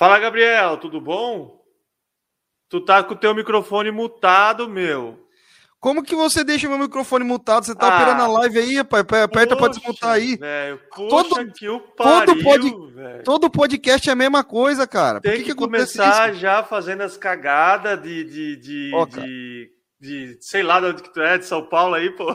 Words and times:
Fala, 0.00 0.18
Gabriel, 0.18 0.78
tudo 0.78 0.98
bom? 0.98 1.60
Tu 2.70 2.80
tá 2.80 3.04
com 3.04 3.12
o 3.12 3.16
teu 3.18 3.34
microfone 3.34 3.90
mutado, 3.90 4.66
meu. 4.66 5.28
Como 5.78 6.02
que 6.02 6.14
você 6.14 6.42
deixa 6.42 6.66
meu 6.70 6.78
microfone 6.78 7.22
mutado? 7.22 7.66
Você 7.66 7.74
tá 7.74 7.86
ah, 7.86 7.96
operando 7.96 8.22
a 8.22 8.26
live 8.38 8.60
aí, 8.60 8.76
rapaz? 8.78 9.04
Aperta 9.22 9.54
pra 9.54 9.68
desmutar 9.68 10.12
aí. 10.12 10.38
Véio, 10.38 10.80
todo, 10.96 11.52
que 11.52 11.68
o 11.68 11.80
pariu, 11.80 12.24
todo, 12.24 12.42
pod, 12.42 13.22
todo 13.24 13.50
podcast 13.50 14.08
é 14.08 14.12
a 14.14 14.16
mesma 14.16 14.42
coisa, 14.42 14.86
cara. 14.86 15.20
Tem 15.20 15.36
que, 15.36 15.50
que, 15.50 15.54
começar 15.54 16.32
já 16.32 16.62
fazendo 16.62 17.02
as 17.02 17.18
cagadas 17.18 18.00
de, 18.00 18.24
de, 18.24 18.56
de, 18.56 18.92
oh, 18.94 19.04
de, 19.04 19.70
de, 20.00 20.38
sei 20.40 20.62
lá 20.62 20.80
de 20.80 20.86
onde 20.86 21.02
que 21.02 21.12
tu 21.12 21.20
é, 21.20 21.36
de 21.36 21.44
São 21.44 21.64
Paulo 21.66 21.94
aí, 21.94 22.10
pô. 22.10 22.34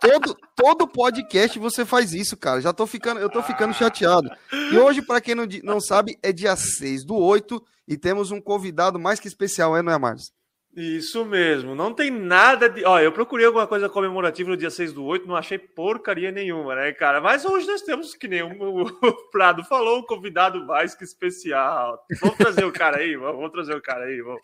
Todo, 0.00 0.36
todo 0.56 0.88
podcast 0.88 1.58
você 1.58 1.84
faz 1.84 2.14
isso, 2.14 2.36
cara. 2.36 2.60
Já 2.60 2.72
tô 2.72 2.86
ficando, 2.86 3.20
eu 3.20 3.28
tô 3.28 3.42
ficando 3.42 3.74
chateado. 3.74 4.30
E 4.72 4.78
hoje, 4.78 5.02
para 5.02 5.20
quem 5.20 5.34
não, 5.34 5.46
não 5.64 5.80
sabe, 5.80 6.16
é 6.22 6.32
dia 6.32 6.54
6 6.54 7.04
do 7.04 7.16
8 7.16 7.62
e 7.88 7.98
temos 7.98 8.30
um 8.30 8.40
convidado 8.40 8.98
mais 8.98 9.18
que 9.18 9.28
especial, 9.28 9.76
é, 9.76 9.82
não 9.82 9.92
é, 9.92 9.98
Marcos? 9.98 10.32
Isso 10.76 11.24
mesmo, 11.24 11.74
não 11.74 11.92
tem 11.92 12.12
nada 12.12 12.68
de. 12.68 12.84
Ó, 12.84 13.00
eu 13.00 13.10
procurei 13.10 13.44
alguma 13.44 13.66
coisa 13.66 13.88
comemorativa 13.88 14.50
no 14.50 14.56
dia 14.56 14.70
6 14.70 14.92
do 14.92 15.04
8, 15.04 15.26
não 15.26 15.34
achei 15.34 15.58
porcaria 15.58 16.30
nenhuma, 16.30 16.76
né, 16.76 16.92
cara? 16.92 17.20
Mas 17.20 17.44
hoje 17.44 17.66
nós 17.66 17.82
temos, 17.82 18.14
que 18.14 18.28
nem 18.28 18.42
o 18.42 19.30
Prado 19.32 19.64
falou, 19.64 19.98
um 19.98 20.06
convidado 20.06 20.64
mais 20.64 20.94
que 20.94 21.02
especial. 21.02 22.00
Vamos 22.20 22.36
trazer 22.36 22.64
o 22.64 22.72
cara 22.72 22.98
aí, 22.98 23.16
vamos 23.16 23.50
trazer 23.50 23.74
o 23.74 23.82
cara 23.82 24.04
aí, 24.04 24.22
vamos. 24.22 24.42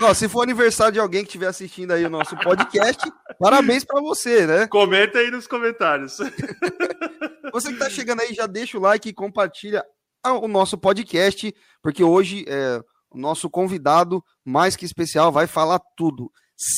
Ó, 0.00 0.14
se 0.14 0.28
for 0.28 0.42
aniversário 0.42 0.94
de 0.94 1.00
alguém 1.00 1.22
que 1.22 1.28
estiver 1.28 1.48
assistindo 1.48 1.92
aí 1.92 2.04
o 2.04 2.10
nosso 2.10 2.36
podcast, 2.36 3.10
parabéns 3.38 3.84
para 3.84 4.00
você, 4.00 4.46
né? 4.46 4.66
Comenta 4.68 5.18
aí 5.18 5.30
nos 5.30 5.46
comentários. 5.46 6.18
Você 7.52 7.68
que 7.68 7.74
está 7.74 7.90
chegando 7.90 8.22
aí, 8.22 8.32
já 8.32 8.46
deixa 8.46 8.78
o 8.78 8.80
like 8.80 9.10
e 9.10 9.12
compartilha 9.12 9.84
o 10.24 10.48
nosso 10.48 10.78
podcast, 10.78 11.54
porque 11.82 12.02
hoje 12.02 12.46
é, 12.48 12.80
o 13.10 13.18
nosso 13.18 13.50
convidado, 13.50 14.24
mais 14.42 14.74
que 14.74 14.86
especial, 14.86 15.30
vai 15.30 15.46
falar 15.46 15.78
tudo. 15.94 16.30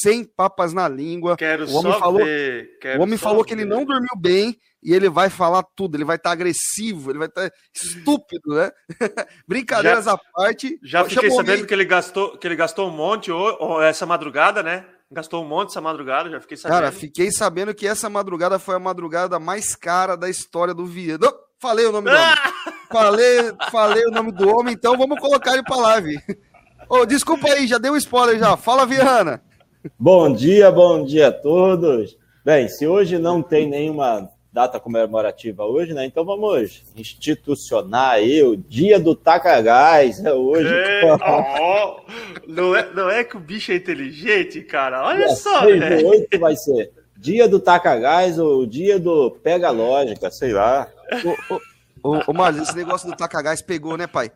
Sem 0.03 0.25
papas 0.25 0.73
na 0.73 0.89
língua. 0.89 1.37
Quero 1.37 1.67
o 1.67 1.75
homem 1.75 1.93
só 1.93 1.99
falou, 1.99 2.25
ver. 2.25 2.79
Quero 2.81 2.99
o 2.99 3.03
homem 3.03 3.19
falou 3.19 3.45
que 3.45 3.53
ele 3.53 3.67
não 3.67 3.85
dormiu 3.85 4.17
bem 4.17 4.59
e 4.83 4.95
ele 4.95 5.11
vai 5.11 5.29
falar 5.29 5.63
tudo. 5.77 5.97
Ele 5.97 6.05
vai 6.05 6.17
estar 6.17 6.31
tá 6.31 6.33
agressivo, 6.33 7.11
ele 7.11 7.19
vai 7.19 7.29
estar 7.29 7.51
tá 7.51 7.57
estúpido, 7.75 8.55
né? 8.55 8.71
Brincadeiras 9.47 10.07
já, 10.07 10.13
à 10.13 10.19
parte. 10.19 10.79
Já 10.83 11.05
fiquei 11.05 11.31
sabendo 11.31 11.67
que 11.67 11.75
ele 11.75 11.85
gastou, 11.85 12.39
que 12.39 12.47
ele 12.47 12.57
gastou 12.57 12.89
um 12.89 12.93
monte 12.93 13.31
essa 13.83 14.07
madrugada, 14.07 14.63
né? 14.63 14.87
Gastou 15.11 15.45
um 15.45 15.49
monte 15.49 15.69
essa 15.69 15.83
madrugada, 15.83 16.31
já 16.31 16.41
fiquei 16.41 16.57
sabendo. 16.57 16.79
Cara, 16.79 16.91
fiquei 16.91 17.31
sabendo 17.31 17.75
que 17.75 17.87
essa 17.87 18.09
madrugada 18.09 18.59
foi 18.59 18.77
a 18.77 18.81
madrugada 18.81 19.39
mais 19.39 19.77
cara 19.77 20.17
da 20.17 20.31
história 20.31 20.73
do 20.73 20.87
Viana. 20.87 21.31
Falei 21.61 21.85
o 21.87 21.93
nome 21.93 22.11
do 22.11 22.17
homem. 22.17 22.35
Falei, 22.91 23.53
falei 23.73 24.05
o 24.07 24.11
nome 24.11 24.31
do 24.31 24.49
homem, 24.49 24.73
então 24.73 24.97
vamos 24.97 25.19
colocar 25.19 25.55
ele 25.55 25.65
para 25.65 25.77
live. 25.77 26.17
Oh, 26.89 27.05
desculpa 27.05 27.49
aí, 27.49 27.67
já 27.67 27.77
deu 27.77 27.95
um 27.95 27.97
spoiler 27.97 28.39
já. 28.39 28.57
Fala, 28.57 28.87
Viana. 28.87 29.43
Bom 29.99 30.33
dia, 30.33 30.71
bom 30.71 31.05
dia 31.05 31.29
a 31.29 31.33
todos. 31.33 32.17
Bem, 32.43 32.69
se 32.69 32.87
hoje 32.87 33.19
não 33.19 33.43
tem 33.43 33.69
nenhuma 33.69 34.31
data 34.51 34.81
comemorativa 34.81 35.65
hoje, 35.65 35.93
né? 35.93 36.07
Então 36.07 36.25
vamos 36.25 36.83
institucionar 36.97 38.13
aí 38.13 38.43
o 38.43 38.57
dia 38.57 38.99
do 38.99 39.15
Takagás, 39.15 40.25
é 40.25 40.33
hoje. 40.33 40.73
É, 40.73 41.03
oh, 41.61 42.01
não, 42.49 42.75
é, 42.75 42.93
não 42.95 43.11
é 43.11 43.25
que 43.25 43.37
o 43.37 43.41
bicho 43.41 43.73
é 43.73 43.77
inteligente, 43.77 44.63
cara? 44.63 45.05
Olha 45.05 45.27
dia 45.27 45.37
só, 45.37 45.67
velho. 45.67 46.09
8 46.09 46.39
vai 46.39 46.57
ser 46.57 46.91
dia 47.19 47.47
do 47.47 47.61
Takagás 47.61 48.39
ou 48.39 48.65
dia 48.65 48.99
do 48.99 49.31
Pega 49.31 49.71
Lógica, 49.71 50.31
sei 50.31 50.53
lá. 50.53 50.89
Ô, 51.51 52.09
ô, 52.09 52.23
ô 52.29 52.33
Marlos, 52.33 52.69
esse 52.69 52.77
negócio 52.77 53.11
do 53.11 53.17
Takagás 53.17 53.61
pegou, 53.61 53.99
né, 53.99 54.07
pai? 54.07 54.31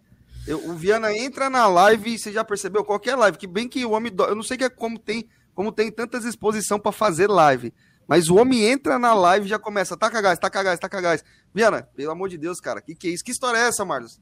Eu, 0.47 0.71
o 0.71 0.75
Viana 0.75 1.15
entra 1.17 1.51
na 1.51 1.67
live 1.67 2.15
e 2.15 2.19
você 2.19 2.33
já 2.33 2.43
percebeu 2.43 2.85
qualquer 2.85 3.15
live, 3.17 3.37
que 3.37 3.47
bem 3.47 3.69
que 3.69 3.85
o 3.85 3.93
homem. 3.93 4.11
Do... 4.11 4.25
Eu 4.25 4.35
não 4.35 4.43
sei 4.43 4.57
que 4.57 4.65
é 4.65 4.71
como 4.71 4.99
tem, 4.99 5.27
como 5.59 5.73
tem 5.73 5.91
tantas 5.91 6.25
exposição 6.25 6.79
para 6.79 6.93
fazer 6.93 7.27
live. 7.27 7.75
Mas 8.07 8.29
o 8.29 8.37
homem 8.37 8.65
entra 8.65 8.97
na 8.97 9.13
live 9.13 9.45
e 9.45 9.49
já 9.49 9.59
começa, 9.59 9.97
taca 9.97 10.21
gás, 10.21 10.39
taca 10.39 10.63
gás, 10.63 10.79
taca 10.79 11.01
gás. 11.01 11.25
Viana, 11.53 11.83
pelo 11.97 12.13
amor 12.13 12.29
de 12.29 12.39
Deus, 12.39 12.61
cara, 12.61 12.81
que 12.81 12.95
que 12.95 13.09
é 13.09 13.11
isso? 13.11 13.25
Que 13.25 13.33
história 13.33 13.59
é 13.59 13.67
essa, 13.67 13.85
Marlos? 13.85 14.21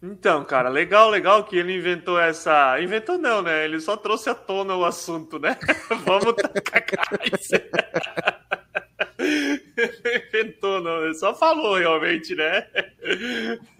Então, 0.00 0.44
cara, 0.44 0.68
legal, 0.68 1.10
legal 1.10 1.42
que 1.42 1.56
ele 1.56 1.76
inventou 1.76 2.20
essa. 2.20 2.80
Inventou 2.80 3.18
não, 3.18 3.42
né? 3.42 3.64
Ele 3.64 3.80
só 3.80 3.96
trouxe 3.96 4.30
à 4.30 4.34
tona 4.36 4.76
o 4.76 4.84
assunto, 4.84 5.40
né? 5.40 5.58
Vamos 6.06 6.36
tacar 6.36 6.86
gás. 6.86 7.48
inventou, 10.28 10.80
não. 10.80 11.04
Ele 11.04 11.14
só 11.14 11.34
falou 11.34 11.76
realmente, 11.76 12.32
né? 12.36 12.64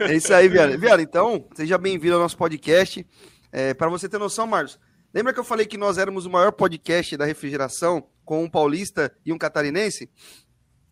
É 0.00 0.12
isso 0.12 0.34
aí, 0.34 0.49
Viana. 0.49 0.77
Viana, 0.77 1.03
então, 1.03 1.47
seja 1.55 1.78
bem-vindo 1.78 2.17
ao 2.17 2.21
nosso 2.21 2.37
podcast. 2.37 3.06
É, 3.53 3.75
Para 3.75 3.88
você 3.88 4.09
ter 4.09 4.19
noção, 4.19 4.44
Marlos, 4.44 4.77
lembra 5.16 5.32
que 5.32 5.41
eu 5.41 5.44
falei 5.44 5.65
que 5.65 5.78
nós 5.78 5.97
éramos 5.97 6.27
o 6.27 6.31
maior 6.31 6.53
podcast 6.53 7.16
da 7.16 7.25
refrigeração 7.25 8.06
com 8.22 8.44
um 8.44 8.50
paulista 8.50 9.10
e 9.25 9.32
um 9.32 9.38
catarinense? 9.38 10.10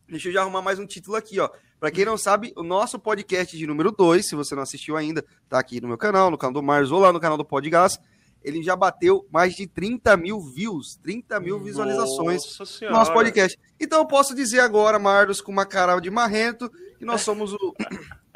Deixa 0.08 0.30
eu 0.30 0.32
já 0.32 0.40
arrumar 0.40 0.62
mais 0.62 0.78
um 0.78 0.86
título 0.86 1.14
aqui, 1.14 1.38
ó. 1.38 1.50
Para 1.78 1.90
quem 1.90 2.06
não 2.06 2.16
sabe, 2.16 2.50
o 2.56 2.62
nosso 2.62 2.98
podcast 2.98 3.54
de 3.54 3.66
número 3.66 3.92
2, 3.92 4.26
se 4.26 4.34
você 4.34 4.54
não 4.54 4.62
assistiu 4.62 4.96
ainda, 4.96 5.22
tá 5.46 5.58
aqui 5.58 5.78
no 5.78 5.88
meu 5.88 5.98
canal, 5.98 6.30
no 6.30 6.38
canal 6.38 6.54
do 6.54 6.62
Marlos 6.62 6.90
ou 6.90 7.00
lá 7.00 7.12
no 7.12 7.20
canal 7.20 7.36
do 7.36 7.44
Podgas. 7.44 7.98
Ele 8.42 8.62
já 8.62 8.74
bateu 8.74 9.28
mais 9.30 9.54
de 9.54 9.66
30 9.66 10.16
mil 10.16 10.40
views, 10.40 10.96
30 11.02 11.38
mil 11.40 11.60
visualizações 11.60 12.40
no 12.80 12.92
nosso 12.92 13.12
podcast. 13.12 13.58
Então 13.78 13.98
eu 13.98 14.06
posso 14.06 14.34
dizer 14.34 14.60
agora, 14.60 14.98
Marlos, 14.98 15.42
com 15.42 15.52
uma 15.52 15.66
cara 15.66 16.00
de 16.00 16.10
marrento, 16.10 16.70
que 16.98 17.04
nós 17.04 17.20
somos 17.20 17.52
o 17.52 17.74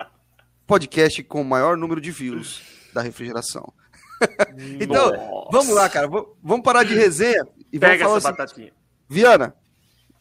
podcast 0.69 1.25
com 1.25 1.41
o 1.41 1.45
maior 1.47 1.79
número 1.79 1.99
de 1.99 2.11
views 2.11 2.61
da 2.93 3.01
refrigeração. 3.01 3.73
então, 4.81 5.11
Nossa. 5.11 5.49
vamos 5.51 5.75
lá, 5.75 5.89
cara. 5.89 6.09
Vamos 6.09 6.63
parar 6.63 6.85
de 6.85 6.95
resenha 6.95 7.47
e 7.73 7.79
Pega 7.79 8.05
vamos 8.05 8.23
falar 8.23 8.35
essa 8.35 8.43
assim, 8.43 8.63
batatinha. 8.63 8.73
Viana, 9.09 9.55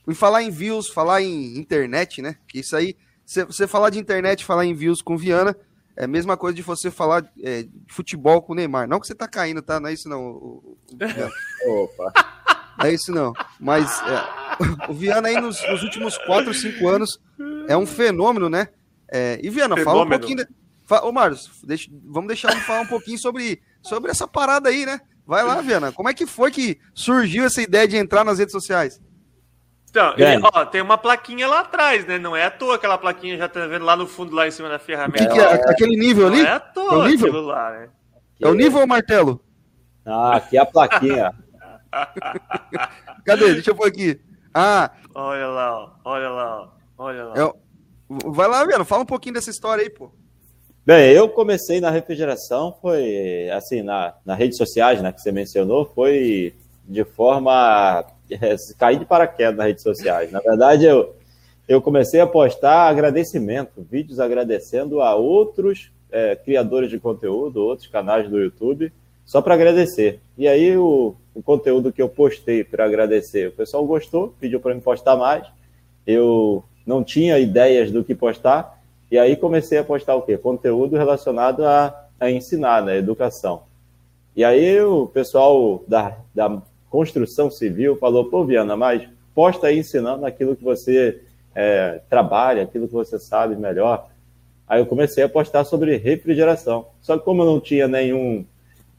e 0.07 0.15
falar 0.15 0.43
em 0.43 0.49
views, 0.49 0.87
falar 0.87 1.21
em 1.21 1.57
internet, 1.57 2.21
né? 2.21 2.37
Que 2.47 2.59
isso 2.59 2.75
aí, 2.75 2.95
você 3.25 3.67
falar 3.67 3.89
de 3.89 3.99
internet, 3.99 4.45
falar 4.45 4.65
em 4.65 4.73
views 4.73 5.01
com 5.01 5.17
Viana, 5.17 5.55
é 5.97 6.05
a 6.05 6.07
mesma 6.07 6.37
coisa 6.37 6.55
de 6.55 6.61
você 6.61 6.89
falar 6.91 7.27
é, 7.43 7.63
de 7.63 7.93
futebol 7.93 8.41
com 8.41 8.53
o 8.53 8.55
Neymar. 8.55 8.87
Não 8.87 8.99
que 8.99 9.07
você 9.07 9.15
tá 9.15 9.27
caindo, 9.27 9.61
tá? 9.61 9.79
Não 9.79 9.89
é 9.89 9.93
isso 9.93 10.07
não. 10.07 10.27
O, 10.27 10.77
o, 11.65 11.67
Opa. 11.83 12.13
Não 12.77 12.85
é 12.85 12.93
isso 12.93 13.11
não. 13.11 13.33
Mas 13.59 13.99
é, 14.03 14.91
o 14.91 14.93
Viana 14.93 15.27
aí 15.27 15.41
nos, 15.41 15.59
nos, 15.67 15.81
últimos 15.83 16.17
4, 16.19 16.53
5 16.53 16.87
anos 16.87 17.19
é 17.67 17.75
um 17.75 17.87
fenômeno, 17.87 18.47
né? 18.47 18.69
É, 19.11 19.39
e 19.41 19.49
Viana, 19.49 19.75
fenômeno. 19.75 19.85
fala 19.85 20.03
um 20.03 20.09
pouquinho. 20.09 20.37
De, 20.37 20.47
fa, 20.85 21.03
ô, 21.03 21.11
Marcos, 21.11 21.49
deixa, 21.63 21.89
vamos 22.05 22.27
deixar 22.27 22.51
ele 22.51 22.61
falar 22.61 22.81
um 22.81 22.87
pouquinho 22.87 23.17
sobre, 23.17 23.59
sobre 23.81 24.11
essa 24.11 24.27
parada 24.27 24.69
aí, 24.69 24.85
né? 24.85 24.99
Vai 25.25 25.43
lá, 25.43 25.61
Viana. 25.61 25.91
Como 25.91 26.07
é 26.07 26.13
que 26.13 26.25
foi 26.25 26.51
que 26.51 26.79
surgiu 26.93 27.45
essa 27.45 27.61
ideia 27.61 27.87
de 27.87 27.97
entrar 27.97 28.23
nas 28.23 28.39
redes 28.39 28.53
sociais? 28.53 29.01
Então, 29.89 30.13
ele, 30.17 30.41
ó, 30.53 30.65
tem 30.65 30.81
uma 30.81 30.97
plaquinha 30.97 31.47
lá 31.47 31.61
atrás, 31.61 32.05
né? 32.05 32.17
Não 32.17 32.35
é 32.35 32.45
à 32.45 32.51
toa 32.51 32.75
aquela 32.75 32.97
plaquinha, 32.97 33.37
já 33.37 33.49
tá 33.49 33.65
vendo 33.67 33.83
lá 33.83 33.95
no 33.95 34.05
fundo, 34.05 34.35
lá 34.35 34.47
em 34.47 34.51
cima 34.51 34.69
da 34.69 34.77
ferramenta. 34.77 35.27
Que, 35.27 35.33
que, 35.33 35.39
é? 35.39 35.53
Aquele 35.71 35.97
nível 35.97 36.27
ali? 36.27 36.41
Não 36.41 36.47
é 36.47 36.51
à 36.51 36.59
toa 36.59 36.93
é 36.93 36.97
o 36.97 37.07
nível? 37.07 37.41
lá, 37.41 37.71
né? 37.71 37.89
É 38.39 38.47
o 38.47 38.53
nível 38.53 38.79
ou 38.79 38.85
o 38.85 38.87
martelo? 38.87 39.41
Ah, 40.05 40.37
aqui 40.37 40.57
é 40.57 40.61
a 40.61 40.65
plaquinha. 40.65 41.33
Cadê? 43.25 43.55
Deixa 43.55 43.71
eu 43.71 43.75
pôr 43.75 43.87
aqui. 43.87 44.21
Ah. 44.53 44.91
Olha 45.15 45.47
lá, 45.47 45.77
ó. 45.77 45.91
olha 46.05 46.29
lá, 46.29 46.61
ó. 46.61 46.69
olha 46.97 47.23
lá. 47.25 47.33
É, 47.37 47.53
vai 48.25 48.47
lá, 48.47 48.63
Viano, 48.65 48.85
fala 48.85 49.03
um 49.03 49.07
pouquinho 49.07 49.35
dessa 49.35 49.49
história 49.49 49.83
aí, 49.83 49.89
pô. 49.89 50.11
Bem, 50.87 51.11
eu 51.11 51.27
comecei 51.27 51.81
na 51.81 51.89
refrigeração, 51.89 52.73
foi 52.81 53.49
assim, 53.49 53.81
na, 53.81 54.13
nas 54.25 54.37
redes 54.37 54.57
sociais, 54.57 55.01
né, 55.01 55.11
que 55.11 55.21
você 55.21 55.33
mencionou, 55.33 55.91
foi 55.93 56.55
de 56.87 57.03
forma 57.03 58.05
é, 58.31 58.55
cair 58.79 58.97
de 58.97 59.03
paraquedas 59.03 59.57
nas 59.57 59.67
redes 59.67 59.83
sociais. 59.83 60.31
Na 60.31 60.39
verdade, 60.39 60.85
eu, 60.85 61.13
eu 61.67 61.81
comecei 61.81 62.21
a 62.21 62.25
postar 62.25 62.87
agradecimento, 62.87 63.85
vídeos 63.91 64.17
agradecendo 64.17 65.01
a 65.01 65.13
outros 65.13 65.91
é, 66.09 66.37
criadores 66.37 66.89
de 66.89 66.97
conteúdo, 66.97 67.65
outros 67.65 67.89
canais 67.89 68.29
do 68.29 68.39
YouTube, 68.39 68.89
só 69.25 69.41
para 69.41 69.55
agradecer. 69.55 70.21
E 70.37 70.47
aí 70.47 70.77
o, 70.77 71.17
o 71.35 71.43
conteúdo 71.43 71.91
que 71.91 72.01
eu 72.01 72.07
postei 72.07 72.63
para 72.63 72.85
agradecer, 72.85 73.49
o 73.49 73.51
pessoal 73.51 73.85
gostou, 73.85 74.33
pediu 74.39 74.61
para 74.61 74.73
me 74.73 74.79
postar 74.79 75.17
mais. 75.17 75.45
Eu 76.05 76.63
não 76.85 77.03
tinha 77.03 77.37
ideias 77.37 77.91
do 77.91 78.05
que 78.05 78.15
postar, 78.15 78.76
e 79.09 79.17
aí 79.17 79.35
comecei 79.35 79.77
a 79.77 79.83
postar 79.83 80.15
o 80.15 80.21
quê? 80.21 80.37
Conteúdo 80.37 80.97
relacionado 80.97 81.65
a, 81.65 82.07
a 82.19 82.29
ensinar, 82.29 82.83
né? 82.83 82.97
Educação. 82.97 83.63
E 84.35 84.43
aí 84.43 84.81
o 84.81 85.07
pessoal 85.07 85.83
da, 85.87 86.17
da 86.35 86.61
construção 86.89 87.49
civil 87.49 87.95
falou, 87.97 88.25
pô, 88.25 88.45
Viana, 88.45 88.75
mas 88.75 89.07
posta 89.33 89.67
aí 89.67 89.79
ensinando 89.79 90.25
aquilo 90.25 90.55
que 90.55 90.63
você 90.63 91.21
é, 91.55 92.01
trabalha, 92.09 92.63
aquilo 92.63 92.87
que 92.87 92.93
você 92.93 93.17
sabe 93.17 93.55
melhor. 93.55 94.09
Aí 94.67 94.81
eu 94.81 94.85
comecei 94.85 95.23
a 95.23 95.29
postar 95.29 95.63
sobre 95.63 95.95
refrigeração. 95.97 96.87
Só 97.01 97.17
que 97.17 97.23
como 97.23 97.41
eu 97.41 97.45
não 97.45 97.59
tinha 97.59 97.87
nenhum 97.87 98.45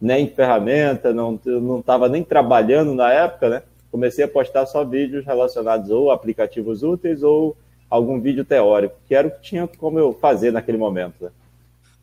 nem 0.01 0.29
ferramenta, 0.29 1.13
não 1.13 1.39
estava 1.79 2.09
nem 2.09 2.23
trabalhando 2.23 2.95
na 2.95 3.13
época, 3.13 3.49
né? 3.49 3.63
Comecei 3.91 4.25
a 4.25 4.29
postar 4.29 4.65
só 4.67 4.85
vídeos 4.85 5.25
relacionados 5.25 5.91
ou 5.91 6.11
aplicativos 6.11 6.83
úteis 6.83 7.23
ou 7.23 7.57
algum 7.91 8.21
vídeo 8.21 8.45
teórico, 8.45 8.97
que 9.07 9.15
era 9.15 9.29
o 9.29 9.31
que 9.31 9.41
tinha 9.43 9.67
como 9.67 9.99
eu 9.99 10.13
fazer 10.13 10.53
naquele 10.53 10.79
momento. 10.79 11.25
Né? 11.25 11.31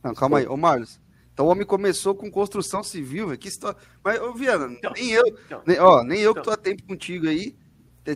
Não, 0.03 0.13
calma 0.13 0.39
aí, 0.39 0.47
ô 0.47 0.55
Marlos, 0.57 0.99
Então 1.33 1.45
o 1.47 1.49
homem 1.49 1.65
começou 1.65 2.15
com 2.15 2.29
construção 2.31 2.83
civil, 2.83 3.27
velho. 3.27 3.39
Que 3.39 3.47
história. 3.47 3.77
Mas, 4.03 4.21
ô, 4.21 4.33
Viana, 4.33 4.67
Então, 4.71 4.91
nem 4.93 5.11
eu, 5.11 5.23
então. 5.27 5.61
nem, 5.65 5.79
ó, 5.79 6.03
nem 6.03 6.19
eu 6.21 6.33
que 6.33 6.39
Então. 6.39 6.53
tô 6.53 6.59
há 6.59 6.61
tempo 6.61 6.83
contigo 6.83 7.27
aí, 7.27 7.55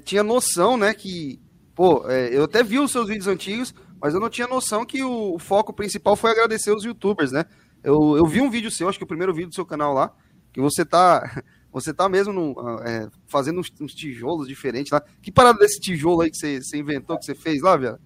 tinha 0.03 0.23
noção, 0.23 0.77
né, 0.77 0.93
que. 0.93 1.39
Pô, 1.73 2.05
é, 2.09 2.35
eu 2.35 2.43
até 2.43 2.61
vi 2.61 2.77
os 2.77 2.91
seus 2.91 3.07
vídeos 3.07 3.27
antigos, 3.27 3.73
mas 4.01 4.13
eu 4.13 4.19
não 4.19 4.29
tinha 4.29 4.47
noção 4.47 4.85
que 4.85 5.01
o, 5.03 5.35
o 5.35 5.39
foco 5.39 5.73
principal 5.73 6.15
foi 6.15 6.31
agradecer 6.31 6.71
os 6.71 6.83
youtubers, 6.83 7.31
né? 7.31 7.45
Eu, 7.83 8.17
eu 8.17 8.25
vi 8.25 8.41
um 8.41 8.49
vídeo 8.49 8.69
seu, 8.69 8.89
acho 8.89 8.97
que 8.97 9.03
o 9.03 9.07
primeiro 9.07 9.33
vídeo 9.33 9.49
do 9.49 9.55
seu 9.55 9.65
canal 9.65 9.93
lá, 9.93 10.13
que 10.53 10.59
você 10.61 10.85
tá. 10.85 11.41
Você 11.71 11.93
tá 11.93 12.09
mesmo 12.09 12.33
num, 12.33 12.55
ah, 12.57 12.83
é, 12.85 13.07
fazendo 13.27 13.59
uns, 13.59 13.71
uns 13.79 13.93
tijolos 13.93 14.47
diferentes 14.47 14.91
lá. 14.91 15.01
Que 15.21 15.31
parada 15.31 15.59
desse 15.59 15.79
tijolo 15.79 16.21
aí 16.21 16.31
que 16.31 16.37
você, 16.37 16.61
você 16.61 16.77
inventou, 16.77 17.17
que 17.17 17.25
você 17.25 17.35
fez 17.35 17.61
lá, 17.61 17.77
Viana? 17.77 17.99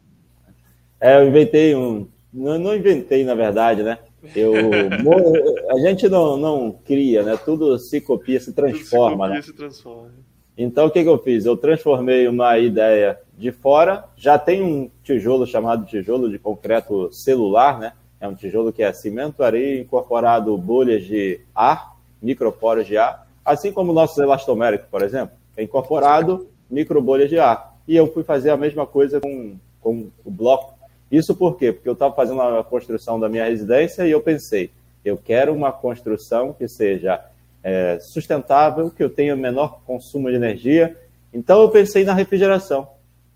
É, 0.99 1.17
eu 1.21 1.27
inventei 1.27 1.75
um. 1.75 2.07
Não, 2.33 2.57
não 2.57 2.75
inventei, 2.75 3.23
na 3.23 3.35
verdade, 3.35 3.83
né? 3.83 3.99
Eu, 4.35 4.53
a 5.69 5.79
gente 5.79 6.07
não, 6.09 6.37
não 6.37 6.71
cria, 6.71 7.23
né? 7.23 7.37
Tudo 7.37 7.77
se 7.77 8.01
copia, 8.01 8.39
se 8.39 8.53
transforma, 8.53 9.27
né? 9.27 9.41
Se 9.41 9.53
transforma. 9.53 10.11
Então, 10.57 10.85
o 10.85 10.91
que, 10.91 11.01
que 11.01 11.09
eu 11.09 11.17
fiz? 11.17 11.45
Eu 11.45 11.57
transformei 11.57 12.27
uma 12.27 12.57
ideia 12.59 13.19
de 13.37 13.51
fora. 13.51 14.05
Já 14.15 14.37
tem 14.37 14.61
um 14.61 14.89
tijolo 15.03 15.47
chamado 15.47 15.85
tijolo 15.85 16.29
de 16.29 16.37
concreto 16.37 17.11
celular, 17.11 17.79
né? 17.79 17.93
É 18.19 18.27
um 18.27 18.35
tijolo 18.35 18.71
que 18.71 18.83
é 18.83 18.93
cimento, 18.93 19.43
areia, 19.43 19.81
incorporado 19.81 20.57
bolhas 20.57 21.03
de 21.03 21.41
ar, 21.53 21.97
microporos 22.21 22.87
de 22.87 22.97
ar, 22.97 23.22
assim 23.43 23.71
como 23.71 23.91
o 23.91 23.95
nosso 23.95 24.21
elastomérico, 24.21 24.85
por 24.89 25.01
exemplo. 25.01 25.35
É 25.55 25.63
incorporado 25.63 26.47
microbolhas 26.69 27.29
de 27.29 27.39
ar. 27.39 27.75
E 27.87 27.95
eu 27.95 28.11
fui 28.11 28.23
fazer 28.23 28.49
a 28.49 28.57
mesma 28.57 28.85
coisa 28.85 29.19
com, 29.19 29.55
com 29.81 30.09
o 30.23 30.31
bloco. 30.31 30.73
Isso 31.11 31.35
por 31.35 31.57
quê? 31.57 31.71
Porque 31.71 31.87
eu 31.87 31.93
estava 31.93 32.13
fazendo 32.15 32.41
a 32.41 32.63
construção 32.63 33.19
da 33.19 33.29
minha 33.29 33.45
residência 33.45 34.07
e 34.07 34.11
eu 34.11 34.21
pensei, 34.21 34.71
eu 35.05 35.17
quero 35.17 35.53
uma 35.53 35.71
construção 35.71 36.53
que 36.53 36.67
seja 36.67 37.23
é, 37.63 37.99
sustentável, 37.99 38.89
que 38.89 39.03
eu 39.03 39.09
tenha 39.09 39.35
menor 39.35 39.81
consumo 39.85 40.29
de 40.29 40.35
energia. 40.35 40.97
Então 41.33 41.61
eu 41.61 41.69
pensei 41.69 42.03
na 42.03 42.13
refrigeração. 42.13 42.87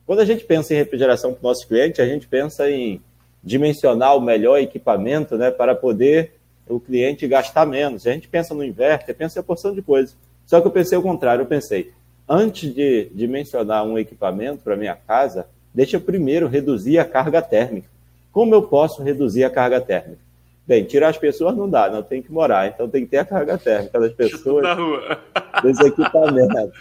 Quando 0.06 0.22
a 0.22 0.26
gente 0.26 0.44
pensa 0.46 0.74
em 0.74 0.78
refrigeração 0.78 1.34
para 1.34 1.46
o 1.46 1.50
nosso 1.50 1.68
cliente, 1.68 2.02
a 2.02 2.06
gente 2.06 2.28
pensa 2.28 2.70
em 2.70 3.02
dimensionar 3.44 4.16
o 4.16 4.22
melhor 4.22 4.58
equipamento 4.60 5.38
né, 5.38 5.52
para 5.52 5.76
poder 5.76 6.37
o 6.70 6.80
cliente 6.80 7.28
gastar 7.28 7.66
menos. 7.66 8.06
A 8.06 8.12
gente 8.12 8.28
pensa 8.28 8.54
no 8.54 8.64
inverter, 8.64 9.16
pensa 9.16 9.40
em 9.40 9.44
porção 9.44 9.74
de 9.74 9.82
coisas. 9.82 10.16
Só 10.46 10.62
que 10.62 10.68
eu 10.68 10.72
pensei 10.72 10.98
o 10.98 11.02
contrário, 11.02 11.42
eu 11.42 11.48
pensei, 11.48 11.92
antes 12.28 12.74
de 12.74 13.10
dimensionar 13.14 13.86
um 13.86 13.98
equipamento 13.98 14.64
para 14.64 14.76
minha 14.76 14.96
casa, 14.96 15.48
deixa 15.74 15.98
eu 15.98 16.02
primeiro 16.02 16.48
reduzir 16.48 17.00
a 17.00 17.06
carga 17.06 17.42
térmica. 17.42 17.90
Como 18.32 18.54
eu 18.54 18.62
posso 18.62 19.04
reduzir 19.04 19.44
a 19.44 19.50
carga 19.50 19.82
térmica? 19.82 20.28
Bem, 20.68 20.84
tirar 20.84 21.08
as 21.08 21.18
pessoas 21.18 21.56
não 21.56 21.70
dá, 21.70 21.90
não 21.90 22.04
tem 22.04 22.22
que 22.22 22.30
morar, 22.30 22.68
então 22.68 22.90
tem 22.90 23.06
que 23.06 23.12
ter 23.12 23.20
a 23.20 23.26
carga 23.26 23.58
térmica 23.58 23.98
das 24.02 24.12
pessoas 24.12 24.66
dos 25.64 25.80
equipamentos. 25.80 26.78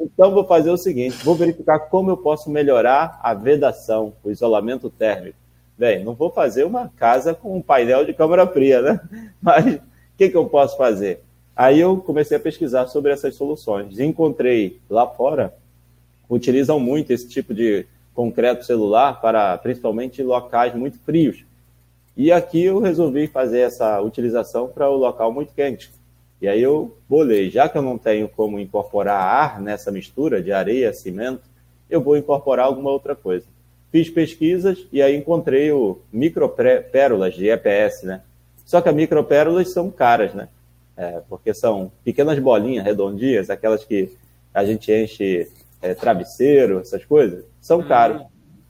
Então, 0.00 0.30
vou 0.30 0.44
fazer 0.44 0.70
o 0.70 0.76
seguinte: 0.76 1.24
vou 1.24 1.34
verificar 1.34 1.80
como 1.80 2.10
eu 2.10 2.16
posso 2.16 2.48
melhorar 2.48 3.18
a 3.20 3.34
vedação, 3.34 4.12
o 4.22 4.30
isolamento 4.30 4.88
térmico. 4.88 5.36
Bem, 5.76 6.04
não 6.04 6.14
vou 6.14 6.30
fazer 6.30 6.64
uma 6.64 6.88
casa 6.88 7.34
com 7.34 7.56
um 7.56 7.62
painel 7.62 8.04
de 8.04 8.14
câmara 8.14 8.46
fria, 8.46 8.80
né? 8.80 9.00
Mas 9.42 9.74
o 9.74 9.80
que, 10.16 10.28
que 10.28 10.36
eu 10.36 10.46
posso 10.46 10.76
fazer? 10.76 11.20
Aí 11.56 11.80
eu 11.80 11.96
comecei 11.98 12.36
a 12.36 12.40
pesquisar 12.40 12.86
sobre 12.86 13.12
essas 13.12 13.34
soluções. 13.34 13.98
Encontrei 13.98 14.80
lá 14.88 15.06
fora, 15.06 15.54
utilizam 16.28 16.78
muito 16.78 17.12
esse 17.12 17.28
tipo 17.28 17.52
de 17.52 17.86
concreto 18.14 18.64
celular 18.64 19.20
para 19.20 19.58
principalmente 19.58 20.22
locais 20.22 20.74
muito 20.74 20.98
frios. 21.00 21.44
E 22.16 22.30
aqui 22.30 22.62
eu 22.64 22.78
resolvi 22.78 23.26
fazer 23.26 23.60
essa 23.60 24.00
utilização 24.00 24.68
para 24.68 24.88
o 24.88 24.96
local 24.96 25.32
muito 25.32 25.52
quente. 25.52 25.90
E 26.40 26.46
aí 26.46 26.62
eu 26.62 26.96
bolei, 27.08 27.50
já 27.50 27.68
que 27.68 27.76
eu 27.76 27.82
não 27.82 27.98
tenho 27.98 28.28
como 28.28 28.60
incorporar 28.60 29.20
ar 29.20 29.60
nessa 29.60 29.90
mistura 29.90 30.40
de 30.40 30.52
areia, 30.52 30.92
cimento, 30.92 31.42
eu 31.90 32.00
vou 32.00 32.16
incorporar 32.16 32.66
alguma 32.66 32.90
outra 32.90 33.16
coisa. 33.16 33.46
Fiz 33.94 34.10
pesquisas 34.10 34.88
e 34.92 35.00
aí 35.00 35.14
encontrei 35.14 35.70
o 35.70 36.00
micropérolas 36.12 37.32
de 37.32 37.48
EPS, 37.48 38.02
né? 38.02 38.22
Só 38.66 38.80
que 38.80 38.88
as 38.88 38.94
micropérolas 38.96 39.72
são 39.72 39.88
caras, 39.88 40.34
né? 40.34 40.48
É, 40.96 41.22
porque 41.28 41.54
são 41.54 41.92
pequenas 42.02 42.36
bolinhas 42.40 42.84
redondinhas, 42.84 43.50
aquelas 43.50 43.84
que 43.84 44.10
a 44.52 44.64
gente 44.64 44.90
enche 44.90 45.48
é, 45.80 45.94
travesseiro, 45.94 46.80
essas 46.80 47.04
coisas, 47.04 47.44
são 47.60 47.84
caras. 47.84 48.22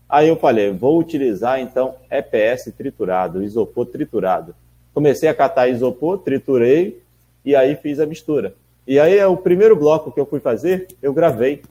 Aí 0.06 0.28
eu 0.28 0.36
falei, 0.36 0.70
vou 0.70 0.98
utilizar 0.98 1.58
então 1.58 1.94
EPS 2.10 2.70
triturado, 2.76 3.42
isopor 3.42 3.86
triturado. 3.86 4.54
Comecei 4.92 5.30
a 5.30 5.34
catar 5.34 5.68
isopor, 5.68 6.18
triturei 6.18 7.00
e 7.42 7.56
aí 7.56 7.76
fiz 7.76 7.98
a 7.98 8.04
mistura. 8.04 8.54
E 8.86 9.00
aí 9.00 9.16
é 9.16 9.26
o 9.26 9.38
primeiro 9.38 9.74
bloco 9.74 10.12
que 10.12 10.20
eu 10.20 10.26
fui 10.26 10.40
fazer, 10.40 10.86
eu 11.00 11.14
gravei. 11.14 11.62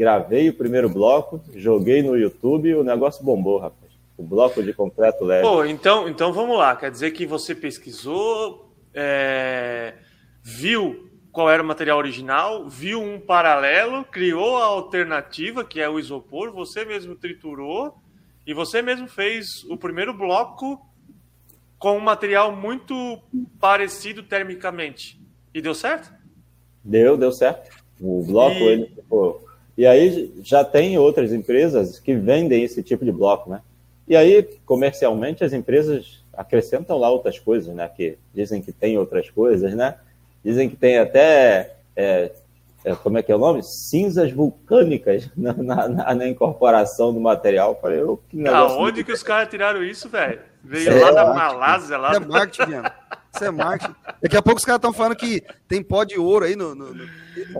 Gravei 0.00 0.48
o 0.48 0.54
primeiro 0.54 0.88
bloco, 0.88 1.42
joguei 1.54 2.02
no 2.02 2.16
YouTube 2.16 2.70
e 2.70 2.74
o 2.74 2.82
negócio 2.82 3.22
bombou, 3.22 3.58
rapaz. 3.58 3.92
O 4.16 4.22
bloco 4.22 4.62
de 4.62 4.72
concreto 4.72 5.26
leve. 5.26 5.46
Pô, 5.46 5.62
então, 5.62 6.08
então 6.08 6.32
vamos 6.32 6.56
lá. 6.56 6.74
Quer 6.74 6.90
dizer 6.90 7.10
que 7.10 7.26
você 7.26 7.54
pesquisou, 7.54 8.72
é, 8.94 9.92
viu 10.42 11.10
qual 11.30 11.50
era 11.50 11.62
o 11.62 11.66
material 11.66 11.98
original, 11.98 12.66
viu 12.66 12.98
um 12.98 13.20
paralelo, 13.20 14.02
criou 14.06 14.56
a 14.56 14.64
alternativa, 14.64 15.62
que 15.66 15.78
é 15.78 15.86
o 15.86 15.98
isopor, 15.98 16.50
você 16.50 16.82
mesmo 16.82 17.14
triturou 17.14 17.94
e 18.46 18.54
você 18.54 18.80
mesmo 18.80 19.06
fez 19.06 19.64
o 19.68 19.76
primeiro 19.76 20.14
bloco 20.14 20.80
com 21.78 21.98
um 21.98 22.00
material 22.00 22.56
muito 22.56 23.20
parecido 23.60 24.22
termicamente. 24.22 25.20
E 25.52 25.60
deu 25.60 25.74
certo? 25.74 26.10
Deu, 26.82 27.18
deu 27.18 27.32
certo. 27.32 27.70
O 28.00 28.24
bloco, 28.24 28.56
E- 28.56 28.62
ele 28.62 28.86
ficou. 28.86 29.49
E 29.76 29.86
aí 29.86 30.32
já 30.42 30.64
tem 30.64 30.98
outras 30.98 31.32
empresas 31.32 31.98
que 31.98 32.14
vendem 32.14 32.62
esse 32.62 32.82
tipo 32.82 33.04
de 33.04 33.12
bloco, 33.12 33.50
né? 33.50 33.60
E 34.08 34.16
aí, 34.16 34.42
comercialmente, 34.66 35.44
as 35.44 35.52
empresas 35.52 36.22
acrescentam 36.36 36.98
lá 36.98 37.08
outras 37.10 37.38
coisas, 37.38 37.74
né? 37.74 37.88
Que 37.88 38.18
dizem 38.34 38.60
que 38.60 38.72
tem 38.72 38.98
outras 38.98 39.30
coisas, 39.30 39.74
né? 39.74 39.96
Dizem 40.44 40.68
que 40.68 40.76
tem 40.76 40.98
até. 40.98 41.76
é, 41.94 42.32
é, 42.84 42.94
como 42.94 43.18
é 43.18 43.22
que 43.22 43.30
é 43.30 43.36
o 43.36 43.38
nome? 43.38 43.62
Cinzas 43.62 44.32
vulcânicas 44.32 45.28
na, 45.36 45.52
na- 45.52 45.88
na- 45.88 46.14
na 46.14 46.28
incorporação 46.28 47.12
do 47.12 47.20
material. 47.20 47.72
Eu 47.74 47.80
Falei, 47.80 48.00
eu, 48.00 48.20
que 48.28 48.36
negócio. 48.36 48.78
Aonde 48.78 49.04
que 49.04 49.12
os 49.12 49.22
caras 49.22 49.48
tiraram 49.48 49.82
isso, 49.84 50.08
velho? 50.08 50.40
Veio 50.64 50.90
É, 50.90 51.04
lá 51.04 51.10
da. 51.12 51.34
Malásia, 51.34 51.96
lá 51.96 52.10
Isso 52.12 52.22
é 52.22 52.26
marketing, 52.26 52.66
Viana. 52.70 52.92
Isso 53.34 53.44
é 53.44 53.50
marketing. 53.50 53.94
Daqui 54.20 54.36
a 54.36 54.42
pouco 54.42 54.58
os 54.58 54.64
caras 54.64 54.78
estão 54.78 54.92
falando 54.92 55.16
que 55.16 55.42
tem 55.68 55.82
pó 55.82 56.04
de 56.04 56.18
ouro 56.18 56.44
aí 56.44 56.56
no. 56.56 56.74
no- 56.74 56.92
no- 56.94 57.08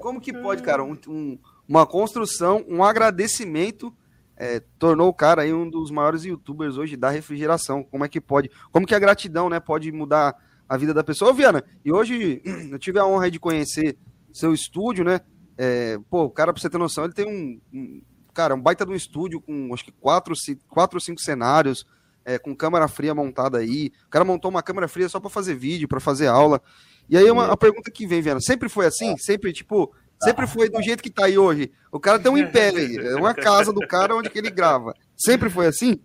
Como 0.01 0.21
que 0.21 0.33
pode, 0.33 0.63
cara? 0.63 0.83
Um- 0.83 0.99
um- 1.09 1.39
uma 1.71 1.87
construção, 1.87 2.65
um 2.69 2.83
agradecimento 2.83 3.95
é, 4.37 4.59
tornou 4.77 5.09
o 5.09 5.15
cara 5.15 5.43
aí 5.43 5.55
um 5.55 5.71
dos 5.71 5.89
maiores 5.89 6.25
youtubers 6.25 6.77
hoje 6.77 6.97
da 6.97 7.11
refrigeração. 7.11 7.85
Como 7.85 8.05
é 8.05 8.09
que 8.09 8.21
pode? 8.21 8.51
Como 8.73 8.85
que 8.89 8.95
a 8.95 8.99
gratidão, 8.99 9.49
né, 9.49 9.61
pode 9.61 9.93
mudar 9.93 10.35
a 10.69 10.77
vida 10.77 10.93
da 10.93 11.05
pessoa? 11.05 11.31
Ô, 11.31 11.35
Viana, 11.35 11.63
e 11.85 11.93
hoje 11.93 12.43
eu 12.73 12.77
tive 12.77 12.99
a 12.99 13.07
honra 13.07 13.31
de 13.31 13.39
conhecer 13.39 13.97
seu 14.33 14.53
estúdio, 14.53 15.05
né? 15.05 15.21
É, 15.57 15.97
pô, 16.11 16.25
o 16.25 16.31
cara, 16.31 16.53
pra 16.53 16.61
você 16.61 16.69
ter 16.69 16.77
noção, 16.77 17.05
ele 17.05 17.13
tem 17.13 17.29
um, 17.29 17.61
um- 17.73 18.03
cara, 18.35 18.53
um 18.53 18.61
baita 18.61 18.85
de 18.85 18.91
um 18.91 18.97
estúdio 18.97 19.41
com 19.41 19.73
acho 19.73 19.85
que 19.85 19.93
quatro, 19.93 20.35
quatro 20.69 20.97
ou 20.97 21.01
cinco 21.01 21.21
cenários, 21.21 21.87
é, 22.25 22.37
com 22.37 22.53
câmera 22.57 22.89
fria 22.89 23.15
montada 23.15 23.59
aí. 23.59 23.93
O 24.09 24.11
cara 24.11 24.25
montou 24.25 24.51
uma 24.51 24.63
câmera 24.63 24.89
fria 24.89 25.09
só 25.09 25.21
para 25.21 25.31
fazer 25.31 25.55
vídeo, 25.55 25.87
para 25.87 26.01
fazer 26.01 26.27
aula. 26.27 26.61
E 27.09 27.17
aí 27.17 27.31
uma, 27.31 27.47
a 27.53 27.57
pergunta 27.57 27.93
que 27.93 28.09
vem, 28.09 28.21
Viana, 28.23 28.41
sempre 28.41 28.69
foi 28.69 28.87
assim? 28.87 29.17
Sempre, 29.19 29.53
tipo, 29.53 29.95
sempre 30.23 30.47
foi 30.47 30.69
do 30.69 30.83
jeito 30.83 31.03
que 31.03 31.11
tá 31.11 31.27
aí 31.27 31.39
hoje? 31.39 31.71
O 31.91 31.99
cara 31.99 32.19
tem 32.19 32.31
um 32.31 32.39
império 32.39 32.79
aí, 32.79 32.97
é 32.97 33.17
uma 33.17 33.35
casa 33.35 33.73
do 33.73 33.81
cara 33.81 34.15
onde 34.15 34.31
que 34.31 34.39
ele 34.39 34.51
grava. 34.51 34.95
Sempre 35.17 35.51
foi 35.51 35.67
assim? 35.67 35.99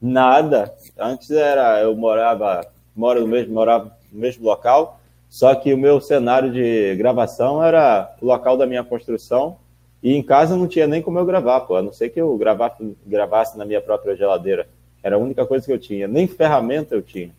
Nada. 0.00 0.74
Antes 0.98 1.30
era, 1.30 1.80
eu 1.80 1.94
morava, 1.94 2.66
moro 2.96 3.20
no 3.20 3.26
mesmo, 3.26 3.52
morava 3.52 3.96
no 4.10 4.20
mesmo 4.20 4.44
local, 4.44 5.00
só 5.28 5.54
que 5.54 5.74
o 5.74 5.78
meu 5.78 6.00
cenário 6.00 6.52
de 6.52 6.96
gravação 6.96 7.62
era 7.62 8.14
o 8.20 8.26
local 8.26 8.56
da 8.56 8.66
minha 8.66 8.82
construção 8.82 9.58
e 10.02 10.14
em 10.14 10.22
casa 10.22 10.56
não 10.56 10.66
tinha 10.66 10.86
nem 10.86 11.02
como 11.02 11.18
eu 11.18 11.26
gravar, 11.26 11.60
pô, 11.60 11.76
a 11.76 11.82
não 11.82 11.92
ser 11.92 12.08
que 12.08 12.20
eu 12.20 12.36
gravasse, 12.38 12.96
gravasse 13.06 13.58
na 13.58 13.64
minha 13.64 13.80
própria 13.80 14.16
geladeira. 14.16 14.68
Era 15.02 15.16
a 15.16 15.18
única 15.18 15.46
coisa 15.46 15.66
que 15.66 15.72
eu 15.72 15.78
tinha, 15.78 16.08
nem 16.08 16.26
ferramenta 16.26 16.94
eu 16.94 17.02
tinha. 17.02 17.30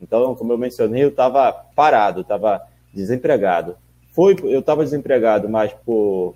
Então, 0.00 0.34
como 0.34 0.52
eu 0.52 0.58
mencionei, 0.58 1.04
eu 1.04 1.08
estava 1.08 1.52
parado, 1.52 2.22
estava 2.22 2.62
desempregado. 2.92 3.76
Foi, 4.16 4.34
eu 4.44 4.60
estava 4.60 4.82
desempregado, 4.82 5.46
mas 5.46 5.74
por, 5.84 6.34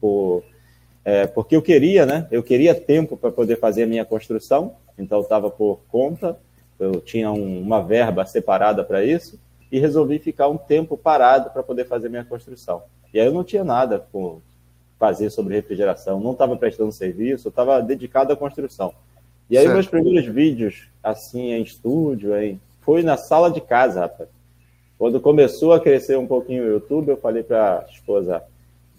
por 0.00 0.44
é, 1.04 1.26
porque 1.26 1.56
eu 1.56 1.60
queria, 1.60 2.06
né? 2.06 2.28
Eu 2.30 2.40
queria 2.40 2.72
tempo 2.72 3.16
para 3.16 3.32
poder 3.32 3.56
fazer 3.56 3.82
a 3.82 3.86
minha 3.88 4.04
construção, 4.04 4.76
então 4.96 5.18
eu 5.18 5.22
estava 5.22 5.50
por 5.50 5.80
conta, 5.88 6.38
eu 6.78 7.00
tinha 7.00 7.32
um, 7.32 7.60
uma 7.60 7.82
verba 7.82 8.24
separada 8.24 8.84
para 8.84 9.04
isso 9.04 9.40
e 9.72 9.80
resolvi 9.80 10.20
ficar 10.20 10.46
um 10.46 10.56
tempo 10.56 10.96
parado 10.96 11.50
para 11.50 11.64
poder 11.64 11.84
fazer 11.84 12.08
minha 12.08 12.24
construção. 12.24 12.84
E 13.12 13.18
aí 13.18 13.26
eu 13.26 13.32
não 13.32 13.42
tinha 13.42 13.64
nada 13.64 13.98
por 13.98 14.40
fazer 14.96 15.30
sobre 15.30 15.56
refrigeração, 15.56 16.20
não 16.20 16.30
estava 16.30 16.56
prestando 16.56 16.92
serviço, 16.92 17.48
estava 17.48 17.82
dedicado 17.82 18.32
à 18.32 18.36
construção. 18.36 18.94
E 19.50 19.58
aí 19.58 19.64
Certo. 19.64 19.74
meus 19.74 19.88
primeiros 19.88 20.32
vídeos, 20.32 20.88
assim, 21.02 21.54
em 21.54 21.62
estúdio, 21.62 22.36
em 22.36 22.60
foi 22.82 23.02
na 23.02 23.16
sala 23.16 23.50
de 23.50 23.60
casa, 23.60 24.02
rapaz. 24.02 24.28
Quando 25.00 25.18
começou 25.18 25.72
a 25.72 25.80
crescer 25.80 26.18
um 26.18 26.26
pouquinho 26.26 26.62
o 26.62 26.68
YouTube, 26.72 27.08
eu 27.08 27.16
falei 27.16 27.42
para 27.42 27.78
a 27.78 27.90
esposa, 27.90 28.42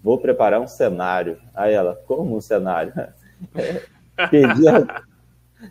vou 0.03 0.17
preparar 0.17 0.59
um 0.59 0.67
cenário. 0.67 1.37
Aí 1.53 1.75
ela, 1.75 1.93
como 2.07 2.35
um 2.35 2.41
cenário? 2.41 2.91
Pedi, 4.31 4.63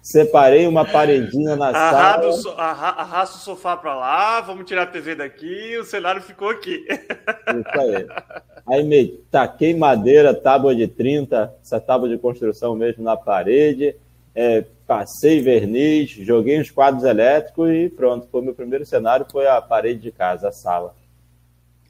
separei 0.00 0.68
uma 0.68 0.84
paredinha 0.84 1.56
na 1.56 1.70
Arrado, 1.70 2.32
sala. 2.34 2.62
arrasta 2.62 3.38
o 3.38 3.40
sofá 3.40 3.76
para 3.76 3.92
lá, 3.96 4.40
vamos 4.40 4.66
tirar 4.66 4.84
a 4.84 4.86
TV 4.86 5.16
daqui, 5.16 5.76
o 5.76 5.84
cenário 5.84 6.22
ficou 6.22 6.48
aqui. 6.50 6.76
Isso 6.86 7.80
aí. 7.80 8.06
Aí 8.68 8.84
me 8.84 9.08
taquei 9.32 9.74
madeira, 9.74 10.32
tábua 10.32 10.76
de 10.76 10.86
30, 10.86 11.52
essa 11.60 11.80
tábua 11.80 12.08
de 12.08 12.16
construção 12.16 12.76
mesmo 12.76 13.02
na 13.02 13.16
parede, 13.16 13.96
é, 14.34 14.62
passei 14.86 15.40
verniz, 15.40 16.10
joguei 16.10 16.60
os 16.60 16.70
quadros 16.70 17.04
elétricos 17.04 17.70
e 17.70 17.88
pronto. 17.88 18.28
Foi 18.28 18.42
meu 18.42 18.54
primeiro 18.54 18.84
cenário, 18.84 19.26
foi 19.30 19.46
a 19.46 19.60
parede 19.60 20.00
de 20.00 20.12
casa, 20.12 20.48
a 20.48 20.52
sala. 20.52 20.94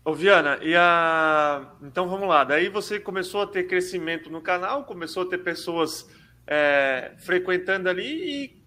Ô 0.05 0.15
Viana, 0.15 0.59
e 0.63 0.75
a... 0.75 1.73
então 1.83 2.09
vamos 2.09 2.29
lá. 2.29 2.45
Daí 2.45 2.69
você 2.69 2.99
começou 2.99 3.43
a 3.43 3.47
ter 3.47 3.65
crescimento 3.65 4.31
no 4.31 4.41
canal, 4.41 4.85
começou 4.85 5.25
a 5.25 5.27
ter 5.27 5.39
pessoas 5.39 6.09
é, 6.47 7.13
frequentando 7.19 7.89
ali 7.89 8.45
e 8.45 8.61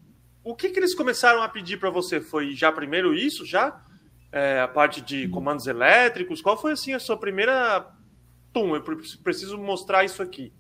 o 0.44 0.56
que, 0.56 0.70
que 0.70 0.80
eles 0.80 0.94
começaram 0.94 1.42
a 1.42 1.50
pedir 1.50 1.78
para 1.78 1.90
você? 1.90 2.20
Foi 2.20 2.54
já 2.54 2.72
primeiro 2.72 3.14
isso, 3.14 3.46
já? 3.46 3.82
É, 4.32 4.60
a 4.62 4.68
parte 4.68 5.02
de 5.02 5.28
comandos 5.30 5.68
elétricos? 5.68 6.42
Qual 6.42 6.60
foi 6.60 6.74
assim 6.74 6.94
a 6.94 7.00
sua 7.00 7.18
primeira... 7.18 7.88
Pum, 8.52 8.76
eu 8.76 8.84
preciso 9.24 9.58
mostrar 9.58 10.04
isso 10.04 10.22
aqui. 10.22 10.52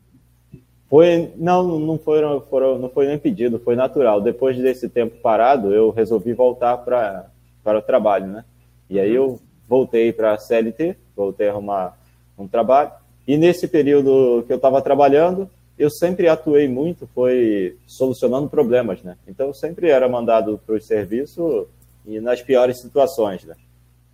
Foi, 0.93 1.31
não, 1.37 1.79
não 1.79 1.97
foram, 1.97 2.39
foram, 2.41 2.77
não 2.77 2.87
foi 2.87 3.07
nem 3.07 3.17
pedido, 3.17 3.57
foi 3.57 3.75
natural. 3.75 4.21
Depois 4.21 4.55
desse 4.55 4.87
tempo 4.87 5.17
parado, 5.23 5.73
eu 5.73 5.89
resolvi 5.89 6.33
voltar 6.33 6.77
para 6.77 7.31
para 7.63 7.79
o 7.79 7.81
trabalho, 7.81 8.27
né? 8.27 8.45
E 8.87 8.99
aí 8.99 9.11
eu 9.11 9.39
voltei 9.67 10.13
para 10.13 10.33
a 10.33 10.37
CLT, 10.37 10.95
voltei 11.15 11.47
a 11.47 11.51
arrumar 11.51 11.97
um 12.37 12.47
trabalho. 12.47 12.91
E 13.27 13.37
nesse 13.37 13.67
período 13.67 14.43
que 14.45 14.53
eu 14.53 14.57
estava 14.57 14.83
trabalhando, 14.83 15.49
eu 15.79 15.89
sempre 15.89 16.27
atuei 16.27 16.67
muito, 16.67 17.07
foi 17.07 17.75
solucionando 17.87 18.47
problemas, 18.47 19.01
né? 19.01 19.17
Então 19.27 19.47
eu 19.47 19.53
sempre 19.55 19.89
era 19.89 20.07
mandado 20.07 20.61
para 20.63 20.75
o 20.75 20.79
serviço 20.79 21.67
e 22.05 22.19
nas 22.19 22.43
piores 22.43 22.79
situações, 22.79 23.43
né? 23.45 23.55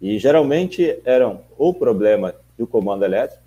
E 0.01 0.17
geralmente 0.17 0.97
eram 1.03 1.41
ou 1.57 1.73
problema 1.73 2.33
do 2.57 2.65
comando 2.65 3.03
elétrico 3.03 3.43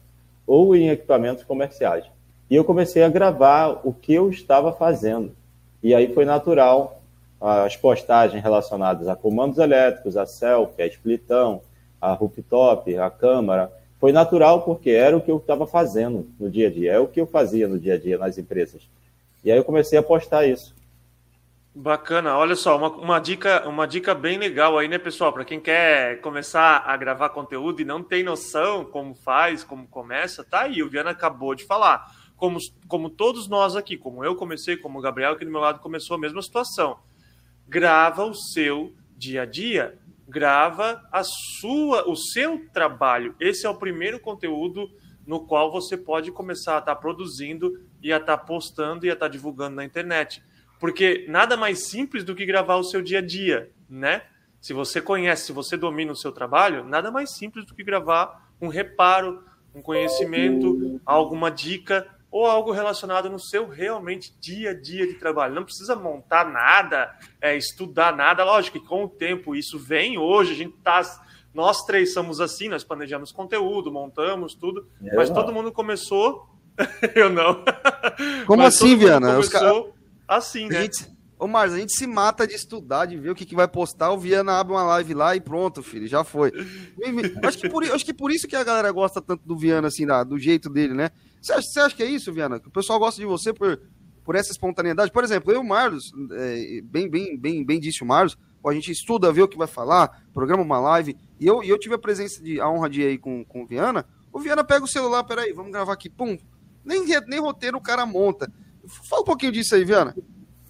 ou 0.47 0.77
em 0.77 0.91
equipamentos 0.91 1.45
comerciais. 1.45 2.12
E 2.53 2.55
eu 2.55 2.65
comecei 2.65 3.03
a 3.03 3.09
gravar 3.09 3.81
o 3.83 3.95
que 3.95 4.13
eu 4.13 4.29
estava 4.29 4.75
fazendo. 4.75 5.35
E 5.83 5.95
aí 5.95 6.13
foi 6.13 6.27
natural 6.27 7.01
as 7.41 7.77
postagens 7.77 8.43
relacionadas 8.43 9.09
a 9.09 9.17
comandos 9.17 9.57
elétricos, 9.57 10.19
a 10.19 10.27
selfie, 10.27 10.83
a 10.83 10.87
splitão, 10.87 11.63
a 11.99 12.13
rooftop, 12.13 12.95
a 12.99 13.09
câmara. 13.09 13.73
Foi 13.99 14.13
natural 14.13 14.61
porque 14.61 14.91
era 14.91 15.17
o 15.17 15.23
que 15.23 15.31
eu 15.31 15.39
estava 15.39 15.67
fazendo 15.67 16.29
no 16.39 16.51
dia 16.51 16.69
a 16.69 16.71
dia, 16.71 16.93
é 16.93 16.99
o 16.99 17.07
que 17.07 17.23
eu 17.23 17.27
fazia 17.27 17.67
no 17.67 17.79
dia 17.79 17.95
a 17.95 17.99
dia 17.99 18.19
nas 18.19 18.37
empresas. 18.37 18.83
E 19.43 19.51
aí 19.51 19.57
eu 19.57 19.65
comecei 19.65 19.99
a 19.99 20.03
postar 20.03 20.45
isso. 20.45 20.75
Bacana, 21.75 22.37
olha 22.37 22.55
só, 22.55 22.77
uma, 22.77 22.91
uma, 22.91 23.19
dica, 23.19 23.67
uma 23.67 23.87
dica 23.87 24.15
bem 24.15 24.37
legal 24.37 24.77
aí, 24.77 24.89
né, 24.89 24.99
pessoal? 24.99 25.33
Para 25.33 25.47
quem 25.47 25.59
quer 25.59 26.21
começar 26.21 26.83
a 26.85 26.95
gravar 26.99 27.31
conteúdo 27.31 27.81
e 27.81 27.85
não 27.87 28.03
tem 28.03 28.23
noção 28.23 28.85
como 28.85 29.15
faz, 29.15 29.65
como 29.65 29.87
começa, 29.87 30.45
tá 30.45 30.65
aí, 30.65 30.83
o 30.83 30.91
Viana 30.91 31.13
acabou 31.13 31.55
de 31.55 31.65
falar. 31.65 32.21
Como, 32.43 32.59
como 32.89 33.09
todos 33.09 33.47
nós 33.47 33.77
aqui, 33.77 33.97
como 33.97 34.25
eu 34.25 34.35
comecei, 34.35 34.77
como 34.77 34.99
o 34.99 35.03
Gabriel 35.03 35.35
aqui 35.35 35.45
do 35.45 35.51
meu 35.53 35.61
lado 35.61 35.79
começou 35.79 36.17
a 36.17 36.19
mesma 36.19 36.43
situação. 36.43 36.99
Grava 37.69 38.25
o 38.25 38.35
seu 38.35 38.93
dia 39.17 39.43
a 39.43 39.47
dia 39.47 39.97
grava 40.27 41.07
a 41.13 41.23
sua, 41.23 42.09
o 42.09 42.17
seu 42.17 42.67
trabalho. 42.73 43.37
Esse 43.39 43.67
é 43.67 43.69
o 43.69 43.75
primeiro 43.75 44.19
conteúdo 44.19 44.91
no 45.27 45.47
qual 45.47 45.71
você 45.71 45.97
pode 45.97 46.33
começar 46.33 46.77
a 46.77 46.79
estar 46.79 46.95
tá 46.95 47.01
produzindo 47.01 47.81
e 48.03 48.13
a 48.13 48.17
estar 48.17 48.39
tá 48.39 48.45
postando 48.45 49.07
e 49.07 49.11
a 49.11 49.13
estar 49.13 49.27
tá 49.27 49.31
divulgando 49.31 49.77
na 49.77 49.85
internet. 49.85 50.43
Porque 50.81 51.27
nada 51.29 51.57
mais 51.57 51.91
simples 51.91 52.25
do 52.25 52.35
que 52.35 52.47
gravar 52.47 52.77
o 52.77 52.83
seu 52.83 53.03
dia 53.03 53.19
a 53.19 53.23
dia, 53.23 53.71
né? 53.89 54.23
Se 54.61 54.73
você 54.73 55.01
conhece, 55.01 55.47
se 55.47 55.53
você 55.53 55.77
domina 55.77 56.13
o 56.13 56.17
seu 56.17 56.33
trabalho, 56.33 56.83
nada 56.85 57.11
mais 57.11 57.37
simples 57.37 57.67
do 57.67 57.75
que 57.75 57.85
gravar 57.85 58.51
um 58.61 58.69
reparo, 58.69 59.45
um 59.75 59.83
conhecimento, 59.83 61.01
alguma 61.05 61.51
dica 61.51 62.09
ou 62.33 62.47
algo 62.47 62.73
relacionado 62.73 63.29
no 63.29 63.39
seu 63.39 63.69
realmente 63.69 64.35
dia 64.41 64.71
a 64.71 64.75
dia 64.75 65.07
de 65.07 65.15
trabalho. 65.15 65.55
Não 65.55 65.65
precisa 65.65 65.95
montar 65.95 66.51
nada, 66.51 67.15
é, 67.39 67.55
estudar 67.55 68.17
nada. 68.17 68.43
Lógico 68.43 68.81
que 68.81 68.87
com 68.87 69.05
o 69.05 69.09
tempo 69.09 69.55
isso 69.55 69.79
vem. 69.79 70.17
Hoje 70.17 70.53
a 70.53 70.57
gente 70.57 70.75
tá. 70.83 71.03
Nós 71.53 71.85
três 71.85 72.15
somos 72.15 72.41
assim, 72.41 72.71
nós 72.71 72.83
planejamos 72.83 73.31
conteúdo, 73.31 73.93
montamos 73.93 74.55
tudo, 74.55 74.89
é 75.05 75.15
mas 75.15 75.29
todo 75.29 75.53
mundo 75.53 75.71
começou. 75.71 76.49
Eu 77.15 77.29
não. 77.29 77.63
Como 78.47 78.63
mas 78.63 78.77
assim, 78.77 78.97
Viana? 78.97 79.35
Começou 79.35 79.95
assim, 80.27 80.69
né? 80.69 80.83
Gente... 80.83 81.13
Ô, 81.39 81.47
Marcos, 81.47 81.75
a 81.75 81.79
gente 81.81 81.93
se 81.93 82.07
mata 82.07 82.47
de 82.47 82.55
estudar, 82.55 83.05
de 83.05 83.19
ver 83.19 83.31
o 83.31 83.35
que, 83.35 83.45
que 83.45 83.55
vai 83.55 83.69
postar. 83.69 84.11
O 84.11 84.17
Viana 84.17 84.59
abre 84.59 84.73
uma 84.73 84.85
live 84.85 85.13
lá 85.13 85.37
e 85.37 85.41
pronto, 85.41 85.83
filho, 85.83 86.07
já 86.07 86.25
foi. 86.25 86.51
acho, 87.45 87.59
que 87.59 87.69
por, 87.69 87.85
acho 87.85 88.05
que 88.05 88.15
por 88.15 88.31
isso 88.31 88.49
que 88.49 88.57
a 88.57 88.65
galera 88.65 88.91
gosta 88.91 89.21
tanto 89.21 89.43
do 89.45 89.59
Viana, 89.59 89.89
assim, 89.89 90.07
do 90.27 90.39
jeito 90.39 90.71
dele, 90.71 90.95
né? 90.95 91.11
Você 91.43 91.53
acha, 91.53 91.87
acha 91.87 91.97
que 91.97 92.03
é 92.03 92.07
isso, 92.07 92.33
Viana? 92.33 92.61
Que 92.61 92.69
o 92.69 92.71
pessoal 92.71 93.01
gosta 93.01 93.21
de 93.21 93.27
você 93.27 93.53
por, 93.53 93.81
por 94.25 94.37
essa 94.37 94.53
espontaneidade? 94.53 95.11
Por 95.11 95.25
exemplo, 95.25 95.51
eu 95.51 95.57
e 95.57 95.61
o 95.61 95.65
Marlos, 95.65 96.13
é, 96.33 96.81
bem, 96.85 97.11
bem, 97.11 97.37
bem, 97.37 97.65
bem 97.65 97.81
disse 97.81 98.03
o 98.03 98.07
Marlos, 98.07 98.39
a 98.65 98.73
gente 98.73 98.93
estuda, 98.93 99.33
vê 99.33 99.43
o 99.43 99.49
que 99.49 99.59
vai 99.59 99.67
falar, 99.67 100.23
programa 100.33 100.63
uma 100.63 100.79
live, 100.79 101.17
e 101.41 101.47
eu, 101.47 101.65
e 101.65 101.69
eu 101.69 101.79
tive 101.79 101.97
a 101.97 101.99
presença 101.99 102.41
de 102.41 102.61
a 102.61 102.71
honra 102.71 102.89
de 102.89 103.03
ir 103.03 103.07
aí 103.07 103.19
com, 103.19 103.45
com 103.45 103.63
o 103.63 103.67
Viana. 103.67 104.07
O 104.33 104.39
Viana 104.39 104.63
pega 104.63 104.85
o 104.85 104.89
celular, 104.89 105.25
peraí, 105.25 105.53
vamos 105.53 105.73
gravar 105.73 105.93
aqui, 105.93 106.09
pum. 106.09 106.39
Nem, 106.85 107.05
nem 107.27 107.41
roteiro 107.41 107.77
o 107.77 107.83
cara 107.83 108.07
monta. 108.07 108.51
Fala 108.87 109.23
um 109.23 109.25
pouquinho 109.25 109.53
disso 109.53 109.75
aí, 109.75 109.85
Viana. 109.85 110.15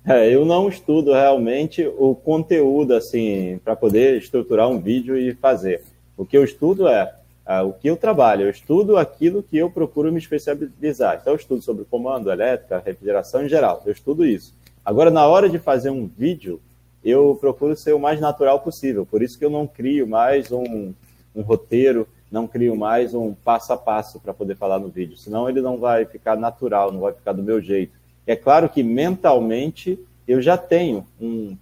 É, 0.05 0.35
eu 0.35 0.45
não 0.45 0.69
estudo 0.69 1.13
realmente 1.13 1.87
o 1.99 2.15
conteúdo, 2.15 2.95
assim, 2.95 3.61
para 3.63 3.77
poder 3.77 4.17
estruturar 4.17 4.69
um 4.69 4.81
vídeo 4.81 5.17
e 5.17 5.35
fazer. 5.35 5.85
O 6.17 6.25
que 6.25 6.37
eu 6.37 6.43
estudo 6.43 6.89
é 6.89 7.15
ah, 7.53 7.63
o 7.63 7.73
que 7.75 7.89
eu 7.89 7.97
trabalho, 7.97 8.43
eu 8.43 8.51
estudo 8.51 8.97
aquilo 8.97 9.43
que 9.43 9.59
eu 9.59 9.71
procuro 9.71 10.11
me 10.11 10.19
especializar. 10.19 11.19
Então, 11.21 11.35
eu 11.35 11.37
estudo 11.37 11.61
sobre 11.61 11.85
comando, 11.85 12.31
elétrica, 12.33 12.83
refrigeração 12.85 13.45
em 13.45 13.49
geral, 13.49 13.83
eu 13.85 13.93
estudo 13.93 14.25
isso. 14.25 14.55
Agora, 14.83 15.11
na 15.11 15.27
hora 15.27 15.51
de 15.51 15.59
fazer 15.59 15.91
um 15.91 16.07
vídeo, 16.07 16.61
eu 17.05 17.37
procuro 17.39 17.77
ser 17.77 17.93
o 17.93 17.99
mais 17.99 18.21
natural 18.21 18.61
possível. 18.61 19.05
Por 19.05 19.23
isso 19.23 19.39
que 19.39 19.45
eu 19.45 19.51
não 19.51 19.67
crio 19.67 20.07
mais 20.07 20.51
um, 20.51 20.95
um 21.35 21.43
roteiro, 21.43 22.09
não 22.31 22.47
crio 22.47 22.75
mais 22.75 23.13
um 23.13 23.35
passo 23.35 23.73
a 23.73 23.77
passo 23.77 24.19
para 24.19 24.33
poder 24.33 24.57
falar 24.57 24.79
no 24.79 24.89
vídeo. 24.89 25.17
Senão 25.17 25.49
ele 25.49 25.61
não 25.61 25.77
vai 25.77 26.07
ficar 26.07 26.37
natural, 26.37 26.91
não 26.91 27.01
vai 27.01 27.13
ficar 27.13 27.33
do 27.33 27.43
meu 27.43 27.61
jeito. 27.61 27.93
É 28.27 28.35
claro 28.35 28.69
que 28.69 28.83
mentalmente 28.83 29.99
eu 30.27 30.41
já 30.41 30.57
tenho 30.57 31.07
um, 31.21 31.57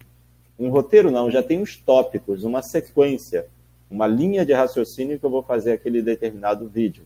um 0.59 0.69
roteiro, 0.69 1.11
não, 1.11 1.31
já 1.31 1.43
tenho 1.43 1.63
uns 1.63 1.77
tópicos, 1.77 2.45
uma 2.45 2.63
sequência 2.63 3.47
uma 3.91 4.07
linha 4.07 4.47
de 4.47 4.53
raciocínio 4.53 5.19
que 5.19 5.27
eu 5.27 5.31
vou 5.31 5.43
fazer 5.43 5.73
aquele 5.73 6.01
determinado 6.01 6.69
vídeo. 6.69 7.03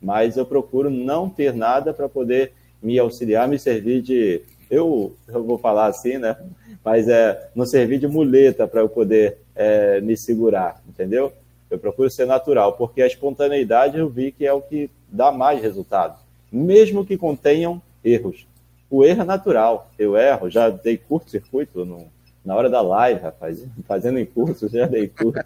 Mas 0.00 0.36
eu 0.36 0.46
procuro 0.46 0.88
não 0.88 1.28
ter 1.28 1.52
nada 1.52 1.92
para 1.92 2.08
poder 2.08 2.52
me 2.80 2.98
auxiliar, 2.98 3.48
me 3.48 3.58
servir 3.58 4.00
de. 4.00 4.42
Eu, 4.70 5.16
eu 5.26 5.42
vou 5.42 5.58
falar 5.58 5.86
assim, 5.86 6.18
né? 6.18 6.36
Mas 6.84 7.08
é 7.08 7.50
não 7.54 7.66
servir 7.66 7.98
de 7.98 8.06
muleta 8.06 8.68
para 8.68 8.80
eu 8.80 8.88
poder 8.88 9.38
é, 9.56 10.00
me 10.00 10.16
segurar, 10.16 10.80
entendeu? 10.88 11.32
Eu 11.68 11.78
procuro 11.78 12.08
ser 12.08 12.26
natural, 12.26 12.74
porque 12.74 13.02
a 13.02 13.06
espontaneidade 13.06 13.98
eu 13.98 14.08
vi 14.08 14.30
que 14.30 14.46
é 14.46 14.52
o 14.52 14.62
que 14.62 14.88
dá 15.10 15.32
mais 15.32 15.60
resultado, 15.60 16.18
mesmo 16.50 17.04
que 17.04 17.16
contenham 17.16 17.82
erros. 18.04 18.46
O 18.88 19.04
erro 19.04 19.22
é 19.22 19.24
natural, 19.24 19.90
eu 19.98 20.16
erro, 20.16 20.48
já 20.48 20.70
dei 20.70 20.96
curto-circuito 20.96 21.84
no, 21.84 22.06
na 22.48 22.54
hora 22.54 22.70
da 22.70 22.80
live, 22.80 23.20
rapaz, 23.20 23.62
fazendo 23.86 24.18
em 24.18 24.24
curso, 24.24 24.70
já 24.70 24.86
dei 24.86 25.06
curso. 25.06 25.38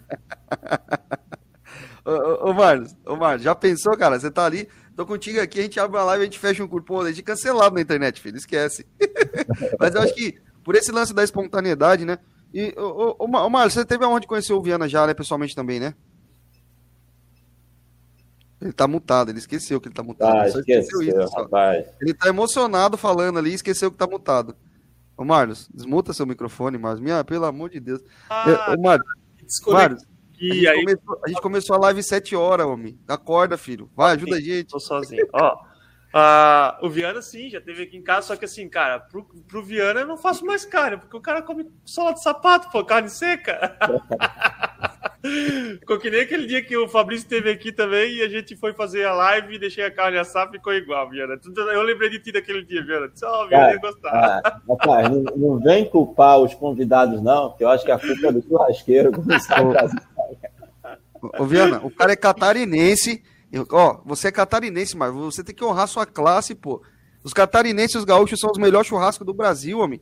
ô, 2.05 2.49
ô, 2.49 2.53
Marlos, 2.53 2.95
ô, 3.05 3.17
Marlos, 3.17 3.43
já 3.43 3.53
pensou, 3.53 3.97
cara? 3.97 4.17
Você 4.17 4.31
tá 4.31 4.45
ali, 4.45 4.69
tô 4.95 5.05
contigo 5.05 5.41
aqui, 5.41 5.59
a 5.59 5.63
gente 5.63 5.77
abre 5.81 5.97
uma 5.97 6.05
live, 6.05 6.21
a 6.21 6.25
gente 6.25 6.39
fecha 6.39 6.63
um 6.63 6.67
curso. 6.67 6.85
Pô, 6.85 7.01
a 7.01 7.09
gente 7.09 7.21
cancelado 7.21 7.75
na 7.75 7.81
internet, 7.81 8.21
filho, 8.21 8.37
esquece. 8.37 8.87
Mas 9.77 9.93
eu 9.93 10.01
acho 10.01 10.15
que 10.15 10.39
por 10.63 10.75
esse 10.75 10.93
lance 10.93 11.13
da 11.13 11.25
espontaneidade, 11.25 12.05
né? 12.05 12.19
E, 12.53 12.73
ô, 12.77 13.17
ô, 13.19 13.25
ô 13.25 13.49
Marlos, 13.49 13.73
você 13.73 13.83
teve 13.83 14.05
aonde 14.05 14.25
conhecer 14.25 14.53
o 14.53 14.61
Viana 14.61 14.87
já, 14.87 15.05
né, 15.05 15.13
pessoalmente 15.13 15.53
também, 15.53 15.81
né? 15.81 15.93
Ele 18.61 18.71
tá 18.71 18.87
mutado, 18.87 19.29
ele 19.29 19.39
esqueceu 19.39 19.81
que 19.81 19.89
ele 19.89 19.95
tá 19.95 20.03
mutado. 20.03 20.39
Ah, 20.39 20.47
esqueceu, 20.47 21.01
esqueceu 21.01 21.23
isso, 21.25 21.35
rapaz. 21.35 21.85
Ele 21.99 22.13
tá 22.13 22.29
emocionado 22.29 22.95
falando 22.95 23.39
ali, 23.39 23.53
esqueceu 23.53 23.91
que 23.91 23.97
tá 23.97 24.07
mutado. 24.07 24.55
Ô, 25.23 25.25
Marlos, 25.25 25.69
desmuta 25.73 26.11
seu 26.11 26.25
microfone, 26.25 26.77
Marlos. 26.77 26.99
Minha, 26.99 27.23
pelo 27.23 27.45
amor 27.45 27.69
de 27.69 27.79
Deus. 27.79 28.01
Ah, 28.29 28.75
Ô, 28.77 28.81
Marlos, 28.81 29.07
Marlos 29.67 30.03
a, 30.03 30.53
gente 30.53 30.67
aí... 30.67 30.83
começou, 30.83 31.21
a 31.23 31.29
gente 31.29 31.41
começou 31.41 31.75
a 31.77 31.79
live 31.79 32.03
7 32.03 32.35
horas, 32.35 32.67
homem. 32.67 32.99
Acorda, 33.07 33.57
filho. 33.57 33.89
Vai, 33.95 34.15
ajuda 34.15 34.35
a 34.35 34.41
gente. 34.41 34.67
Tô 34.67 34.81
sozinho. 34.81 35.25
Ó, 35.31 35.57
Ah, 36.13 36.77
o 36.79 36.89
Viana, 36.89 37.23
sim, 37.23 37.49
já 37.49 37.59
teve 37.59 37.83
aqui 37.83 37.97
em 37.97 38.03
casa, 38.03 38.27
só 38.27 38.35
que 38.35 38.45
assim, 38.45 38.69
cara, 38.69 38.99
pro, 38.99 39.25
pro 39.47 39.63
Viana 39.63 40.01
eu 40.01 40.07
não 40.07 40.15
faço 40.15 40.45
mais 40.45 40.63
carne, 40.63 40.97
porque 40.97 41.17
o 41.17 41.21
cara 41.21 41.41
come 41.41 41.65
sola 41.83 42.13
de 42.13 42.21
sapato, 42.21 42.69
pô, 42.69 42.85
carne 42.85 43.09
seca. 43.09 43.75
ficou 45.79 45.97
que 45.97 46.11
nem 46.11 46.21
aquele 46.21 46.45
dia 46.45 46.61
que 46.61 46.77
o 46.77 46.87
Fabrício 46.87 47.23
esteve 47.23 47.49
aqui 47.49 47.71
também 47.71 48.15
e 48.15 48.21
a 48.21 48.29
gente 48.29 48.55
foi 48.55 48.73
fazer 48.73 49.05
a 49.05 49.13
live 49.13 49.55
e 49.55 49.59
deixei 49.59 49.85
a 49.85 49.89
carne 49.89 50.19
assar, 50.19 50.51
ficou 50.51 50.73
igual, 50.73 51.09
Viana. 51.09 51.39
Eu 51.55 51.81
lembrei 51.81 52.09
de 52.09 52.19
ti 52.19 52.31
daquele 52.31 52.63
dia, 52.63 52.85
Viana. 52.85 53.09
Só, 53.15 53.43
oh, 53.43 53.47
Viana 53.47 53.71
ia 53.71 53.79
gostar. 53.79 54.11
Ah, 54.11 54.61
rapaz, 54.69 55.09
não, 55.09 55.23
não, 55.35 55.59
vem 55.59 55.89
culpar 55.89 56.37
os 56.39 56.53
convidados, 56.53 57.23
não, 57.23 57.49
porque 57.49 57.63
eu 57.63 57.69
acho 57.69 57.85
que 57.85 57.91
a 57.91 57.97
culpa 57.97 58.27
é 58.27 58.31
do 58.31 58.41
churrasqueiro 58.41 59.11
começar 59.11 59.59
a 59.59 61.39
Ô, 61.39 61.45
Viana, 61.45 61.79
o 61.83 61.89
cara 61.89 62.11
é 62.11 62.17
catarinense. 62.17 63.23
Eu, 63.53 63.67
ó, 63.71 64.01
você 64.03 64.29
é 64.29 64.31
catarinense, 64.31 64.97
mas 64.97 65.13
você 65.13 65.43
tem 65.43 65.53
que 65.53 65.63
honrar 65.63 65.87
sua 65.87 66.07
classe, 66.07 66.55
pô. 66.55 66.81
Os 67.23 67.33
catarinenses 67.33 67.93
e 67.93 67.97
os 67.99 68.03
gaúchos 68.03 68.39
são 68.39 68.49
os 68.49 68.57
melhores 68.57 68.87
churrascos 68.87 69.27
do 69.27 69.33
Brasil, 69.33 69.77
homem. 69.77 70.01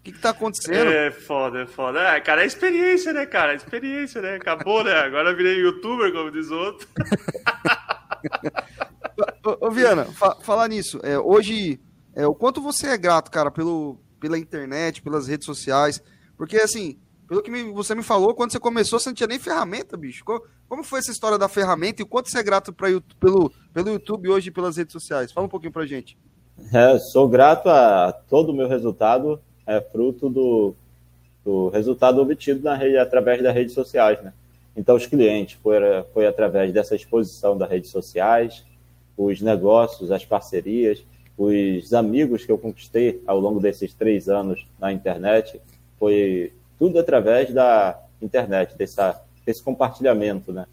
O 0.00 0.02
que, 0.02 0.12
que 0.12 0.18
tá 0.18 0.30
acontecendo? 0.30 0.90
É 0.90 1.10
foda, 1.10 1.60
é 1.60 1.66
foda. 1.66 2.00
É, 2.00 2.18
cara, 2.22 2.42
é 2.42 2.46
experiência, 2.46 3.12
né, 3.12 3.26
cara? 3.26 3.52
É 3.52 3.56
experiência, 3.56 4.22
né? 4.22 4.36
Acabou, 4.36 4.82
né? 4.82 4.92
Agora 4.92 5.30
eu 5.30 5.36
virei 5.36 5.60
youtuber, 5.60 6.10
como 6.10 6.30
diz 6.30 6.50
outro. 6.50 6.88
ô, 9.44 9.66
ô, 9.66 9.70
Viana, 9.70 10.06
fa 10.06 10.34
falar 10.36 10.68
nisso, 10.68 10.98
é, 11.02 11.18
hoje, 11.18 11.78
é, 12.14 12.26
o 12.26 12.34
quanto 12.34 12.62
você 12.62 12.86
é 12.86 12.96
grato, 12.96 13.30
cara, 13.30 13.50
pelo, 13.50 14.00
pela 14.18 14.38
internet, 14.38 15.02
pelas 15.02 15.28
redes 15.28 15.44
sociais, 15.44 16.02
porque, 16.34 16.56
assim, 16.56 16.98
pelo 17.26 17.42
que 17.42 17.50
me, 17.50 17.72
você 17.72 17.94
me 17.94 18.02
falou, 18.02 18.34
quando 18.34 18.52
você 18.52 18.60
começou, 18.60 18.98
você 18.98 19.08
não 19.08 19.14
tinha 19.14 19.26
nem 19.26 19.38
ferramenta, 19.38 19.96
bicho. 19.96 20.24
Como, 20.24 20.42
como 20.68 20.84
foi 20.84 21.00
essa 21.00 21.10
história 21.10 21.38
da 21.38 21.48
ferramenta 21.48 22.02
e 22.02 22.04
o 22.04 22.06
quanto 22.06 22.30
você 22.30 22.38
é 22.38 22.42
grato 22.42 22.72
pra, 22.72 22.88
pelo, 23.18 23.52
pelo 23.72 23.90
YouTube 23.90 24.28
hoje 24.28 24.48
e 24.48 24.52
pelas 24.52 24.76
redes 24.76 24.92
sociais? 24.92 25.32
Fala 25.32 25.46
um 25.46 25.50
pouquinho 25.50 25.72
pra 25.72 25.86
gente. 25.86 26.16
É, 26.72 26.98
sou 26.98 27.28
grato 27.28 27.68
a 27.68 28.12
todo 28.12 28.50
o 28.50 28.54
meu 28.54 28.68
resultado 28.68 29.40
é 29.66 29.80
fruto 29.80 30.28
do, 30.28 30.74
do 31.44 31.68
resultado 31.68 32.20
obtido 32.20 32.62
na 32.62 32.74
rede, 32.74 32.96
através 32.96 33.42
das 33.42 33.54
redes 33.54 33.74
sociais, 33.74 34.22
né? 34.22 34.32
Então, 34.76 34.96
os 34.96 35.06
clientes 35.06 35.58
foi, 35.62 35.76
foi 36.12 36.26
através 36.26 36.72
dessa 36.72 36.96
exposição 36.96 37.56
das 37.56 37.70
redes 37.70 37.90
sociais, 37.90 38.64
os 39.16 39.40
negócios, 39.40 40.10
as 40.10 40.24
parcerias, 40.24 41.04
os 41.38 41.94
amigos 41.94 42.44
que 42.44 42.50
eu 42.50 42.58
conquistei 42.58 43.22
ao 43.26 43.38
longo 43.38 43.60
desses 43.60 43.94
três 43.94 44.28
anos 44.28 44.66
na 44.78 44.92
internet, 44.92 45.60
foi 45.98 46.52
tudo 46.78 46.98
através 46.98 47.52
da 47.52 48.00
internet, 48.20 48.76
dessa, 48.76 49.20
desse 49.44 49.62
compartilhamento 49.62 50.52
né, 50.52 50.66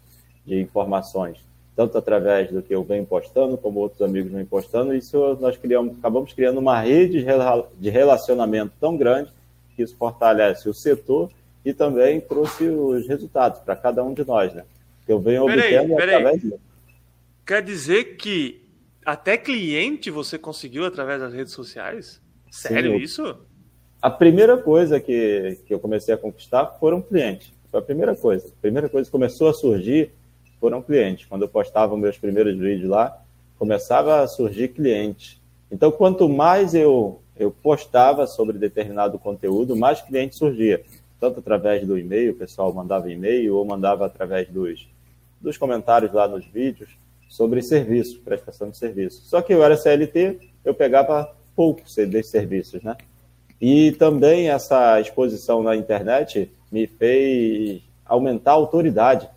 de 0.44 0.60
informações, 0.60 1.38
tanto 1.76 1.96
através 1.96 2.50
do 2.50 2.62
que 2.62 2.74
eu 2.74 2.82
venho 2.82 3.06
postando, 3.06 3.56
como 3.56 3.80
outros 3.80 4.02
amigos 4.02 4.32
vêm 4.32 4.44
postando. 4.44 4.94
Isso 4.94 5.36
nós 5.40 5.56
criamos, 5.56 5.98
acabamos 5.98 6.32
criando 6.32 6.58
uma 6.58 6.80
rede 6.80 7.24
de 7.78 7.90
relacionamento 7.90 8.72
tão 8.80 8.96
grande 8.96 9.30
que 9.76 9.82
isso 9.82 9.96
fortalece 9.96 10.68
o 10.68 10.74
setor 10.74 11.30
e 11.64 11.72
também 11.72 12.20
trouxe 12.20 12.64
os 12.64 13.06
resultados 13.06 13.60
para 13.60 13.76
cada 13.76 14.02
um 14.02 14.12
de 14.12 14.24
nós, 14.24 14.52
né? 14.52 14.64
Que 15.06 15.12
eu 15.12 15.20
venho 15.20 15.46
peraí, 15.46 15.76
obtendo 15.76 15.96
peraí. 15.96 16.14
através 16.16 16.42
disso. 16.42 16.60
Quer 17.46 17.62
dizer 17.62 18.16
que 18.16 18.62
até 19.04 19.36
cliente 19.36 20.10
você 20.10 20.38
conseguiu 20.38 20.84
através 20.84 21.20
das 21.20 21.32
redes 21.32 21.52
sociais? 21.52 22.20
Sério 22.50 22.92
Sim, 22.92 22.98
isso? 22.98 23.36
A 24.02 24.10
primeira 24.10 24.58
coisa 24.58 24.98
que, 24.98 25.60
que 25.64 25.72
eu 25.72 25.78
comecei 25.78 26.12
a 26.12 26.18
conquistar 26.18 26.66
foram 26.80 27.00
clientes. 27.00 27.52
Foi 27.70 27.78
a 27.78 27.82
primeira 27.82 28.16
coisa. 28.16 28.48
A 28.48 28.60
primeira 28.60 28.88
coisa 28.88 29.06
que 29.06 29.12
começou 29.12 29.48
a 29.48 29.54
surgir 29.54 30.10
foram 30.60 30.82
clientes. 30.82 31.26
Quando 31.26 31.42
eu 31.42 31.48
postava 31.48 31.96
meus 31.96 32.18
primeiros 32.18 32.58
vídeos 32.58 32.90
lá, 32.90 33.22
começava 33.56 34.20
a 34.20 34.26
surgir 34.26 34.68
clientes. 34.68 35.40
Então, 35.70 35.92
quanto 35.92 36.28
mais 36.28 36.74
eu, 36.74 37.20
eu 37.38 37.52
postava 37.52 38.26
sobre 38.26 38.58
determinado 38.58 39.20
conteúdo, 39.20 39.76
mais 39.76 40.02
cliente 40.02 40.34
surgia 40.34 40.82
tanto 41.22 41.38
através 41.38 41.86
do 41.86 41.96
e-mail, 41.96 42.32
o 42.32 42.34
pessoal 42.34 42.74
mandava 42.74 43.08
e-mail 43.08 43.54
ou 43.54 43.64
mandava 43.64 44.04
através 44.04 44.48
dos, 44.48 44.88
dos 45.40 45.56
comentários 45.56 46.12
lá 46.12 46.26
nos 46.26 46.44
vídeos 46.44 46.90
sobre 47.28 47.62
serviços, 47.62 48.16
prestação 48.18 48.70
de 48.70 48.76
serviços. 48.76 49.30
Só 49.30 49.40
que 49.40 49.54
eu 49.54 49.62
era 49.62 49.76
CLT, 49.76 50.40
eu 50.64 50.74
pegava 50.74 51.32
poucos 51.54 51.94
desses 51.94 52.26
serviços, 52.26 52.82
né? 52.82 52.96
E 53.62 53.92
também 53.92 54.50
essa 54.50 55.00
exposição 55.00 55.62
na 55.62 55.76
internet 55.76 56.50
me 56.72 56.88
fez 56.88 57.80
aumentar 58.04 58.50
a 58.50 58.54
autoridade. 58.54 59.30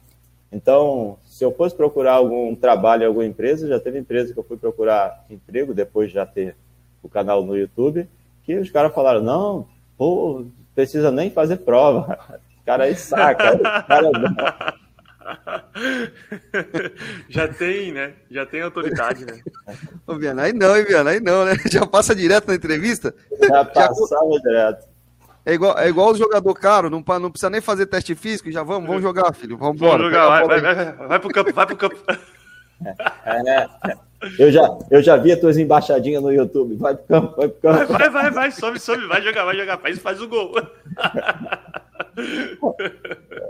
Então, 0.51 1.19
se 1.23 1.45
eu 1.45 1.51
fosse 1.51 1.75
procurar 1.75 2.13
algum 2.13 2.55
trabalho 2.55 3.03
em 3.03 3.05
alguma 3.05 3.25
empresa, 3.25 3.67
já 3.67 3.79
teve 3.79 3.99
empresa 3.99 4.33
que 4.33 4.39
eu 4.39 4.43
fui 4.43 4.57
procurar 4.57 5.23
emprego 5.29 5.75
depois 5.75 6.07
de 6.07 6.15
já 6.15 6.25
ter 6.25 6.55
o 7.03 7.07
canal 7.07 7.43
no 7.43 7.55
YouTube, 7.55 8.09
que 8.43 8.55
os 8.55 8.71
caras 8.71 8.95
falaram: 8.95 9.21
não, 9.21 9.67
pô, 9.95 10.43
precisa 10.73 11.11
nem 11.11 11.29
fazer 11.29 11.57
prova. 11.57 12.17
O 12.59 12.65
cara 12.65 12.85
aí 12.85 12.95
saca. 12.95 13.59
Cara... 13.83 14.75
Já 17.29 17.47
tem, 17.47 17.91
né? 17.91 18.13
Já 18.29 18.45
tem 18.45 18.61
autoridade, 18.61 19.25
né? 19.25 19.41
Ô, 20.05 20.15
Viana, 20.15 20.43
aí 20.43 20.53
não, 20.53 20.77
hein, 20.77 20.85
Viana? 20.85 21.09
Aí 21.11 21.19
não, 21.19 21.45
né? 21.45 21.53
Já 21.71 21.85
passa 21.85 22.15
direto 22.15 22.47
na 22.47 22.55
entrevista? 22.55 23.13
Já 23.39 23.65
passava 23.65 24.31
já... 24.33 24.39
direto. 24.39 24.87
É 25.45 25.53
igual, 25.53 25.77
é 25.77 25.87
igual 25.87 26.11
o 26.11 26.17
jogador 26.17 26.53
caro, 26.55 26.89
não, 26.89 27.03
não 27.19 27.29
precisa 27.29 27.51
nem 27.51 27.61
fazer 27.61 27.85
teste 27.85 28.15
físico, 28.15 28.51
já 28.51 28.63
vamos, 28.63 28.87
vamos 28.87 29.03
jogar, 29.03 29.31
filho. 29.33 29.57
Vamos 29.57 29.75
embora. 29.75 30.09
Vai, 30.09 30.47
vai, 30.47 30.61
vai, 30.61 30.91
vai 31.07 31.19
pro 31.19 31.29
campo, 31.29 31.53
vai 31.53 31.67
pro 31.67 31.77
campo. 31.77 31.95
É, 33.25 33.59
é, 33.59 33.67
eu, 34.39 34.51
já, 34.51 34.67
eu 34.89 35.03
já 35.03 35.15
vi 35.17 35.31
as 35.31 35.39
tuas 35.39 35.57
embaixadinhas 35.57 36.21
no 36.21 36.31
YouTube. 36.31 36.75
Vai 36.77 36.95
pro 36.95 37.05
campo, 37.05 37.35
vai 37.37 37.47
pro 37.47 37.61
campo. 37.61 37.93
Vai, 37.93 38.09
vai, 38.09 38.31
vai, 38.31 38.51
sobe, 38.51 38.79
sobe, 38.79 39.05
vai 39.05 39.21
jogar, 39.21 39.45
vai 39.45 39.55
jogar. 39.55 39.77
Faz, 39.77 39.99
faz 39.99 40.19
o 40.19 40.27
gol. 40.27 40.55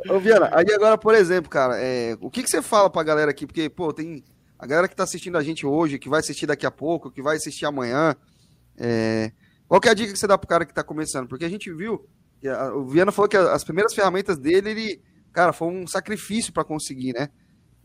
Ô, 0.10 0.20
Viana, 0.20 0.50
aí 0.54 0.66
agora, 0.74 0.98
por 0.98 1.14
exemplo, 1.16 1.50
cara, 1.50 1.78
é, 1.80 2.18
o 2.22 2.30
que, 2.30 2.44
que 2.44 2.50
você 2.50 2.62
fala 2.62 2.90
pra 2.90 3.04
galera 3.04 3.32
aqui? 3.32 3.46
Porque, 3.46 3.70
pô, 3.70 3.92
tem 3.94 4.24
a 4.58 4.66
galera 4.66 4.88
que 4.88 4.96
tá 4.96 5.04
assistindo 5.04 5.38
a 5.38 5.44
gente 5.44 5.66
hoje, 5.66 6.00
que 6.00 6.10
vai 6.10 6.20
assistir 6.20 6.46
daqui 6.46 6.66
a 6.66 6.72
pouco, 6.72 7.12
que 7.12 7.22
vai 7.22 7.38
assistir 7.38 7.66
amanhã. 7.66 8.16
É, 8.78 9.32
qual 9.68 9.82
que 9.82 9.88
é 9.88 9.92
a 9.92 9.96
dica 9.96 10.14
que 10.14 10.20
você 10.20 10.28
dá 10.28 10.38
pro 10.38 10.48
cara 10.48 10.66
que 10.66 10.74
tá 10.74 10.84
começando? 10.84 11.28
Porque 11.28 11.46
a 11.46 11.50
gente 11.50 11.72
viu, 11.74 12.08
a, 12.46 12.74
o 12.74 12.86
Viana 12.86 13.12
falou 13.12 13.30
que 13.30 13.38
as 13.38 13.64
primeiras 13.64 13.94
ferramentas 13.94 14.38
dele, 14.38 14.70
ele, 14.70 15.02
cara, 15.32 15.54
foi 15.54 15.68
um 15.68 15.88
sacrifício 15.88 16.54
para 16.54 16.64
conseguir, 16.64 17.14
né? 17.14 17.30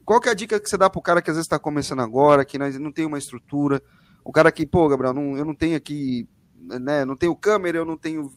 Qual 0.04 0.20
que 0.20 0.28
é 0.28 0.32
a 0.32 0.34
dica 0.34 0.58
que 0.58 0.68
você 0.68 0.76
dá 0.76 0.90
pro 0.90 1.00
cara 1.00 1.22
que 1.22 1.30
às 1.30 1.36
vezes 1.36 1.46
está 1.46 1.58
começando 1.58 2.00
agora, 2.00 2.44
que 2.44 2.58
não 2.58 2.92
tem 2.92 3.06
uma 3.06 3.18
estrutura? 3.18 3.82
O 4.24 4.32
cara 4.32 4.50
que, 4.50 4.66
pô, 4.66 4.88
Gabriel, 4.88 5.14
não, 5.14 5.36
eu 5.36 5.44
não 5.44 5.54
tenho 5.54 5.76
aqui, 5.76 6.28
né, 6.58 7.04
não 7.04 7.16
tenho 7.16 7.34
câmera, 7.36 7.78
eu 7.78 7.84
não 7.84 7.96
tenho 7.96 8.30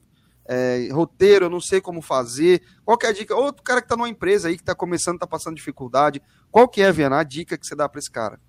é, 0.46 0.90
roteiro, 0.92 1.46
eu 1.46 1.50
não 1.50 1.62
sei 1.62 1.80
como 1.80 2.02
fazer. 2.02 2.62
Qual 2.84 2.98
que 2.98 3.06
é 3.06 3.10
a 3.10 3.14
dica? 3.14 3.36
Outro 3.36 3.64
cara 3.64 3.82
que 3.82 3.86
está 3.86 3.96
numa 3.96 4.10
empresa 4.10 4.48
aí, 4.48 4.56
que 4.56 4.62
está 4.62 4.76
começando, 4.76 5.16
está 5.16 5.28
passando 5.28 5.56
dificuldade. 5.56 6.22
Qual 6.52 6.68
que 6.68 6.82
é, 6.82 6.92
Viana, 6.92 7.20
a 7.20 7.24
dica 7.24 7.58
que 7.58 7.66
você 7.66 7.76
dá 7.76 7.88
para 7.88 8.00
esse 8.00 8.12
cara? 8.12 8.40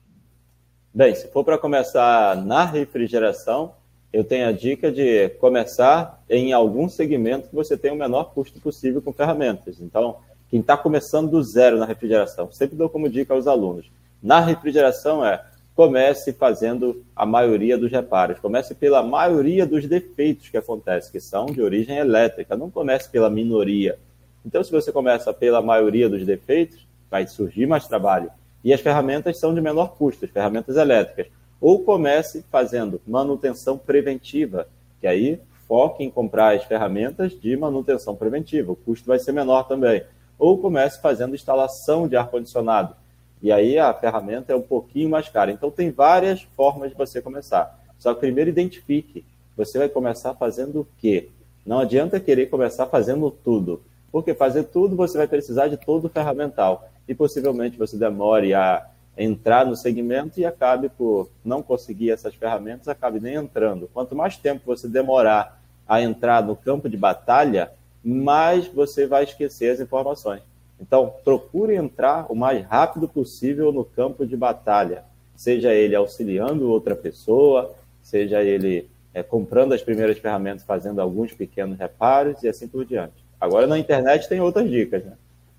Bem, 0.93 1.15
se 1.15 1.29
for 1.29 1.45
para 1.45 1.59
começar 1.59 2.37
na 2.45 2.65
refrigeração, 2.65 3.75
eu 4.13 4.23
tenho 4.23 4.49
a 4.49 4.53
dica 4.53 4.93
de 4.93 5.29
começar 5.41 6.23
em 6.31 6.53
algum 6.53 6.89
segmento 6.89 7.49
que 7.49 7.55
você 7.55 7.77
tenha 7.77 7.93
o 7.93 7.99
menor 7.99 8.33
custo 8.33 8.61
possível 8.61 9.03
com 9.03 9.13
ferramentas. 9.13 9.81
Então, 9.81 10.19
quem 10.49 10.61
está 10.61 10.77
começando 10.77 11.31
do 11.31 11.43
zero 11.43 11.79
na 11.79 11.85
refrigeração, 11.85 12.53
sempre 12.53 12.77
dou 12.77 12.89
como 12.89 13.09
dica 13.09 13.35
aos 13.35 13.49
alunos. 13.49 13.91
Na 14.23 14.39
refrigeração 14.39 15.27
é 15.27 15.45
comece 15.75 16.33
fazendo 16.33 17.05
a 17.17 17.27
maioria 17.27 17.77
dos 17.77 17.91
reparos, 17.91 18.39
comece 18.39 18.75
pela 18.75 19.03
maioria 19.03 19.67
dos 19.67 19.87
defeitos 19.87 20.49
que 20.49 20.57
acontecem, 20.57 21.11
que 21.11 21.21
são 21.21 21.47
de 21.47 21.61
origem 21.61 21.97
elétrica, 21.97 22.57
não 22.57 22.71
comece 22.71 23.11
pela 23.11 23.29
minoria. 23.29 23.99
Então, 24.47 24.63
se 24.63 24.71
você 24.71 24.93
começa 24.93 25.33
pela 25.33 25.61
maioria 25.61 26.09
dos 26.09 26.25
defeitos, 26.25 26.87
vai 27.11 27.27
surgir 27.27 27.67
mais 27.67 27.89
trabalho. 27.89 28.31
E 28.63 28.73
as 28.73 28.81
ferramentas 28.81 29.39
são 29.39 29.55
de 29.55 29.61
menor 29.61 29.95
custo, 29.97 30.25
as 30.25 30.31
ferramentas 30.31 30.77
elétricas. 30.77 31.27
Ou 31.61 31.83
comece 31.83 32.45
fazendo 32.51 33.01
manutenção 33.07 33.77
preventiva, 33.77 34.69
que 35.01 35.07
aí 35.07 35.41
foque 35.67 36.05
em 36.05 36.11
comprar 36.11 36.55
as 36.55 36.65
ferramentas 36.65 37.33
de 37.33 37.57
manutenção 37.57 38.15
preventiva. 38.15 38.73
O 38.73 38.77
custo 38.77 39.07
vai 39.07 39.19
ser 39.19 39.33
menor 39.33 39.65
também 39.65 40.05
ou 40.39 40.59
comece 40.59 41.01
fazendo 41.01 41.35
instalação 41.35 42.09
de 42.09 42.17
ar-condicionado. 42.17 42.95
E 43.45 43.53
aí 43.53 43.79
a 43.79 43.93
ferramenta 43.93 44.55
é 44.55 44.57
um 44.57 44.63
pouquinho 44.63 45.11
mais 45.11 45.29
cara. 45.29 45.53
Então 45.53 45.71
tem 45.71 45.91
várias 45.91 46.41
formas 46.57 46.89
de 46.91 46.97
você 46.97 47.21
começar. 47.21 47.79
Só 47.99 48.15
que 48.15 48.21
primeiro 48.21 48.49
identifique. 48.49 49.23
Você 49.55 49.77
vai 49.77 49.87
começar 49.87 50.33
fazendo 50.33 50.81
o 50.81 50.87
quê? 50.97 51.29
Não 51.67 51.79
adianta 51.79 52.19
querer 52.19 52.47
começar 52.47 52.87
fazendo 52.87 53.31
tudo. 53.31 53.83
Porque 54.11 54.33
fazer 54.33 54.63
tudo 54.65 54.97
você 54.97 55.19
vai 55.19 55.29
precisar 55.29 55.69
de 55.69 55.77
todo 55.77 56.07
o 56.07 56.09
ferramental. 56.09 56.89
E 57.07 57.15
possivelmente 57.15 57.77
você 57.77 57.99
demore 57.99 58.55
a 58.55 58.87
entrar 59.15 59.67
no 59.67 59.77
segmento 59.77 60.41
e 60.41 60.47
acabe 60.47 60.89
por 60.89 61.29
não 61.45 61.63
conseguir 61.63 62.13
essas 62.13 62.35
ferramentas, 62.35 62.89
acabe 62.89 63.21
nem 63.21 63.35
entrando. 63.35 63.91
Quanto 63.93 64.17
mais 64.17 64.39
tempo 64.39 64.63
você 64.65 64.89
demorar 64.89 65.61
a 65.87 66.01
entrar 66.01 66.43
no 66.43 66.57
campo 66.57 66.89
de 66.89 66.97
batalha, 66.97 67.71
mais 68.03 68.67
você 68.69 69.07
vai 69.07 69.25
esquecer 69.25 69.71
as 69.71 69.81
informações. 69.81 70.41
Então, 70.87 71.15
procure 71.25 71.75
entrar 71.75 72.31
o 72.31 72.35
mais 72.35 72.63
rápido 72.67 73.09
possível 73.09 73.73
no 73.73 73.87
campo 73.87 74.27
de 74.27 74.37
batalha. 74.37 75.05
seja 75.35 75.73
ele 75.73 75.97
auxiliando 75.97 76.71
outra 76.71 76.95
pessoa, 76.95 77.75
seja 78.03 78.43
ele 78.43 78.89
é, 79.15 79.23
comprando 79.23 79.73
as 79.73 79.83
primeiras 79.83 80.19
ferramentas, 80.19 80.63
fazendo 80.63 81.01
alguns 81.01 81.33
pequenos 81.33 81.79
reparos 81.79 82.43
e 82.43 82.49
assim 82.49 82.69
por 82.69 82.85
diante. 82.85 83.25
Agora 83.41 83.67
na 83.67 83.79
internet 83.79 84.29
tem 84.29 84.41
outras 84.41 84.71
dicas, 84.71 85.05
né? 85.05 85.15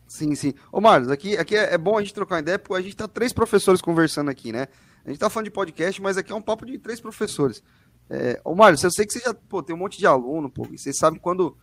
Sim, 0.08 0.36
sim. 0.36 0.54
Ô, 0.72 0.80
Marlos, 0.80 1.10
aqui, 1.10 1.36
aqui 1.36 1.56
é, 1.58 1.74
é 1.74 1.78
bom 1.78 1.98
a 1.98 2.02
gente 2.02 2.14
trocar 2.14 2.40
ideia, 2.40 2.60
porque 2.60 2.80
a 2.80 2.82
gente 2.82 2.96
tá 2.96 3.08
três 3.08 3.34
professores 3.34 3.82
conversando 3.82 4.30
aqui, 4.30 4.52
né? 4.52 4.68
A 5.04 5.10
gente 5.10 5.20
tá 5.20 5.30
falando 5.30 5.46
de 5.46 5.52
podcast, 5.52 6.00
mas 6.02 6.18
aqui 6.18 6.32
é 6.32 6.36
um 6.36 6.42
papo 6.42 6.66
de 6.66 6.78
três 6.78 7.02
professores. 7.02 7.64
É, 8.08 8.40
ô, 8.46 8.54
Marlos, 8.54 8.84
eu 8.84 8.92
sei 8.92 9.06
que 9.06 9.14
você 9.14 9.20
já 9.20 9.34
pô, 9.34 9.64
tem 9.64 9.76
um 9.76 9.80
monte 9.80 9.98
de 9.98 10.06
aluno, 10.06 10.50
pô, 10.50 10.68
e 10.72 10.78
vocês 10.78 10.96
sabem 10.98 11.20
quando, 11.20 11.58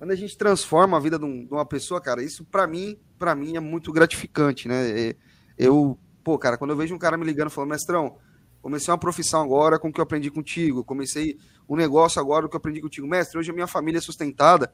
quando 0.00 0.12
a 0.12 0.16
gente 0.16 0.34
transforma 0.34 0.96
a 0.96 1.00
vida 1.00 1.18
de, 1.18 1.26
um, 1.26 1.44
de 1.44 1.52
uma 1.52 1.66
pessoa, 1.66 2.00
cara, 2.00 2.22
isso 2.22 2.42
para 2.42 2.66
mim, 2.66 2.96
para 3.18 3.34
mim 3.34 3.54
é 3.58 3.60
muito 3.60 3.92
gratificante, 3.92 4.66
né? 4.66 4.98
É, 4.98 5.16
eu, 5.58 5.98
pô, 6.24 6.38
cara, 6.38 6.56
quando 6.56 6.70
eu 6.70 6.76
vejo 6.76 6.94
um 6.94 6.98
cara 6.98 7.18
me 7.18 7.24
ligando 7.26 7.50
falando, 7.50 7.68
mestrão, 7.68 8.16
comecei 8.62 8.90
uma 8.90 8.96
profissão 8.96 9.42
agora 9.42 9.78
com 9.78 9.88
o 9.88 9.92
que 9.92 10.00
eu 10.00 10.02
aprendi 10.02 10.30
contigo, 10.30 10.82
comecei 10.82 11.36
um 11.68 11.76
negócio 11.76 12.18
agora 12.18 12.44
com 12.44 12.46
o 12.46 12.50
que 12.50 12.56
eu 12.56 12.60
aprendi 12.60 12.80
contigo, 12.80 13.06
mestre, 13.06 13.38
hoje 13.38 13.50
a 13.50 13.52
minha 13.52 13.66
família 13.66 13.98
é 13.98 14.00
sustentada 14.00 14.72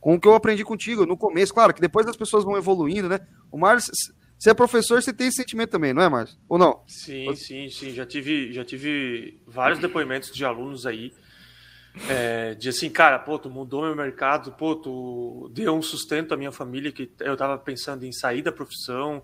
com 0.00 0.14
o 0.14 0.20
que 0.20 0.26
eu 0.26 0.34
aprendi 0.34 0.64
contigo 0.64 1.04
no 1.04 1.18
começo. 1.18 1.52
Claro 1.52 1.74
que 1.74 1.80
depois 1.82 2.06
as 2.06 2.16
pessoas 2.16 2.42
vão 2.42 2.56
evoluindo, 2.56 3.10
né? 3.10 3.20
O 3.50 3.58
Marlos, 3.58 3.90
você 4.38 4.48
é 4.48 4.54
professor, 4.54 5.02
você 5.02 5.12
tem 5.12 5.26
esse 5.26 5.36
sentimento 5.36 5.68
também, 5.68 5.92
não 5.92 6.00
é, 6.00 6.08
Marlos? 6.08 6.40
Ou 6.48 6.56
não? 6.56 6.82
Sim, 6.86 7.34
sim, 7.36 7.68
sim. 7.68 7.90
Já 7.90 8.06
tive, 8.06 8.54
já 8.54 8.64
tive 8.64 9.38
vários 9.46 9.78
depoimentos 9.78 10.32
de 10.32 10.46
alunos 10.46 10.86
aí. 10.86 11.12
É, 12.08 12.54
de 12.54 12.70
assim, 12.70 12.88
cara, 12.88 13.18
pô, 13.18 13.38
tu 13.38 13.50
mudou 13.50 13.82
meu 13.82 13.94
mercado, 13.94 14.52
pô, 14.52 14.74
tu 14.74 15.50
deu 15.52 15.74
um 15.74 15.82
sustento 15.82 16.32
à 16.32 16.36
minha 16.36 16.50
família 16.50 16.90
que 16.90 17.10
eu 17.20 17.36
tava 17.36 17.58
pensando 17.58 18.04
em 18.04 18.12
sair 18.12 18.42
da 18.42 18.50
profissão. 18.50 19.22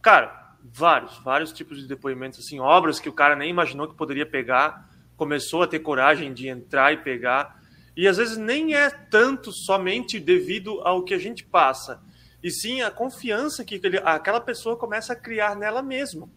Cara, 0.00 0.56
vários, 0.62 1.18
vários 1.18 1.52
tipos 1.52 1.78
de 1.78 1.88
depoimentos, 1.88 2.38
assim, 2.38 2.60
obras 2.60 3.00
que 3.00 3.08
o 3.08 3.12
cara 3.12 3.34
nem 3.34 3.50
imaginou 3.50 3.88
que 3.88 3.96
poderia 3.96 4.24
pegar, 4.24 4.88
começou 5.16 5.62
a 5.62 5.66
ter 5.66 5.80
coragem 5.80 6.32
de 6.32 6.48
entrar 6.48 6.92
e 6.92 6.98
pegar. 6.98 7.60
E 7.96 8.08
às 8.08 8.16
vezes 8.16 8.36
nem 8.36 8.74
é 8.74 8.90
tanto 8.90 9.52
somente 9.52 10.18
devido 10.18 10.80
ao 10.82 11.02
que 11.02 11.14
a 11.14 11.18
gente 11.18 11.44
passa, 11.44 12.02
e 12.42 12.50
sim 12.50 12.82
a 12.82 12.90
confiança 12.90 13.64
que 13.64 13.80
ele, 13.82 13.98
aquela 14.04 14.40
pessoa 14.40 14.76
começa 14.76 15.12
a 15.12 15.16
criar 15.16 15.56
nela 15.56 15.82
mesma. 15.82 16.28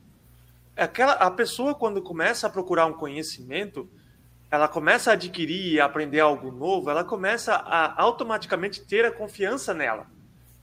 Aquela, 0.76 1.13
a 1.13 1.30
pessoa, 1.32 1.74
quando 1.74 2.02
começa 2.02 2.48
a 2.48 2.50
procurar 2.50 2.86
um 2.86 2.94
conhecimento, 2.94 3.90
ela 4.49 4.67
começa 4.67 5.12
a 5.12 5.13
adquirir 5.13 5.73
e 5.73 5.79
aprender 5.79 6.19
algo 6.19 6.51
novo, 6.51 6.89
ela 6.89 7.03
começa 7.03 7.53
a 7.53 8.01
automaticamente 8.01 8.86
ter 8.86 9.05
a 9.05 9.12
confiança 9.12 9.73
nela. 9.73 10.07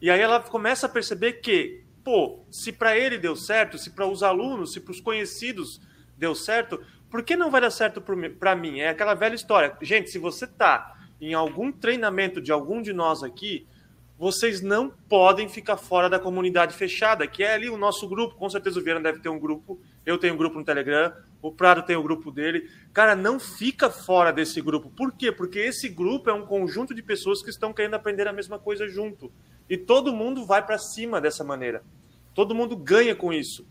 E 0.01 0.11
aí 0.11 0.21
ela 0.21 0.41
começa 0.41 0.87
a 0.87 0.89
perceber 0.89 1.35
que, 1.35 1.85
pô, 2.03 2.45
se 2.51 2.73
para 2.73 2.97
ele 2.97 3.19
deu 3.19 3.37
certo, 3.37 3.79
se 3.79 3.91
para 3.91 4.07
os 4.07 4.23
alunos, 4.23 4.73
se 4.73 4.81
para 4.81 4.93
os 4.93 5.01
conhecidos 5.01 5.81
deu 6.17 6.35
certo, 6.35 6.83
por 7.11 7.23
que 7.23 7.37
não 7.37 7.51
vai 7.51 7.61
dar 7.61 7.71
certo 7.71 8.01
para 8.01 8.57
mim? 8.57 8.81
É 8.81 8.89
aquela 8.89 9.15
velha 9.15 9.35
história. 9.35 9.77
Gente, 9.81 10.11
se 10.11 10.19
você 10.19 10.47
está 10.47 10.97
em 11.21 11.33
algum 11.33 11.71
treinamento 11.71 12.41
de 12.41 12.51
algum 12.51 12.83
de 12.83 12.93
nós 12.93 13.23
aqui, 13.23 13.67
vocês 14.19 14.61
não 14.61 14.91
podem 15.09 15.49
ficar 15.49 15.77
fora 15.77 16.09
da 16.09 16.19
comunidade 16.19 16.75
fechada, 16.75 17.27
que 17.27 17.43
é 17.43 17.55
ali 17.55 17.69
o 17.69 17.77
nosso 17.77 18.09
grupo. 18.09 18.37
Com 18.37 18.49
certeza 18.49 18.79
o 18.79 18.83
Vieira 18.83 19.01
deve 19.01 19.21
ter 19.21 19.29
um 19.29 19.39
grupo. 19.39 19.79
Eu 20.05 20.19
tenho 20.19 20.35
um 20.35 20.37
grupo 20.37 20.59
no 20.59 20.65
Telegram. 20.65 21.13
O 21.47 21.53
Prado 21.53 21.83
tem 21.83 21.97
o 21.97 22.03
grupo 22.03 22.31
dele. 22.31 22.71
Cara, 22.93 23.15
não 23.15 23.39
fica 23.39 23.91
fora 23.91 24.33
desse 24.33 24.61
grupo. 24.61 24.91
Por 24.91 25.13
quê? 25.13 25.31
Porque 25.31 25.59
esse 25.59 25.89
grupo 25.89 26.31
é 26.31 26.33
um 26.33 26.47
conjunto 26.47 26.95
de 26.95 27.03
pessoas 27.03 27.43
que 27.43 27.51
estão 27.51 27.73
querendo 27.73 27.95
aprender 27.95 28.27
a 28.27 28.33
mesma 28.33 28.59
coisa 28.59 28.89
junto. 28.89 29.33
E 29.69 29.77
todo 29.77 30.13
mundo 30.13 30.47
vai 30.47 30.65
para 30.65 30.79
cima 30.79 31.21
dessa 31.21 31.45
maneira. 31.45 31.83
Todo 32.35 32.55
mundo 32.55 32.77
ganha 32.77 33.15
com 33.15 33.33
isso 33.33 33.67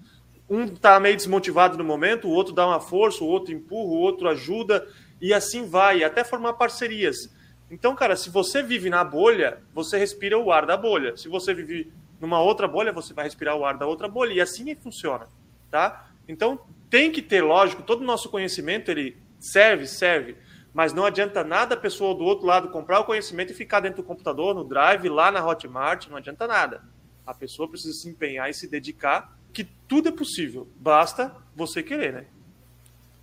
um 0.49 0.65
está 0.65 0.99
meio 0.99 1.15
desmotivado 1.15 1.77
no 1.77 1.83
momento, 1.83 2.27
o 2.27 2.31
outro 2.31 2.53
dá 2.53 2.67
uma 2.67 2.79
força, 2.79 3.23
o 3.23 3.27
outro 3.27 3.53
empurra, 3.53 3.89
o 3.89 3.99
outro 3.99 4.27
ajuda, 4.29 4.87
e 5.21 5.33
assim 5.33 5.67
vai, 5.67 6.03
até 6.03 6.23
formar 6.23 6.53
parcerias. 6.53 7.33
Então, 7.71 7.95
cara, 7.95 8.15
se 8.15 8.29
você 8.29 8.61
vive 8.61 8.89
na 8.89 9.03
bolha, 9.03 9.59
você 9.73 9.97
respira 9.97 10.37
o 10.37 10.51
ar 10.51 10.65
da 10.65 10.77
bolha. 10.77 11.17
Se 11.17 11.27
você 11.27 11.53
vive 11.53 11.91
numa 12.19 12.39
outra 12.39 12.67
bolha, 12.67 12.91
você 12.91 13.13
vai 13.13 13.25
respirar 13.25 13.55
o 13.55 13.65
ar 13.65 13.77
da 13.77 13.87
outra 13.87 14.07
bolha, 14.07 14.33
e 14.33 14.41
assim 14.41 14.75
funciona, 14.75 15.27
tá? 15.71 16.09
Então, 16.27 16.59
tem 16.93 17.11
que 17.11 17.23
ter, 17.23 17.41
lógico, 17.41 17.81
todo 17.81 18.01
o 18.01 18.05
nosso 18.05 18.29
conhecimento, 18.29 18.91
ele 18.91 19.17
serve, 19.39 19.87
serve, 19.87 20.35
mas 20.71 20.93
não 20.93 21.03
adianta 21.03 21.43
nada 21.43 21.73
a 21.73 21.77
pessoa 21.77 22.13
do 22.13 22.23
outro 22.23 22.45
lado 22.45 22.69
comprar 22.69 22.99
o 22.99 23.03
conhecimento 23.03 23.51
e 23.51 23.55
ficar 23.55 23.79
dentro 23.79 24.03
do 24.03 24.05
computador, 24.05 24.53
no 24.53 24.63
Drive, 24.63 25.09
lá 25.09 25.31
na 25.31 25.43
Hotmart, 25.43 26.07
não 26.07 26.17
adianta 26.17 26.45
nada. 26.45 26.83
A 27.25 27.33
pessoa 27.33 27.67
precisa 27.67 27.93
se 27.93 28.07
empenhar 28.07 28.47
e 28.47 28.53
se 28.53 28.67
dedicar 28.67 29.35
que 29.51 29.63
tudo 29.87 30.09
é 30.09 30.11
possível, 30.11 30.67
basta 30.75 31.35
você 31.55 31.81
querer, 31.81 32.13
né? 32.13 32.25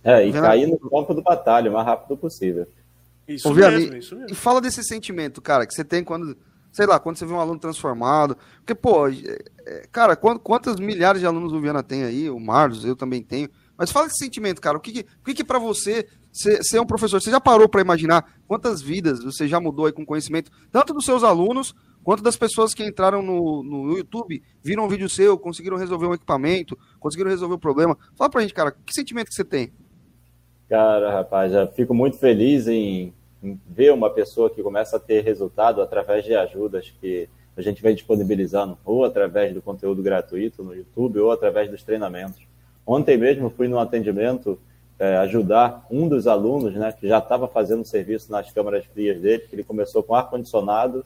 É, 0.03 0.27
e 0.27 0.33
cair 0.33 0.67
no 0.67 0.77
campo 0.77 1.13
do 1.13 1.21
batalha 1.21 1.71
o 1.71 1.73
mais 1.73 1.85
rápido 1.85 2.17
possível. 2.17 2.67
Isso, 3.25 3.47
Ô, 3.47 3.53
mesmo, 3.53 3.95
isso 3.95 4.17
mesmo. 4.17 4.33
E 4.33 4.35
fala 4.35 4.59
desse 4.59 4.83
sentimento, 4.83 5.41
cara, 5.41 5.65
que 5.65 5.73
você 5.73 5.85
tem 5.85 6.03
quando, 6.03 6.35
sei 6.73 6.85
lá, 6.85 6.99
quando 6.99 7.15
você 7.15 7.25
vê 7.25 7.31
um 7.31 7.39
aluno 7.39 7.57
transformado. 7.57 8.37
Porque, 8.57 8.75
pô, 8.75 9.07
é, 9.07 9.13
é, 9.65 9.87
cara, 9.89 10.17
quantas 10.17 10.75
milhares 10.75 11.21
de 11.21 11.25
alunos 11.25 11.53
o 11.53 11.61
Viana 11.61 11.81
tem 11.81 12.03
aí, 12.03 12.29
o 12.29 12.37
Marlos, 12.37 12.83
eu 12.83 12.97
também 12.97 13.23
tenho. 13.23 13.49
Mas 13.81 13.91
fala 13.91 14.05
desse 14.05 14.23
sentimento, 14.23 14.61
cara. 14.61 14.77
O 14.77 14.79
que, 14.79 15.03
que, 15.03 15.33
que 15.33 15.43
para 15.43 15.57
você 15.57 16.07
ser, 16.31 16.63
ser 16.63 16.79
um 16.79 16.85
professor, 16.85 17.19
você 17.19 17.31
já 17.31 17.41
parou 17.41 17.67
para 17.67 17.81
imaginar 17.81 18.39
quantas 18.47 18.79
vidas 18.79 19.23
você 19.23 19.47
já 19.47 19.59
mudou 19.59 19.87
aí 19.87 19.91
com 19.91 20.05
conhecimento, 20.05 20.51
tanto 20.71 20.93
dos 20.93 21.03
seus 21.03 21.23
alunos 21.23 21.73
Quanto 22.03 22.23
das 22.23 22.35
pessoas 22.35 22.73
que 22.73 22.83
entraram 22.83 23.21
no, 23.21 23.61
no 23.63 23.95
YouTube, 23.95 24.41
viram 24.63 24.85
um 24.85 24.87
vídeo 24.87 25.07
seu, 25.07 25.37
conseguiram 25.37 25.77
resolver 25.77 26.07
um 26.07 26.13
equipamento, 26.13 26.77
conseguiram 26.99 27.29
resolver 27.29 27.53
o 27.53 27.57
um 27.57 27.59
problema? 27.59 27.95
Fala 28.17 28.29
pra 28.29 28.41
gente, 28.41 28.53
cara, 28.53 28.71
que 28.71 28.93
sentimento 28.93 29.27
que 29.27 29.35
você 29.35 29.45
tem? 29.45 29.71
Cara, 30.67 31.11
rapaz, 31.11 31.51
já 31.51 31.67
fico 31.67 31.93
muito 31.93 32.17
feliz 32.17 32.67
em 32.67 33.13
ver 33.67 33.93
uma 33.93 34.09
pessoa 34.09 34.49
que 34.49 34.63
começa 34.63 34.97
a 34.97 34.99
ter 34.99 35.23
resultado 35.23 35.79
através 35.79 36.25
de 36.25 36.33
ajudas 36.33 36.91
que 36.99 37.29
a 37.55 37.61
gente 37.61 37.81
vem 37.83 37.93
disponibilizando, 37.93 38.77
ou 38.83 39.05
através 39.05 39.53
do 39.53 39.61
conteúdo 39.61 40.01
gratuito 40.01 40.63
no 40.63 40.73
YouTube, 40.73 41.19
ou 41.19 41.31
através 41.31 41.69
dos 41.69 41.83
treinamentos. 41.83 42.50
Ontem 42.91 43.15
mesmo 43.15 43.49
fui 43.49 43.69
no 43.69 43.79
atendimento 43.79 44.59
é, 44.99 45.15
ajudar 45.19 45.87
um 45.89 46.09
dos 46.09 46.27
alunos, 46.27 46.73
né, 46.73 46.91
que 46.91 47.07
já 47.07 47.19
estava 47.19 47.47
fazendo 47.47 47.85
serviço 47.85 48.29
nas 48.29 48.51
câmaras 48.51 48.83
frias 48.83 49.17
dele, 49.17 49.43
que 49.49 49.55
ele 49.55 49.63
começou 49.63 50.03
com 50.03 50.13
ar-condicionado, 50.13 51.05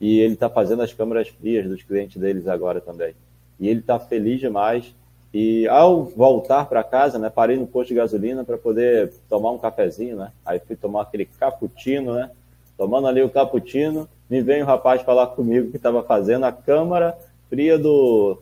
e 0.00 0.18
ele 0.18 0.32
está 0.32 0.48
fazendo 0.48 0.80
as 0.80 0.94
câmeras 0.94 1.28
frias 1.28 1.68
dos 1.68 1.82
clientes 1.82 2.16
deles 2.16 2.48
agora 2.48 2.80
também. 2.80 3.14
E 3.60 3.68
ele 3.68 3.80
está 3.80 3.98
feliz 3.98 4.40
demais. 4.40 4.94
E 5.30 5.68
ao 5.68 6.04
voltar 6.04 6.64
para 6.70 6.82
casa, 6.82 7.18
né, 7.18 7.28
parei 7.28 7.58
no 7.58 7.66
posto 7.66 7.88
de 7.88 7.96
gasolina 7.96 8.42
para 8.42 8.56
poder 8.56 9.12
tomar 9.28 9.50
um 9.50 9.58
cafezinho, 9.58 10.16
né? 10.16 10.32
Aí 10.42 10.58
fui 10.58 10.74
tomar 10.74 11.02
aquele 11.02 11.26
cappuccino, 11.26 12.14
né? 12.14 12.30
Tomando 12.78 13.08
ali 13.08 13.20
o 13.20 13.28
cappuccino, 13.28 14.08
me 14.30 14.40
vem 14.40 14.62
o 14.62 14.66
rapaz 14.66 15.02
falar 15.02 15.26
comigo 15.26 15.70
que 15.70 15.76
estava 15.76 16.02
fazendo 16.02 16.44
a 16.44 16.52
câmara 16.52 17.14
fria 17.50 17.78
do, 17.78 18.38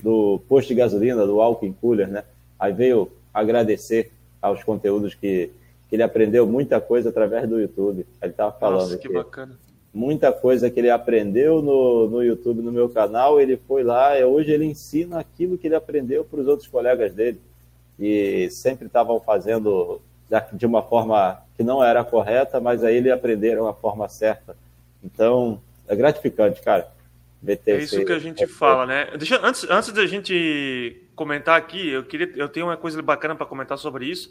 do 0.00 0.40
posto 0.48 0.68
de 0.68 0.76
gasolina, 0.76 1.26
do 1.26 1.40
Alkin 1.40 1.72
Cooler, 1.72 2.06
né? 2.06 2.22
Aí 2.58 2.72
veio 2.72 3.10
agradecer 3.32 4.12
aos 4.40 4.62
conteúdos 4.64 5.14
que, 5.14 5.50
que 5.88 5.96
ele 5.96 6.02
aprendeu 6.02 6.46
muita 6.46 6.80
coisa 6.80 7.08
através 7.08 7.48
do 7.48 7.60
YouTube. 7.60 8.06
Ele 8.22 8.30
estava 8.30 8.52
falando. 8.52 8.80
Nossa, 8.80 8.98
que, 8.98 9.08
que 9.08 9.14
bacana 9.14 9.56
muita 9.96 10.30
coisa 10.30 10.70
que 10.70 10.78
ele 10.78 10.90
aprendeu 10.90 11.62
no, 11.62 12.06
no 12.08 12.22
YouTube, 12.22 12.60
no 12.60 12.70
meu 12.70 12.86
canal, 12.86 13.40
ele 13.40 13.58
foi 13.66 13.82
lá 13.82 14.18
e 14.18 14.22
hoje 14.22 14.50
ele 14.50 14.66
ensina 14.66 15.18
aquilo 15.18 15.56
que 15.56 15.66
ele 15.66 15.74
aprendeu 15.74 16.22
para 16.22 16.38
os 16.38 16.46
outros 16.46 16.68
colegas 16.68 17.14
dele. 17.14 17.40
E 17.98 18.50
sempre 18.50 18.86
estavam 18.86 19.18
fazendo 19.18 20.02
de 20.52 20.66
uma 20.66 20.82
forma 20.82 21.40
que 21.56 21.62
não 21.62 21.82
era 21.82 22.04
correta, 22.04 22.60
mas 22.60 22.84
aí 22.84 22.96
ele 22.96 23.10
aprenderam 23.10 23.66
a 23.66 23.72
forma 23.72 24.06
certa. 24.06 24.54
Então, 25.02 25.62
é 25.88 25.96
gratificante, 25.96 26.60
cara. 26.60 26.88
É 27.66 27.76
isso 27.78 28.04
que 28.04 28.12
a 28.12 28.18
gente 28.18 28.46
fala, 28.46 28.84
né? 28.84 29.08
Deixa, 29.16 29.40
antes, 29.42 29.64
antes 29.70 29.92
da 29.92 30.04
gente 30.04 31.00
comentar 31.16 31.58
aqui, 31.58 31.88
eu 31.88 32.04
queria, 32.04 32.30
eu 32.36 32.48
tenho 32.48 32.66
uma 32.66 32.76
coisa 32.76 33.00
bacana 33.02 33.34
para 33.34 33.46
comentar 33.46 33.78
sobre 33.78 34.06
isso. 34.06 34.30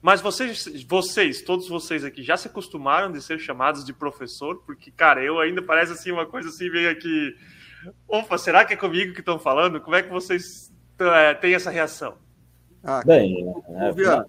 Mas 0.00 0.20
vocês, 0.20 0.66
vocês, 0.82 1.42
todos 1.42 1.68
vocês 1.68 2.02
aqui, 2.02 2.24
já 2.24 2.36
se 2.36 2.48
acostumaram 2.48 3.12
de 3.12 3.22
ser 3.22 3.38
chamados 3.38 3.84
de 3.84 3.92
professor? 3.92 4.60
Porque, 4.66 4.90
cara, 4.90 5.22
eu 5.22 5.38
ainda 5.38 5.62
parece 5.62 5.92
assim 5.92 6.10
uma 6.10 6.26
coisa 6.26 6.48
assim 6.48 6.68
meio 6.70 6.90
aqui. 6.90 7.36
Opa, 8.08 8.36
será 8.36 8.64
que 8.64 8.74
é 8.74 8.76
comigo 8.76 9.12
que 9.12 9.20
estão 9.20 9.38
falando? 9.38 9.80
Como 9.80 9.94
é 9.94 10.02
que 10.02 10.10
vocês 10.10 10.72
é, 10.98 11.34
têm 11.34 11.54
essa 11.54 11.70
reação? 11.70 12.16
Ah, 12.82 13.02
Bem, 13.06 13.46
é, 13.76 13.92
Viana, 13.92 14.26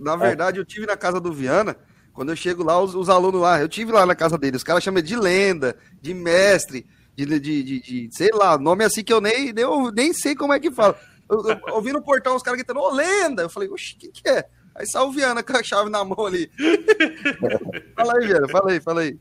na 0.00 0.16
verdade, 0.16 0.58
eu 0.58 0.64
tive 0.64 0.86
na 0.86 0.96
casa 0.96 1.20
do 1.20 1.32
Viana. 1.32 1.76
Quando 2.14 2.30
eu 2.30 2.36
chego 2.36 2.64
lá, 2.64 2.80
os, 2.80 2.94
os 2.94 3.10
alunos 3.10 3.40
lá, 3.40 3.60
eu 3.60 3.68
tive 3.68 3.92
lá 3.92 4.06
na 4.06 4.14
casa 4.14 4.38
dele, 4.38 4.56
os 4.56 4.64
caras 4.64 4.82
chamam 4.82 5.02
de 5.02 5.14
lenda, 5.14 5.76
de 6.00 6.14
mestre, 6.14 6.86
de, 7.26 7.40
de, 7.40 7.62
de, 7.62 7.80
de, 7.80 8.08
sei 8.12 8.30
lá, 8.32 8.56
nome 8.56 8.84
assim 8.84 9.02
que 9.02 9.12
eu 9.12 9.20
nem, 9.20 9.52
nem, 9.52 9.64
eu 9.64 9.90
nem 9.90 10.12
sei 10.12 10.36
como 10.36 10.52
é 10.52 10.60
que 10.60 10.70
fala. 10.70 10.96
Eu, 11.28 11.38
eu, 11.48 11.60
eu 11.66 11.74
ouvi 11.74 11.92
no 11.92 12.02
portão 12.02 12.36
os 12.36 12.42
caras 12.42 12.58
gritando, 12.58 12.80
ô 12.80 12.90
lenda! 12.90 13.42
Eu 13.42 13.50
falei, 13.50 13.68
oxe, 13.68 13.96
o 13.96 13.98
que, 13.98 14.08
que 14.08 14.28
é? 14.28 14.44
Aí 14.74 14.86
saiu 14.86 15.08
o 15.08 15.12
Viana 15.12 15.42
com 15.42 15.56
a 15.56 15.62
chave 15.62 15.90
na 15.90 16.04
mão 16.04 16.24
ali. 16.24 16.50
fala 17.96 18.12
aí, 18.16 18.26
Viana, 18.26 18.48
fala 18.48 18.70
aí, 18.70 18.80
fala 18.80 19.00
aí. 19.00 19.18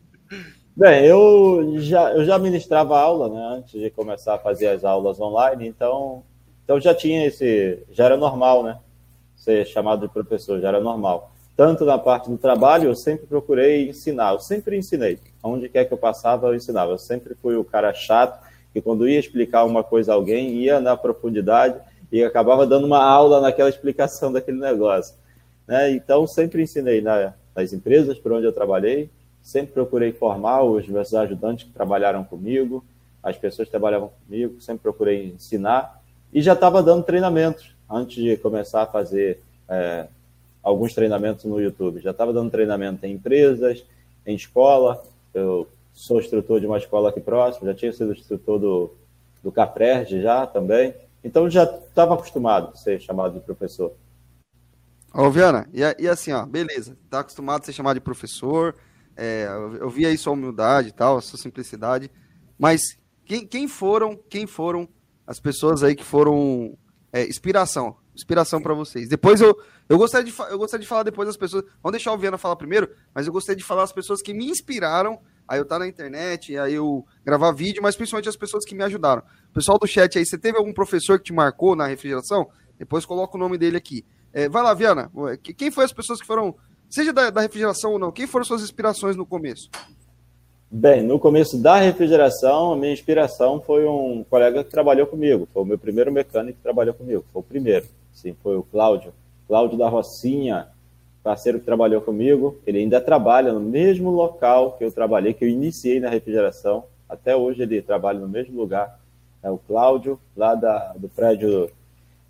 Bem, 0.76 1.06
eu 1.06 1.76
já, 1.80 2.12
eu 2.12 2.24
já 2.24 2.38
ministrava 2.38 3.00
aula, 3.00 3.30
né, 3.30 3.58
antes 3.58 3.82
de 3.82 3.90
começar 3.90 4.36
a 4.36 4.40
fazer 4.40 4.68
as 4.68 4.84
aulas 4.84 5.20
online, 5.20 5.68
então 5.68 6.24
Então 6.64 6.80
já 6.80 6.94
tinha 6.94 7.26
esse, 7.26 7.84
já 7.90 8.06
era 8.06 8.16
normal, 8.16 8.62
né? 8.62 8.78
Ser 9.36 9.66
chamado 9.66 10.08
de 10.08 10.14
professor, 10.14 10.62
já 10.62 10.68
era 10.68 10.80
normal. 10.80 11.32
Tanto 11.56 11.84
na 11.84 11.98
parte 11.98 12.30
do 12.30 12.38
trabalho, 12.38 12.90
eu 12.90 12.96
sempre 12.96 13.26
procurei 13.26 13.90
ensinar, 13.90 14.34
eu 14.34 14.40
sempre 14.40 14.78
ensinei. 14.78 15.18
Onde 15.44 15.70
quer 15.70 15.86
que 15.86 15.94
eu 15.94 15.98
passava, 15.98 16.48
eu 16.48 16.56
ensinava. 16.56 16.92
Eu 16.92 16.98
sempre 16.98 17.36
fui 17.36 17.56
o 17.56 17.64
cara 17.64 17.94
chato, 17.94 18.46
que 18.74 18.82
quando 18.82 19.08
ia 19.08 19.20
explicar 19.20 19.64
uma 19.66 19.84
coisa 19.84 20.12
a 20.12 20.16
alguém, 20.16 20.56
ia 20.56 20.80
na 20.80 20.96
profundidade 20.98 21.80
e 22.12 22.24
acabava 22.24 22.66
dando 22.66 22.86
uma 22.86 23.04
aula 23.04 23.42
naquela 23.42 23.70
explicação 23.70 24.32
daquele 24.32 24.60
negócio. 24.60 25.16
Né? 25.68 25.92
Então, 25.92 26.26
sempre 26.26 26.62
ensinei 26.62 27.02
na, 27.02 27.34
nas 27.56 27.74
empresas 27.74 28.18
por 28.18 28.32
onde 28.32 28.46
eu 28.46 28.54
trabalhei, 28.54 29.10
sempre 29.42 29.74
procurei 29.74 30.12
formar 30.12 30.64
os 30.64 30.88
meus 30.88 31.14
ajudantes 31.14 31.66
que 31.66 31.74
trabalharam 31.74 32.24
comigo, 32.24 32.84
as 33.22 33.38
pessoas 33.38 33.68
que 33.68 33.72
trabalhavam 33.72 34.12
comigo, 34.26 34.62
sempre 34.62 34.84
procurei 34.84 35.28
ensinar 35.28 36.02
e 36.34 36.42
já 36.42 36.54
estava 36.54 36.84
dando 36.84 37.04
treinamentos 37.04 37.76
antes 37.90 38.22
de 38.22 38.38
começar 38.38 38.84
a 38.84 38.86
fazer 38.86 39.42
é, 39.70 40.08
alguns 40.62 40.94
treinamentos 40.94 41.46
no 41.46 41.60
YouTube. 41.60 42.02
Já 42.02 42.12
estava 42.12 42.34
dando 42.34 42.52
treinamento 42.52 43.06
em 43.06 43.14
empresas, 43.14 43.84
em 44.26 44.36
escola. 44.36 45.04
Eu 45.38 45.68
sou 45.94 46.20
instrutor 46.20 46.60
de 46.60 46.68
uma 46.68 46.78
escola 46.78 47.10
aqui 47.10 47.20
próximo, 47.20 47.68
já 47.68 47.74
tinha 47.74 47.94
sido 47.94 48.12
instrutor 48.12 48.60
do, 48.60 48.96
do 49.44 49.54
já 50.20 50.48
também. 50.48 50.94
Então 51.24 51.50
já 51.50 51.64
estava 51.64 52.14
acostumado 52.14 52.72
a 52.74 52.76
ser 52.76 53.00
chamado 53.00 53.34
de 53.34 53.40
professor. 53.40 53.92
Ô, 55.14 55.30
Viana, 55.30 55.68
e, 55.74 55.82
e 56.04 56.08
assim, 56.08 56.32
ó, 56.32 56.46
beleza, 56.46 56.98
tá 57.10 57.22
acostumado 57.22 57.62
a 57.62 57.66
ser 57.66 57.74
chamado 57.74 57.96
de 57.96 58.02
professor, 58.02 58.76
é, 59.16 59.48
eu 59.80 59.90
vi 59.90 60.06
aí 60.06 60.18
sua 60.18 60.34
humildade 60.34 60.90
e 60.90 60.92
tal, 60.92 61.18
a 61.18 61.22
sua 61.22 61.40
simplicidade, 61.40 62.12
mas 62.58 62.82
quem, 63.26 63.46
quem 63.48 63.68
foram, 63.68 64.16
quem 64.30 64.46
foram 64.46 64.88
as 65.26 65.40
pessoas 65.40 65.84
aí 65.84 65.96
que 65.96 66.04
foram 66.04 66.78
é, 67.12 67.26
inspiração, 67.26 67.96
inspiração 68.18 68.62
para 68.62 68.74
vocês? 68.74 69.08
Depois 69.10 69.42
eu, 69.42 69.58
eu 69.88 69.98
gostaria 69.98 70.30
de 70.30 70.38
eu 70.50 70.58
gostaria 70.58 70.82
de 70.82 70.88
falar 70.88 71.04
depois 71.04 71.28
das 71.28 71.38
pessoas, 71.38 71.64
vamos 71.82 71.94
deixar 71.94 72.14
o 72.14 72.18
Viana 72.18 72.38
falar 72.38 72.56
primeiro, 72.56 72.90
mas 73.14 73.28
eu 73.28 73.34
gostaria 73.34 73.58
de 73.58 73.64
falar 73.64 73.84
as 73.84 73.92
pessoas 73.92 74.22
que 74.22 74.34
me 74.34 74.50
inspiraram 74.50 75.20
aí 75.48 75.60
eu 75.60 75.64
estar 75.64 75.76
tá 75.76 75.80
na 75.80 75.88
internet, 75.88 76.58
aí 76.58 76.74
eu 76.74 77.06
gravar 77.26 77.52
vídeo, 77.52 77.82
mas 77.82 77.96
principalmente 77.96 78.28
as 78.28 78.36
pessoas 78.36 78.66
que 78.66 78.76
me 78.76 78.84
ajudaram. 78.84 79.24
Pessoal 79.54 79.80
do 79.80 79.88
chat 79.88 80.18
aí, 80.18 80.26
você 80.26 80.38
teve 80.38 80.58
algum 80.58 80.74
professor 80.74 81.18
que 81.18 81.26
te 81.26 81.34
marcou 81.34 81.76
na 81.76 81.88
refrigeração? 81.88 82.48
Depois 82.78 83.06
coloca 83.06 83.38
o 83.38 83.40
nome 83.40 83.58
dele 83.58 83.78
aqui. 83.78 84.06
É, 84.34 84.50
vai 84.50 84.62
lá, 84.62 84.74
Viana. 84.74 85.10
Quem 85.56 85.72
foi 85.72 85.86
as 85.86 85.94
pessoas 85.94 86.20
que 86.20 86.28
foram, 86.28 86.54
seja 86.90 87.14
da, 87.14 87.30
da 87.30 87.42
refrigeração 87.42 87.94
ou 87.94 88.00
não, 88.00 88.12
quem 88.12 88.28
foram 88.28 88.46
suas 88.46 88.62
inspirações 88.62 89.16
no 89.16 89.26
começo? 89.26 89.70
Bem, 90.70 91.02
no 91.02 91.18
começo 91.18 91.58
da 91.58 91.78
refrigeração, 91.78 92.74
a 92.74 92.76
minha 92.76 92.92
inspiração 92.92 93.62
foi 93.62 93.86
um 93.86 94.26
colega 94.30 94.66
que 94.66 94.70
trabalhou 94.70 95.08
comigo. 95.08 95.48
Foi 95.54 95.64
o 95.64 95.66
meu 95.66 95.80
primeiro 95.80 96.12
mecânico 96.12 96.58
que 96.58 96.64
trabalhou 96.64 96.94
comigo. 96.94 97.24
Foi 97.32 97.40
o 97.40 97.44
primeiro. 97.44 97.86
Sim, 98.18 98.36
foi 98.42 98.58
o 98.58 98.64
Cláudio. 98.64 99.14
Cláudio 99.48 99.78
da 99.78 99.88
Rocinha, 99.88 100.70
parceiro 101.24 101.60
que 101.60 101.66
trabalhou 101.66 102.02
comigo. 102.02 102.58
Ele 102.66 102.80
ainda 102.80 103.00
trabalha 103.00 103.54
no 103.54 103.60
mesmo 103.60 104.10
local 104.10 104.74
que 104.74 104.84
eu 104.84 104.92
trabalhei, 104.92 105.36
que 105.36 105.46
eu 105.46 105.50
iniciei 105.50 106.00
na 106.00 106.10
refrigeração. 106.10 106.86
Até 107.08 107.36
hoje 107.36 107.62
ele 107.62 107.80
trabalha 107.80 108.18
no 108.18 108.28
mesmo 108.28 108.60
lugar. 108.60 109.00
É 109.44 109.52
o 109.52 109.60
Cláudio, 109.60 110.20
lá 110.36 110.56
da, 110.56 110.94
do 110.94 111.08
prédio 111.08 111.70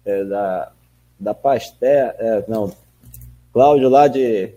é, 0.06 0.26
da 0.26 0.72
da 1.20 1.34
Pasté, 1.34 2.16
é, 2.20 2.44
não, 2.48 2.72
Cláudio 3.52 3.90
lá 3.90 4.08
de, 4.08 4.54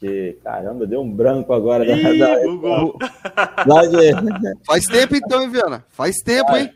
de, 0.00 0.36
caramba, 0.44 0.86
deu 0.86 1.00
um 1.00 1.10
branco 1.10 1.52
agora. 1.52 1.84
Ih, 1.84 2.18
da, 2.18 2.34
da, 2.36 3.64
lá 3.66 3.84
de... 3.84 4.12
Faz 4.64 4.84
tempo 4.84 5.16
então, 5.16 5.42
hein, 5.42 5.50
Viana? 5.50 5.84
Faz 5.88 6.18
tempo, 6.18 6.56
hein? 6.56 6.70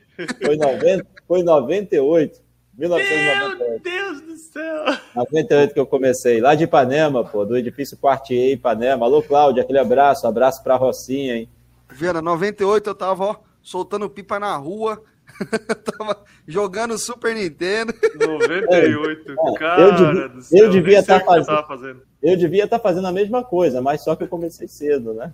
Foi, 0.45 0.57
90, 0.57 1.07
foi 1.29 1.43
98. 1.45 2.42
1998. 2.77 3.59
Meu 3.59 3.81
Deus 3.81 4.21
do 4.23 4.37
céu! 4.37 4.85
98 5.15 5.75
que 5.75 5.81
eu 5.81 5.87
comecei, 5.87 6.41
lá 6.41 6.55
de 6.55 6.65
Ipanema, 6.65 7.25
pô, 7.25 7.45
do 7.45 7.57
edifício 7.57 7.99
Quartier 7.99 8.53
Ipanema. 8.53 9.05
Alô, 9.05 9.23
Cláudio, 9.23 9.63
aquele 9.63 9.79
abraço, 9.79 10.27
abraço 10.27 10.63
pra 10.63 10.77
Rocinha, 10.77 11.37
hein? 11.37 11.49
Viana, 11.91 12.23
98 12.23 12.89
eu 12.89 12.95
tava, 12.95 13.25
ó, 13.25 13.37
soltando 13.63 14.09
pipa 14.09 14.41
na 14.41 14.57
rua, 14.57 15.03
tava 15.85 16.25
jogando 16.47 16.97
Super 16.97 17.35
Nintendo. 17.35 17.93
98, 18.19 19.33
é, 19.33 19.59
cara 19.59 19.83
eu 19.83 19.95
devia, 19.95 20.29
do 20.29 20.43
céu. 20.43 20.59
Eu 20.59 20.71
devia 20.71 20.99
estar 21.01 21.21
tá 21.21 21.27
fazendo, 21.27 21.67
fazendo. 21.67 22.03
Eu 22.23 22.37
devia 22.37 22.65
estar 22.65 22.79
tá 22.79 22.83
fazendo 22.83 23.07
a 23.07 23.13
mesma 23.13 23.45
coisa, 23.45 23.83
mas 23.83 24.03
só 24.03 24.17
que 24.17 24.25
eu 24.25 24.29
comecei 24.29 24.67
cedo, 24.67 25.13
né? 25.13 25.33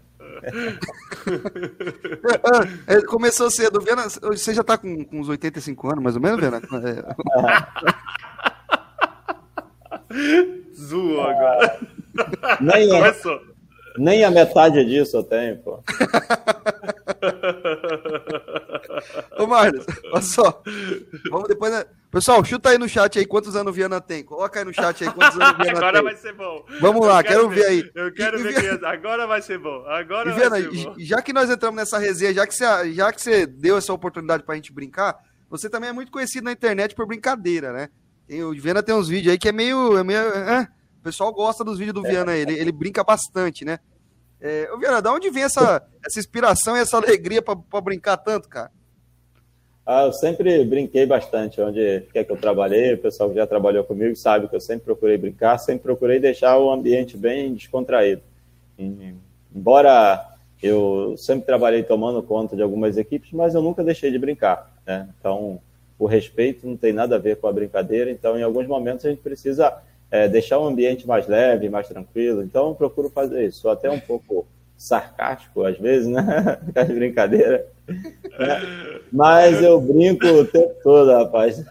É, 2.87 2.95
é, 2.97 3.03
começou 3.03 3.51
cedo. 3.51 3.81
Viana, 3.81 4.09
você 4.09 4.55
já 4.55 4.62
está 4.62 4.79
com, 4.79 5.05
com 5.05 5.21
uns 5.21 5.29
85 5.29 5.91
anos, 5.91 6.03
mais 6.03 6.17
ou 6.17 6.23
menos, 6.23 6.41
Viana? 6.41 6.61
Zoou 10.75 11.21
agora. 11.23 11.79
Nem 12.61 12.88
Começou. 12.88 13.41
Nem 13.99 14.25
a 14.25 14.31
metade 14.31 14.85
disso 14.85 15.17
eu 15.17 15.25
tenho, 15.25 15.59
pô. 15.59 15.83
Ô, 19.38 19.46
Marlos, 19.46 19.85
olha 20.12 20.22
só. 20.22 20.62
Vamos 21.31 21.48
depois. 21.48 21.72
Né? 21.72 21.85
Pessoal, 22.11 22.42
chuta 22.44 22.70
aí 22.70 22.78
no 22.78 22.88
chat 22.88 23.18
aí 23.18 23.26
quantos 23.26 23.54
anos 23.54 23.70
o 23.70 23.74
Viana 23.74 24.00
tem. 24.00 24.24
Coloca 24.24 24.59
aí 24.59 24.64
no 24.64 24.72
chat 24.72 25.04
aí 25.04 25.12
quantos 25.12 25.38
anos 25.38 25.52
o 25.52 25.62
Viana 25.62 25.78
Agora 25.78 25.92
tem. 25.92 26.02
vai 26.04 26.16
ser 26.16 26.33
bom. 26.33 26.64
Vamos 26.81 27.07
lá, 27.07 27.22
quero, 27.22 27.48
quero 27.48 27.50
ver. 27.50 27.66
aí. 27.66 27.90
Eu 27.94 28.12
quero 28.14 28.40
e, 28.40 28.42
ver 28.42 28.61
Viana... 28.61 28.78
que 28.78 28.87
agora 28.87 29.26
vai 29.26 29.42
ser 29.42 29.59
bom. 29.59 29.85
Agora 29.87 30.31
e, 30.31 30.35
Viana, 30.35 30.50
vai 30.50 30.62
ser 30.62 30.85
bom. 30.85 30.94
Já 30.98 31.20
que 31.20 31.33
nós 31.33 31.50
entramos 31.50 31.76
nessa 31.76 31.98
resenha, 31.98 32.33
já 32.33 32.46
que 32.46 32.54
você, 32.54 32.92
já 32.92 33.12
que 33.12 33.20
você 33.20 33.46
deu 33.46 33.76
essa 33.76 33.92
oportunidade 33.92 34.42
pra 34.42 34.54
gente 34.54 34.72
brincar, 34.72 35.18
você 35.50 35.68
também 35.68 35.90
é 35.90 35.92
muito 35.92 36.11
conhecido 36.11 36.44
na 36.44 36.52
internet 36.52 36.94
por 36.94 37.07
brincadeira, 37.07 37.72
né? 37.72 37.88
Tem, 38.26 38.42
o 38.42 38.52
Viana 38.52 38.83
tem 38.83 38.94
uns 38.94 39.09
vídeos 39.09 39.33
aí 39.33 39.38
que 39.38 39.48
é 39.48 39.52
meio. 39.52 39.96
É 39.98 40.04
meio 40.04 40.20
é, 40.20 40.68
o 41.00 41.02
pessoal 41.02 41.33
gosta 41.33 41.62
dos 41.62 41.78
vídeos 41.78 41.94
do. 41.94 42.02
Viana, 42.02 42.35
ele, 42.35 42.52
ele 42.52 42.72
brinca 42.72 43.04
bastante, 43.04 43.64
né? 43.64 43.78
É, 44.40 44.70
ô 44.72 44.79
Viana, 44.79 45.03
da 45.03 45.12
onde 45.12 45.31
vem 45.31 45.42
essa, 45.42 45.83
essa 46.07 46.18
inspiração 46.18 46.77
e 46.77 46.81
essa 46.81 46.96
alegria 46.96 47.42
para 47.42 47.81
brincar 47.81 48.16
tanto, 48.16 48.48
cara? 48.48 48.70
Ah, 49.85 50.05
eu 50.05 50.12
sempre 50.12 50.64
brinquei 50.64 51.07
bastante. 51.07 51.61
Onde 51.61 52.03
quer 52.12 52.22
que 52.22 52.31
eu 52.31 52.37
trabalhei, 52.37 52.92
o 52.92 52.98
pessoal 52.98 53.31
que 53.31 53.37
já 53.37 53.46
trabalhou 53.46 53.83
comigo 53.85 54.14
sabe 54.14 54.46
que 54.46 54.55
eu 54.55 54.61
sempre 54.61 54.85
procurei 54.85 55.16
brincar, 55.16 55.57
sempre 55.59 55.85
procurei 55.85 56.20
deixar 56.20 56.59
o 56.59 56.70
ambiente 56.70 57.16
bem 57.16 57.55
descontraído. 57.55 58.20
Embora 59.55 60.29
eu 60.62 61.16
sempre 61.16 61.46
trabalhei 61.46 61.83
tomando 61.83 62.22
conta 62.22 62.55
de 62.55 62.62
algumas 62.62 62.96
equipes, 62.98 63.33
mas 63.33 63.55
eu 63.55 63.62
nunca 63.62 63.83
deixei 63.83 64.11
de 64.11 64.18
brincar. 64.18 64.70
Né? 64.87 65.09
Então, 65.18 65.59
o 65.98 66.07
respeito 66.07 66.66
não 66.66 66.77
tem 66.77 66.92
nada 66.92 67.16
a 67.16 67.18
ver 67.18 67.37
com 67.37 67.46
a 67.46 67.53
brincadeira. 67.53 68.11
Então, 68.11 68.38
em 68.38 68.42
alguns 68.42 68.66
momentos, 68.66 69.07
a 69.07 69.09
gente 69.11 69.22
precisa 69.22 69.74
é, 70.11 70.29
deixar 70.29 70.59
o 70.59 70.66
ambiente 70.66 71.07
mais 71.07 71.27
leve, 71.27 71.68
mais 71.68 71.88
tranquilo. 71.88 72.42
Então, 72.42 72.68
eu 72.68 72.75
procuro 72.75 73.11
fazer 73.11 73.47
isso. 73.47 73.61
Sou 73.61 73.71
até 73.71 73.90
um 73.90 74.01
pouco 74.01 74.47
sarcástico, 74.77 75.64
às 75.64 75.77
vezes, 75.77 76.07
né? 76.07 76.23
As 76.75 76.88
brincadeiras. 76.88 77.62
É. 78.38 79.01
Mas 79.11 79.62
eu 79.62 79.81
brinco 79.81 80.27
o 80.27 80.44
tempo 80.44 80.75
todo, 80.83 81.11
rapaz. 81.11 81.64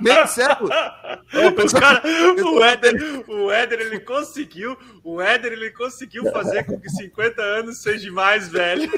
Meio 0.00 0.26
século. 0.26 0.70
O, 0.70 1.80
cara, 1.80 2.02
o, 2.04 2.64
Éder, 2.64 3.24
o 3.28 3.50
Éder, 3.50 3.80
ele 3.80 4.00
conseguiu, 4.00 4.76
o 5.02 5.20
Éder, 5.20 5.52
ele 5.52 5.70
conseguiu 5.70 6.30
fazer 6.30 6.64
com 6.64 6.80
que 6.80 6.88
50 6.88 7.42
anos 7.42 7.82
seja 7.82 8.10
mais 8.10 8.48
velho. 8.48 8.90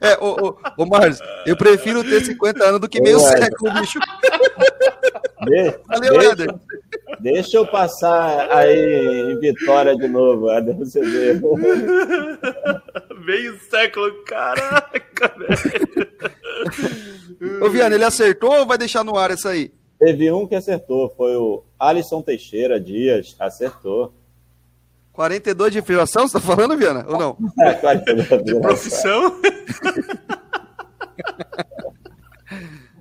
É, 0.00 0.16
ô, 0.22 0.48
ô, 0.48 0.58
ô 0.76 0.86
Marcos, 0.86 1.18
eu 1.46 1.56
prefiro 1.56 2.04
ter 2.04 2.24
50 2.24 2.64
anos 2.64 2.80
do 2.80 2.88
que 2.88 3.00
meio 3.00 3.18
século, 3.20 3.72
bicho. 3.74 3.98
De, 5.44 5.78
Valeu, 5.86 6.12
deixa, 6.18 6.32
Éder. 6.32 6.54
Deixa 7.20 7.56
eu 7.56 7.66
passar 7.66 8.50
aí 8.50 9.32
em 9.32 9.40
Vitória 9.40 9.96
de 9.96 10.08
novo, 10.08 10.50
Éder, 10.50 10.76
você 10.76 11.00
vê. 11.00 11.40
Meio 13.24 13.58
século, 13.70 14.12
caraca, 14.24 15.34
velho. 15.38 16.08
Ô, 17.62 17.70
Viana, 17.70 17.94
ele 17.94 18.04
acertou 18.04 18.52
ou 18.58 18.66
vai 18.66 18.78
deixar 18.78 19.04
no 19.04 19.16
ar 19.16 19.30
essa 19.30 19.50
aí? 19.50 19.72
Teve 19.98 20.30
um 20.30 20.46
que 20.46 20.54
acertou, 20.54 21.12
foi 21.16 21.34
o 21.36 21.64
Alisson 21.78 22.22
Teixeira 22.22 22.78
Dias, 22.80 23.34
acertou. 23.38 24.12
42 25.18 25.72
de 25.72 25.82
filação, 25.82 26.28
você 26.28 26.34
tá 26.34 26.40
falando, 26.40 26.76
Viana? 26.76 27.04
Ou 27.08 27.18
não? 27.18 27.36
É, 27.66 27.74
42 27.82 28.44
de 28.44 28.60
profissão? 28.60 29.40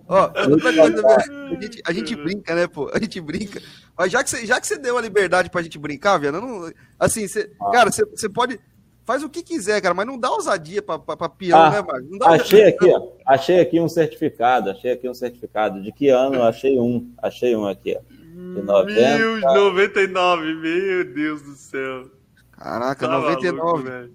Ó, 0.10 0.32
outra 0.49 0.73
coisa, 0.73 1.06
a 1.06 1.62
gente, 1.62 1.82
a 1.86 1.91
gente 1.91 2.15
brinca, 2.15 2.56
né, 2.56 2.65
pô? 2.65 2.89
A 2.91 2.97
gente 2.97 3.21
brinca. 3.21 3.62
Mas 3.95 4.12
já 4.12 4.23
que 4.23 4.32
você, 4.32 4.47
já 4.47 4.60
que 4.60 4.65
você 4.65 4.80
deu 4.80 4.97
a 4.97 5.01
liberdade 5.01 5.51
pra 5.51 5.62
gente 5.62 5.77
brincar, 5.77 6.17
Viana, 6.17 6.41
não, 6.41 6.71
assim, 6.99 7.27
você, 7.27 7.51
ah. 7.62 7.69
cara, 7.69 7.91
você, 7.91 8.03
você 8.03 8.27
pode. 8.27 8.60
Faz 9.06 9.21
o 9.21 9.30
que 9.30 9.43
quiser, 9.43 9.80
cara, 9.80 9.93
mas 9.93 10.08
não 10.08 10.17
dá 10.17 10.32
ousadia 10.32 10.82
pra, 10.82 10.97
pra, 10.97 11.15
pra 11.15 11.30
peão, 11.30 11.60
ah, 11.60 11.69
né, 11.69 11.82
Marcos? 11.82 12.10
Achei 12.21 12.63
aqui, 12.63 12.89
ó. 12.89 13.10
Achei 13.27 13.60
aqui 13.60 13.80
um 13.80 13.88
certificado, 13.88 14.71
achei 14.71 14.91
aqui 14.91 15.08
um 15.08 15.13
certificado. 15.13 15.84
De 15.84 15.91
que 15.91 16.10
ano? 16.10 16.41
Achei 16.41 16.80
um. 16.80 17.13
Achei 17.21 17.56
um 17.56 17.67
aqui, 17.67 17.95
ó. 17.95 18.16
De 18.38 18.62
90. 18.62 19.52
99, 19.52 20.54
meu 20.54 21.04
Deus 21.06 21.41
do 21.41 21.56
céu. 21.56 22.08
Caraca, 22.52 23.08
tá 23.08 23.19
99. 23.19 23.89
Maluco, 23.89 24.13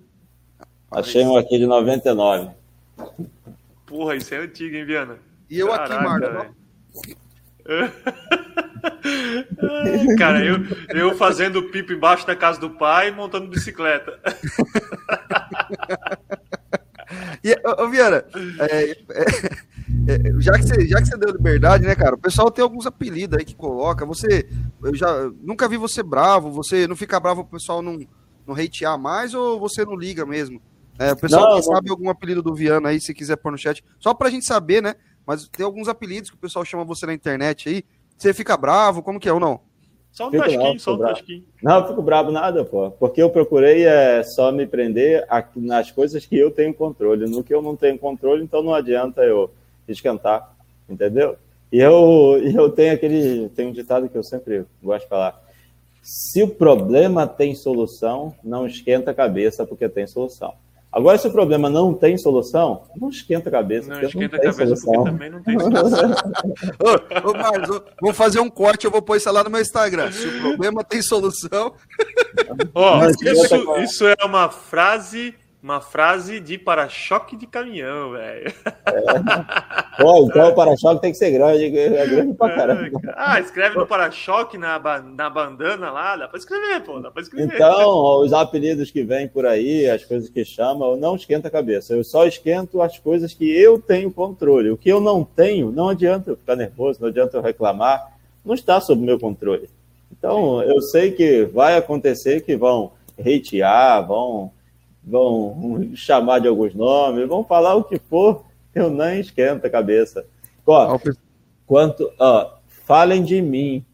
Achei 0.92 1.24
um 1.24 1.36
aqui 1.36 1.58
de 1.58 1.66
99. 1.66 2.50
Porra, 3.84 4.14
isso 4.14 4.32
é 4.32 4.38
antigo, 4.38 4.76
hein, 4.76 4.84
Viana? 4.84 5.18
E 5.50 5.58
eu 5.58 5.66
Caraca, 5.66 5.94
aqui, 5.94 6.04
Marlon. 6.04 6.44
Cara, 10.16 10.44
eu, 10.44 10.58
eu 10.90 11.16
fazendo 11.16 11.70
pipo 11.70 11.92
embaixo 11.92 12.24
da 12.24 12.36
casa 12.36 12.60
do 12.60 12.70
pai 12.70 13.10
montando 13.10 13.48
bicicleta. 13.48 14.20
e, 17.42 17.58
ô, 17.64 17.88
Viana, 17.88 18.24
é, 18.60 18.92
é, 18.92 18.96
é, 20.08 20.40
já, 20.40 20.52
que 20.52 20.62
você, 20.62 20.86
já 20.86 21.00
que 21.00 21.06
você 21.06 21.16
deu 21.16 21.30
liberdade, 21.30 21.84
né, 21.84 21.94
cara? 21.94 22.14
O 22.14 22.18
pessoal 22.18 22.50
tem 22.50 22.62
alguns 22.62 22.86
apelidos 22.86 23.38
aí 23.38 23.44
que 23.44 23.54
coloca. 23.54 24.04
Você, 24.06 24.48
eu 24.82 24.94
já 24.94 25.30
nunca 25.40 25.68
vi 25.68 25.76
você 25.76 26.02
bravo. 26.02 26.50
Você 26.50 26.86
não 26.86 26.96
fica 26.96 27.20
bravo 27.20 27.42
o 27.42 27.46
pessoal 27.46 27.82
não, 27.82 27.98
não 28.46 28.54
hatear 28.54 28.98
mais 28.98 29.34
ou 29.34 29.58
você 29.58 29.84
não 29.84 29.96
liga 29.96 30.26
mesmo? 30.26 30.60
É, 30.98 31.12
o 31.12 31.16
pessoal 31.16 31.48
não, 31.48 31.56
não. 31.56 31.62
sabe 31.62 31.90
algum 31.90 32.10
apelido 32.10 32.42
do 32.42 32.54
Viana 32.54 32.90
aí, 32.90 33.00
se 33.00 33.14
quiser 33.14 33.36
pôr 33.36 33.50
no 33.50 33.58
chat, 33.58 33.82
só 33.98 34.12
pra 34.12 34.30
gente 34.30 34.46
saber, 34.46 34.82
né? 34.82 34.94
Mas 35.26 35.48
tem 35.48 35.64
alguns 35.64 35.88
apelidos 35.88 36.30
que 36.30 36.36
o 36.36 36.40
pessoal 36.40 36.64
chama 36.64 36.84
você 36.84 37.06
na 37.06 37.14
internet 37.14 37.68
aí. 37.68 37.84
Você 38.16 38.34
fica 38.34 38.56
bravo? 38.56 39.02
Como 39.02 39.18
que 39.18 39.28
é 39.28 39.32
ou 39.32 39.40
não? 39.40 39.60
Só 40.12 40.28
um 40.28 40.30
tasquinho, 40.30 40.78
só 40.78 40.94
um 40.94 40.98
tasquinho. 40.98 41.44
Não, 41.62 41.78
eu 41.78 41.88
fico 41.88 42.02
bravo 42.02 42.30
nada, 42.30 42.64
pô. 42.64 42.90
Porque 42.90 43.22
eu 43.22 43.30
procurei 43.30 43.86
é, 43.86 44.22
só 44.22 44.52
me 44.52 44.66
prender 44.66 45.24
aqui, 45.28 45.58
nas 45.58 45.90
coisas 45.90 46.26
que 46.26 46.36
eu 46.36 46.50
tenho 46.50 46.74
controle. 46.74 47.28
No 47.30 47.42
que 47.42 47.54
eu 47.54 47.62
não 47.62 47.74
tenho 47.74 47.98
controle, 47.98 48.44
então 48.44 48.62
não 48.62 48.74
adianta 48.74 49.22
eu 49.22 49.50
esquentar, 49.88 50.54
entendeu? 50.88 51.36
E 51.72 51.78
eu, 51.78 52.38
eu 52.42 52.68
tenho 52.70 52.92
aquele. 52.92 53.48
Tem 53.50 53.66
um 53.66 53.72
ditado 53.72 54.08
que 54.08 54.16
eu 54.16 54.22
sempre 54.22 54.64
gosto 54.82 55.04
de 55.04 55.08
falar. 55.08 55.42
Se 56.02 56.42
o 56.42 56.48
problema 56.48 57.26
tem 57.26 57.54
solução, 57.54 58.34
não 58.42 58.66
esquenta 58.66 59.12
a 59.12 59.14
cabeça 59.14 59.64
porque 59.64 59.88
tem 59.88 60.06
solução. 60.06 60.52
Agora, 60.92 61.16
se 61.16 61.26
o 61.26 61.32
problema 61.32 61.70
não 61.70 61.94
tem 61.94 62.18
solução, 62.18 62.82
não 62.94 63.08
esquenta 63.08 63.48
a 63.48 63.52
cabeça. 63.52 63.88
Não 63.88 64.02
esquenta 64.02 64.36
não 64.36 64.42
a 64.42 64.52
cabeça 64.52 64.76
solução. 64.76 64.92
porque 64.92 65.10
também 65.10 65.30
não 65.30 65.42
tem 65.42 65.58
solução. 65.58 66.10
ô, 67.24 67.30
ô 67.30 67.32
Marcos, 67.32 67.82
vamos 67.98 68.16
fazer 68.16 68.40
um 68.40 68.50
corte, 68.50 68.84
eu 68.84 68.90
vou 68.90 69.00
pôr 69.00 69.16
isso 69.16 69.32
lá 69.32 69.42
no 69.42 69.48
meu 69.48 69.62
Instagram. 69.62 70.12
Se 70.12 70.26
o 70.26 70.40
problema 70.40 70.84
tem 70.84 71.00
solução. 71.00 71.72
Ó, 72.74 73.08
isso, 73.08 73.80
isso 73.80 74.06
é 74.06 74.22
uma 74.22 74.50
frase 74.50 75.34
uma 75.62 75.80
frase 75.80 76.40
de 76.40 76.58
para-choque 76.58 77.36
de 77.36 77.46
caminhão, 77.46 78.10
velho. 78.10 78.52
É. 78.66 80.02
Pô, 80.02 80.26
então 80.26 80.48
o 80.48 80.54
para-choque 80.56 81.00
tem 81.00 81.12
que 81.12 81.18
ser 81.18 81.30
grande, 81.30 81.78
é 81.78 82.06
grande 82.06 82.34
pra 82.34 82.52
caramba. 82.52 83.00
Ah, 83.14 83.38
escreve 83.38 83.76
no 83.76 83.86
para-choque, 83.86 84.58
na, 84.58 84.80
na 85.00 85.30
bandana 85.30 85.92
lá, 85.92 86.16
dá 86.16 86.26
pra 86.26 86.36
escrever, 86.36 86.80
pô, 86.82 86.98
dá 86.98 87.12
pra 87.12 87.22
escrever. 87.22 87.54
Então, 87.54 88.20
os 88.22 88.32
apelidos 88.32 88.90
que 88.90 89.04
vêm 89.04 89.28
por 89.28 89.46
aí, 89.46 89.88
as 89.88 90.04
coisas 90.04 90.28
que 90.28 90.44
chamam, 90.44 90.96
não 90.96 91.14
esquenta 91.14 91.46
a 91.46 91.50
cabeça. 91.50 91.94
Eu 91.94 92.02
só 92.02 92.26
esquento 92.26 92.82
as 92.82 92.98
coisas 92.98 93.32
que 93.32 93.48
eu 93.48 93.80
tenho 93.80 94.10
controle. 94.10 94.70
O 94.70 94.76
que 94.76 94.88
eu 94.88 95.00
não 95.00 95.22
tenho, 95.22 95.70
não 95.70 95.90
adianta 95.90 96.30
eu 96.30 96.36
ficar 96.36 96.56
nervoso, 96.56 97.00
não 97.00 97.08
adianta 97.08 97.36
eu 97.36 97.42
reclamar, 97.42 98.16
não 98.44 98.54
está 98.54 98.80
sob 98.80 99.00
meu 99.00 99.18
controle. 99.18 99.70
Então, 100.10 100.60
eu 100.62 100.80
sei 100.80 101.12
que 101.12 101.44
vai 101.44 101.76
acontecer 101.76 102.40
que 102.40 102.56
vão 102.56 102.92
hatear, 103.16 104.04
vão 104.06 104.50
vão 105.04 105.90
chamar 105.94 106.40
de 106.40 106.48
alguns 106.48 106.74
nomes, 106.74 107.28
vão 107.28 107.44
falar 107.44 107.74
o 107.74 107.84
que 107.84 107.98
for, 107.98 108.44
eu 108.74 108.90
nem 108.90 109.20
esquento 109.20 109.66
a 109.66 109.70
cabeça. 109.70 110.24
Ó, 110.66 110.98
quanto, 111.66 112.10
ó, 112.18 112.54
falem 112.66 113.22
de 113.22 113.40
mim. 113.42 113.84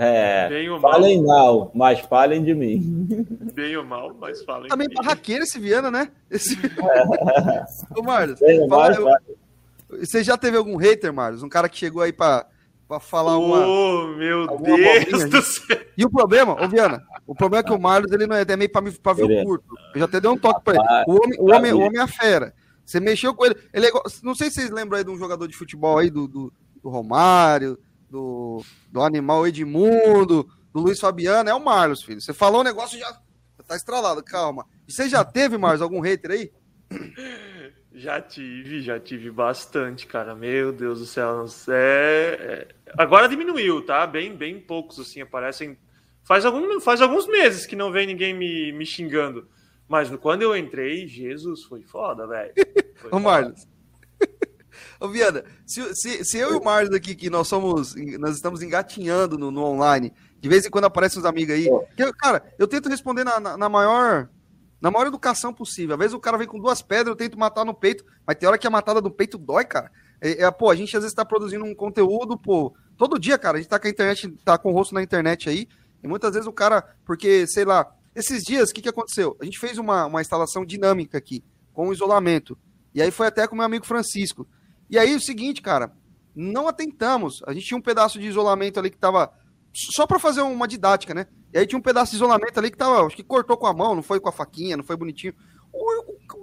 É, 0.00 0.48
falem 0.80 1.20
mal. 1.24 1.26
mal, 1.26 1.70
mas 1.74 1.98
falem 1.98 2.44
de 2.44 2.54
mim. 2.54 3.26
Bem 3.52 3.76
ou 3.76 3.84
mal, 3.84 4.14
mas 4.20 4.44
falem 4.44 4.68
Também 4.68 4.88
barraqueiro 4.94 5.42
esse 5.42 5.58
Viana, 5.58 5.90
né? 5.90 6.08
Esse... 6.30 6.54
É. 6.54 7.64
Ô, 7.98 8.02
Marlos, 8.02 8.38
fala, 8.68 8.94
eu... 9.90 9.98
você 9.98 10.22
já 10.22 10.36
teve 10.36 10.56
algum 10.56 10.76
hater, 10.76 11.12
Marlos? 11.12 11.42
Um 11.42 11.48
cara 11.48 11.68
que 11.68 11.76
chegou 11.76 12.02
aí 12.02 12.12
para 12.12 12.46
para 12.88 12.98
falar 12.98 13.36
uma. 13.36 13.66
Oh, 13.66 14.06
meu 14.16 14.46
Deus 14.46 15.28
do 15.28 15.42
céu! 15.42 15.78
E 15.96 16.04
o 16.06 16.10
problema, 16.10 16.54
ô 16.54 16.66
Viana, 16.66 17.04
o 17.26 17.34
problema 17.34 17.60
é 17.60 17.68
que 17.68 17.72
o 17.72 17.78
Marlos 17.78 18.10
ele 18.10 18.26
não 18.26 18.34
é, 18.34 18.42
é 18.48 18.56
meio 18.56 18.72
pavio 18.72 19.30
é. 19.30 19.44
curto. 19.44 19.66
Eu 19.94 19.98
já 19.98 20.04
até 20.06 20.18
dei 20.18 20.30
um 20.30 20.38
toque 20.38 20.64
para 20.64 20.74
ele. 20.74 20.84
O 21.06 21.22
homem, 21.22 21.38
o, 21.38 21.54
homem, 21.54 21.72
o 21.74 21.80
homem 21.80 22.00
é 22.00 22.02
a 22.02 22.08
fera. 22.08 22.54
Você 22.84 22.98
mexeu 22.98 23.34
com 23.34 23.44
ele. 23.44 23.56
ele 23.74 23.84
é 23.84 23.88
igual, 23.90 24.02
não 24.22 24.34
sei 24.34 24.48
se 24.48 24.56
vocês 24.56 24.70
lembram 24.70 24.96
aí 24.96 25.04
de 25.04 25.10
um 25.10 25.18
jogador 25.18 25.46
de 25.46 25.54
futebol 25.54 25.98
aí, 25.98 26.08
do, 26.08 26.26
do, 26.26 26.50
do 26.82 26.88
Romário, 26.88 27.78
do, 28.08 28.64
do 28.90 29.02
Animal 29.02 29.46
Edmundo, 29.46 30.48
do 30.72 30.80
Luiz 30.80 30.98
Fabiano. 30.98 31.50
É 31.50 31.54
o 31.54 31.62
Marlos, 31.62 32.02
filho. 32.02 32.22
Você 32.22 32.32
falou 32.32 32.62
um 32.62 32.64
negócio 32.64 32.98
já. 32.98 33.20
Tá 33.66 33.76
estralado, 33.76 34.24
calma. 34.24 34.64
E 34.88 34.92
você 34.92 35.10
já 35.10 35.22
teve, 35.22 35.58
Marlos, 35.58 35.82
algum 35.82 36.00
hater 36.00 36.30
aí? 36.30 36.50
Já 37.98 38.20
tive, 38.20 38.80
já 38.80 39.00
tive 39.00 39.28
bastante, 39.28 40.06
cara. 40.06 40.32
Meu 40.32 40.72
Deus 40.72 41.00
do 41.00 41.06
céu. 41.06 41.44
É, 41.68 42.38
é... 42.40 42.68
Agora 42.96 43.28
diminuiu, 43.28 43.84
tá? 43.84 44.06
Bem, 44.06 44.36
bem 44.36 44.60
poucos, 44.60 45.00
assim, 45.00 45.20
aparecem. 45.20 45.76
Faz, 46.22 46.44
algum, 46.44 46.80
faz 46.80 47.02
alguns 47.02 47.26
meses 47.26 47.66
que 47.66 47.74
não 47.74 47.90
vem 47.90 48.06
ninguém 48.06 48.32
me, 48.32 48.70
me 48.70 48.86
xingando. 48.86 49.48
Mas 49.88 50.08
quando 50.16 50.42
eu 50.42 50.56
entrei, 50.56 51.08
Jesus, 51.08 51.64
foi 51.64 51.82
foda, 51.82 52.24
velho. 52.24 52.52
Ô, 53.10 53.18
Marlos. 53.18 53.66
Ô, 55.00 55.08
Viana, 55.08 55.44
se, 55.66 55.92
se, 55.96 56.24
se, 56.24 56.38
eu 56.38 56.54
e 56.54 56.56
o 56.56 56.62
Marlos 56.62 56.94
aqui, 56.94 57.16
que 57.16 57.28
nós 57.28 57.48
somos. 57.48 57.96
Nós 58.20 58.36
estamos 58.36 58.62
engatinhando 58.62 59.36
no, 59.36 59.50
no 59.50 59.64
online, 59.64 60.12
de 60.38 60.48
vez 60.48 60.64
em 60.64 60.70
quando 60.70 60.84
aparecem 60.84 61.18
uns 61.18 61.26
amigos 61.26 61.52
aí. 61.52 61.68
Que, 61.96 62.12
cara, 62.12 62.44
eu 62.60 62.68
tento 62.68 62.88
responder 62.88 63.24
na, 63.24 63.40
na, 63.40 63.56
na 63.56 63.68
maior 63.68 64.28
na 64.80 64.90
maior 64.90 65.06
educação 65.06 65.52
possível. 65.52 65.94
Às 65.94 65.98
vezes 65.98 66.14
o 66.14 66.20
cara 66.20 66.38
vem 66.38 66.46
com 66.46 66.58
duas 66.58 66.82
pedras, 66.82 67.08
eu 67.08 67.16
tento 67.16 67.38
matar 67.38 67.64
no 67.64 67.74
peito, 67.74 68.04
mas 68.26 68.36
tem 68.36 68.48
hora 68.48 68.58
que 68.58 68.66
a 68.66 68.70
matada 68.70 69.00
do 69.00 69.10
peito 69.10 69.36
dói, 69.36 69.64
cara. 69.64 69.90
É, 70.20 70.44
é, 70.44 70.50
pô, 70.50 70.70
a 70.70 70.76
gente 70.76 70.96
às 70.96 71.02
vezes 71.02 71.14
tá 71.14 71.24
produzindo 71.24 71.64
um 71.64 71.74
conteúdo, 71.74 72.36
pô, 72.36 72.74
todo 72.96 73.18
dia, 73.18 73.38
cara, 73.38 73.58
a 73.58 73.60
gente 73.60 73.70
tá 73.70 73.78
com 73.78 73.86
a 73.86 73.90
internet, 73.90 74.28
tá 74.44 74.58
com 74.58 74.70
o 74.70 74.72
rosto 74.74 74.94
na 74.94 75.02
internet 75.02 75.48
aí, 75.48 75.68
e 76.02 76.08
muitas 76.08 76.32
vezes 76.32 76.46
o 76.46 76.52
cara, 76.52 76.82
porque, 77.04 77.46
sei 77.46 77.64
lá, 77.64 77.92
esses 78.14 78.42
dias, 78.42 78.70
o 78.70 78.74
que 78.74 78.82
que 78.82 78.88
aconteceu? 78.88 79.36
A 79.40 79.44
gente 79.44 79.58
fez 79.58 79.78
uma, 79.78 80.06
uma 80.06 80.20
instalação 80.20 80.64
dinâmica 80.64 81.18
aqui, 81.18 81.44
com 81.72 81.92
isolamento, 81.92 82.58
e 82.94 83.00
aí 83.00 83.10
foi 83.10 83.28
até 83.28 83.46
com 83.46 83.54
meu 83.54 83.64
amigo 83.64 83.86
Francisco. 83.86 84.46
E 84.90 84.98
aí 84.98 85.14
o 85.14 85.20
seguinte, 85.20 85.62
cara, 85.62 85.92
não 86.34 86.66
atentamos, 86.66 87.42
a 87.46 87.52
gente 87.52 87.66
tinha 87.66 87.78
um 87.78 87.82
pedaço 87.82 88.18
de 88.18 88.26
isolamento 88.26 88.78
ali 88.78 88.90
que 88.90 88.98
tava, 88.98 89.32
só 89.72 90.06
para 90.06 90.18
fazer 90.18 90.42
uma 90.42 90.66
didática, 90.66 91.14
né? 91.14 91.26
E 91.52 91.58
aí 91.58 91.66
tinha 91.66 91.78
um 91.78 91.82
pedaço 91.82 92.10
de 92.10 92.16
isolamento 92.16 92.58
ali 92.58 92.70
que 92.70 92.76
tava, 92.76 93.06
acho 93.06 93.16
que 93.16 93.22
cortou 93.22 93.56
com 93.56 93.66
a 93.66 93.72
mão, 93.72 93.94
não 93.94 94.02
foi 94.02 94.20
com 94.20 94.28
a 94.28 94.32
faquinha, 94.32 94.76
não 94.76 94.84
foi 94.84 94.96
bonitinho. 94.96 95.34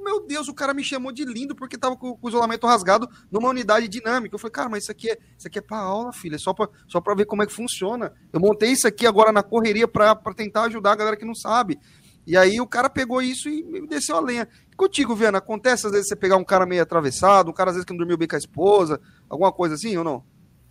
meu 0.04 0.26
Deus, 0.26 0.48
o 0.48 0.54
cara 0.54 0.74
me 0.74 0.84
chamou 0.84 1.12
de 1.12 1.26
lindo 1.26 1.56
porque 1.56 1.78
tava 1.78 1.96
com, 1.96 2.18
o 2.22 2.30
isolamento 2.30 2.66
rasgado 2.66 3.08
numa 3.32 3.50
unidade 3.50 3.88
dinâmica. 3.88 4.34
Eu 4.34 4.40
falei, 4.40 4.52
cara, 4.52 4.70
mas 4.70 4.84
isso 4.84 4.92
aqui 4.92 5.10
é, 5.10 5.18
isso 5.38 5.48
aqui 5.48 5.60
é 5.60 5.62
pra 5.62 5.78
aula, 5.78 6.12
filha, 6.14 6.36
é 6.36 6.40
só 6.40 6.54
pra, 6.54 6.68
só 6.88 7.00
pra 7.00 7.14
ver 7.14 7.26
como 7.26 7.44
é 7.44 7.46
que 7.46 7.54
funciona. 7.54 8.14
Eu 8.32 8.40
montei 8.40 8.72
isso 8.72 8.88
aqui 8.88 9.06
agora 9.06 9.32
na 9.32 9.44
correria 9.44 9.88
pra, 9.88 10.16
pra 10.16 10.34
tentar 10.34 10.64
ajudar 10.64 10.94
a 10.94 10.96
galera 10.96 11.18
que 11.18 11.26
não 11.26 11.36
sabe. 11.36 11.80
E 12.28 12.36
aí 12.36 12.60
o 12.60 12.66
cara 12.66 12.90
pegou 12.90 13.22
isso 13.22 13.48
e 13.48 13.64
me 13.64 13.88
desceu 13.88 14.16
a 14.16 14.20
lenha. 14.20 14.48
E 14.72 14.76
contigo, 14.76 15.16
Viana, 15.16 15.38
acontece 15.38 15.86
às 15.86 15.92
vezes 15.92 16.08
você 16.08 16.16
pegar 16.16 16.38
um 16.38 16.44
cara 16.44 16.66
meio 16.66 16.82
atravessado, 16.82 17.52
um 17.52 17.54
cara 17.54 17.70
às 17.70 17.76
vezes 17.76 17.86
que 17.86 17.94
não 17.94 18.00
dormiu 18.00 18.18
bem 18.18 18.28
com 18.28 18.36
a 18.36 18.40
esposa, 18.40 19.00
alguma 19.30 19.52
coisa 19.52 19.76
assim 19.76 19.96
ou 19.96 20.04
não? 20.04 20.24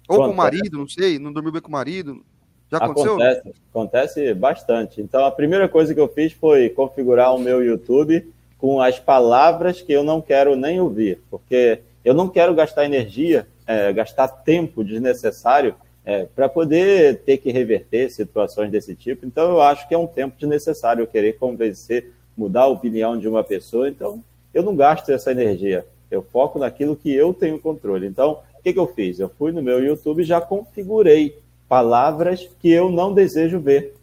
Ou 0.08 0.18
com 0.18 0.30
o 0.30 0.36
marido, 0.36 0.76
não 0.76 0.88
sei, 0.88 1.18
não 1.18 1.32
dormiu 1.32 1.52
bem 1.52 1.62
com 1.62 1.68
o 1.68 1.72
marido. 1.72 2.24
Já 2.70 2.78
aconteceu? 2.78 3.12
Acontece, 3.14 3.54
acontece 3.70 4.34
bastante. 4.34 5.00
Então, 5.00 5.24
a 5.24 5.30
primeira 5.30 5.68
coisa 5.68 5.94
que 5.94 6.00
eu 6.00 6.08
fiz 6.08 6.32
foi 6.32 6.68
configurar 6.68 7.34
o 7.34 7.38
meu 7.38 7.62
YouTube 7.62 8.32
com 8.58 8.80
as 8.80 8.98
palavras 8.98 9.80
que 9.80 9.92
eu 9.92 10.02
não 10.02 10.20
quero 10.20 10.56
nem 10.56 10.80
ouvir, 10.80 11.20
porque 11.30 11.80
eu 12.04 12.14
não 12.14 12.28
quero 12.28 12.54
gastar 12.54 12.84
energia, 12.84 13.46
é, 13.66 13.92
gastar 13.92 14.28
tempo 14.28 14.82
desnecessário 14.82 15.74
é, 16.04 16.26
para 16.26 16.48
poder 16.48 17.20
ter 17.20 17.38
que 17.38 17.50
reverter 17.50 18.10
situações 18.10 18.70
desse 18.70 18.94
tipo. 18.94 19.24
Então, 19.26 19.50
eu 19.50 19.62
acho 19.62 19.88
que 19.88 19.94
é 19.94 19.98
um 19.98 20.06
tempo 20.06 20.36
desnecessário 20.38 21.02
eu 21.02 21.06
querer 21.06 21.38
convencer, 21.38 22.12
mudar 22.36 22.62
a 22.62 22.68
opinião 22.68 23.18
de 23.18 23.26
uma 23.28 23.42
pessoa. 23.42 23.88
Então, 23.88 24.22
eu 24.52 24.62
não 24.62 24.76
gasto 24.76 25.08
essa 25.10 25.30
energia. 25.30 25.86
Eu 26.10 26.22
foco 26.22 26.58
naquilo 26.58 26.94
que 26.94 27.12
eu 27.12 27.32
tenho 27.32 27.58
controle. 27.58 28.06
Então, 28.06 28.40
o 28.58 28.62
que, 28.62 28.72
que 28.72 28.78
eu 28.78 28.86
fiz? 28.86 29.18
Eu 29.18 29.28
fui 29.28 29.50
no 29.50 29.62
meu 29.62 29.82
YouTube 29.82 30.22
e 30.22 30.26
já 30.26 30.40
configurei 30.40 31.38
palavras 31.68 32.48
que 32.60 32.70
eu 32.70 32.90
não 32.90 33.12
desejo 33.12 33.58
ver, 33.58 33.94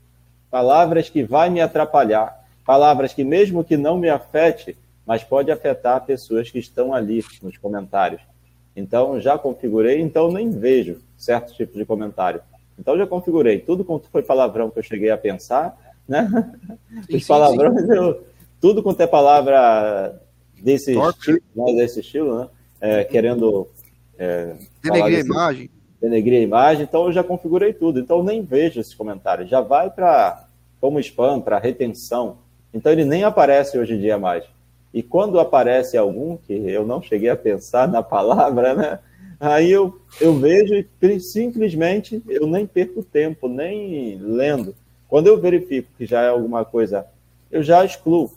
palavras 0.50 1.10
que 1.10 1.24
vai 1.24 1.50
me 1.50 1.62
atrapalhar, 1.62 2.46
palavras 2.66 3.14
que 3.14 3.24
mesmo 3.24 3.64
que 3.64 3.78
não 3.78 3.98
me 3.98 4.10
afete, 4.10 4.78
mas 5.06 5.24
pode 5.24 5.52
afetar 5.52 6.06
pessoas 6.06 6.50
que 6.50 6.60
estão 6.60 6.94
ali 6.94 7.24
nos 7.42 7.58
comentários. 7.58 8.22
Então 8.76 9.20
já 9.20 9.38
configurei, 9.38 10.02
então 10.02 10.32
nem 10.32 10.50
vejo 10.50 11.02
certos 11.18 11.56
tipos 11.56 11.76
de 11.76 11.86
comentário. 11.86 12.42
Então 12.80 12.98
já 12.98 13.06
configurei 13.06 13.60
tudo 13.60 13.84
quanto 13.84 14.10
foi 14.10 14.24
palavrão 14.24 14.70
que 14.70 14.80
eu 14.80 14.84
cheguei 14.84 15.10
a 15.10 15.18
pensar, 15.18 15.78
né? 16.08 16.28
Sim, 17.10 17.18
Os 17.18 17.28
palavrões. 17.28 17.90
Eu, 17.90 18.24
tudo 18.60 18.82
quanto 18.82 19.02
é 19.02 19.08
palavra 19.08 20.20
desse 20.62 20.98
estilo, 20.98 21.42
né, 21.56 21.74
desse 21.74 22.00
estilo, 22.00 22.40
né? 22.40 22.48
É, 22.80 23.04
querendo 23.04 23.68
é, 24.18 24.56
denegrir 24.82 25.18
a 25.18 25.22
imagem 25.22 25.70
denegrir 26.02 26.40
a 26.40 26.44
imagem, 26.44 26.84
então 26.84 27.06
eu 27.06 27.12
já 27.12 27.24
configurei 27.24 27.74
tudo, 27.74 28.00
então 28.00 28.18
eu 28.18 28.24
nem 28.24 28.42
vejo 28.42 28.80
esses 28.80 28.96
comentários, 28.96 29.50
já 29.50 29.62
vai 29.62 29.90
para 29.90 30.48
como 30.80 31.00
spam, 31.00 31.40
para 31.40 31.60
retenção, 31.60 32.38
então 32.74 32.92
ele 32.92 33.06
nem 33.06 33.24
aparece 33.24 33.78
hoje 33.78 33.94
em 33.94 34.00
dia 34.00 34.18
mais. 34.18 34.44
E 34.94 35.02
quando 35.02 35.40
aparece 35.40 35.96
algum, 35.96 36.36
que 36.38 36.54
eu 36.54 36.86
não 36.86 37.02
cheguei 37.02 37.30
a 37.30 37.36
pensar 37.36 37.88
na 37.88 38.02
palavra, 38.04 38.74
né? 38.74 39.00
Aí 39.40 39.72
eu, 39.72 40.00
eu 40.20 40.36
vejo 40.36 40.86
e 41.02 41.20
simplesmente 41.20 42.22
eu 42.28 42.46
nem 42.46 42.68
perco 42.68 43.04
tempo, 43.04 43.48
nem 43.48 44.18
lendo. 44.18 44.76
Quando 45.08 45.28
eu 45.28 45.40
verifico 45.40 45.90
que 45.98 46.06
já 46.06 46.22
é 46.22 46.30
alguma 46.30 46.64
coisa, 46.64 47.08
eu 47.52 47.64
já 47.64 47.84
excluo. 47.84 48.32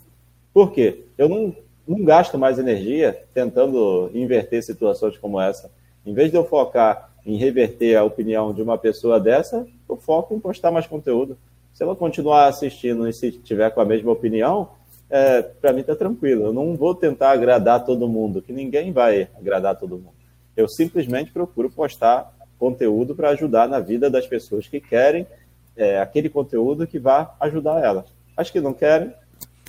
Por 0.53 0.71
quê? 0.71 1.03
Eu 1.17 1.29
não, 1.29 1.55
não 1.87 2.03
gasto 2.03 2.37
mais 2.37 2.57
energia 2.57 3.23
tentando 3.33 4.09
inverter 4.13 4.63
situações 4.63 5.17
como 5.17 5.39
essa. 5.39 5.69
Em 6.05 6.13
vez 6.13 6.31
de 6.31 6.37
eu 6.37 6.45
focar 6.45 7.14
em 7.25 7.37
reverter 7.37 7.95
a 7.95 8.03
opinião 8.03 8.53
de 8.53 8.61
uma 8.61 8.77
pessoa 8.77 9.19
dessa, 9.19 9.65
eu 9.89 9.97
foco 9.97 10.35
em 10.35 10.39
postar 10.39 10.71
mais 10.71 10.85
conteúdo. 10.85 11.37
Se 11.73 11.83
ela 11.83 11.95
continuar 11.95 12.47
assistindo 12.47 13.07
e 13.07 13.13
se 13.13 13.31
tiver 13.31 13.71
com 13.71 13.81
a 13.81 13.85
mesma 13.85 14.11
opinião, 14.11 14.69
é, 15.09 15.41
para 15.41 15.73
mim 15.73 15.81
está 15.81 15.95
tranquilo. 15.95 16.45
Eu 16.45 16.53
não 16.53 16.75
vou 16.75 16.93
tentar 16.93 17.31
agradar 17.31 17.83
todo 17.83 18.07
mundo, 18.07 18.41
que 18.41 18.53
ninguém 18.53 18.91
vai 18.91 19.27
agradar 19.37 19.77
todo 19.77 19.97
mundo. 19.97 20.15
Eu 20.55 20.67
simplesmente 20.67 21.31
procuro 21.31 21.69
postar 21.69 22.31
conteúdo 22.57 23.15
para 23.15 23.29
ajudar 23.29 23.67
na 23.67 23.79
vida 23.79 24.09
das 24.09 24.25
pessoas 24.25 24.67
que 24.67 24.79
querem 24.79 25.27
é, 25.75 25.99
aquele 25.99 26.29
conteúdo 26.29 26.87
que 26.87 26.99
vá 26.99 27.35
ajudar 27.39 27.83
elas. 27.83 28.05
As 28.37 28.49
que 28.49 28.61
não 28.61 28.73
querem, 28.73 29.11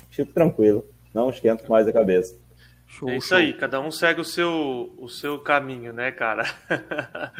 fico 0.09 0.31
tranquilo, 0.31 0.85
não 1.13 1.29
esquento 1.29 1.69
mais 1.69 1.87
a 1.87 1.93
cabeça. 1.93 2.35
Show, 2.87 3.09
é 3.09 3.17
isso 3.17 3.27
show. 3.27 3.37
aí, 3.37 3.53
cada 3.53 3.79
um 3.81 3.91
segue 3.91 4.21
o 4.21 4.25
seu, 4.25 4.93
o 4.97 5.09
seu 5.09 5.37
caminho, 5.39 5.91
né, 5.91 6.11
cara? 6.11 6.45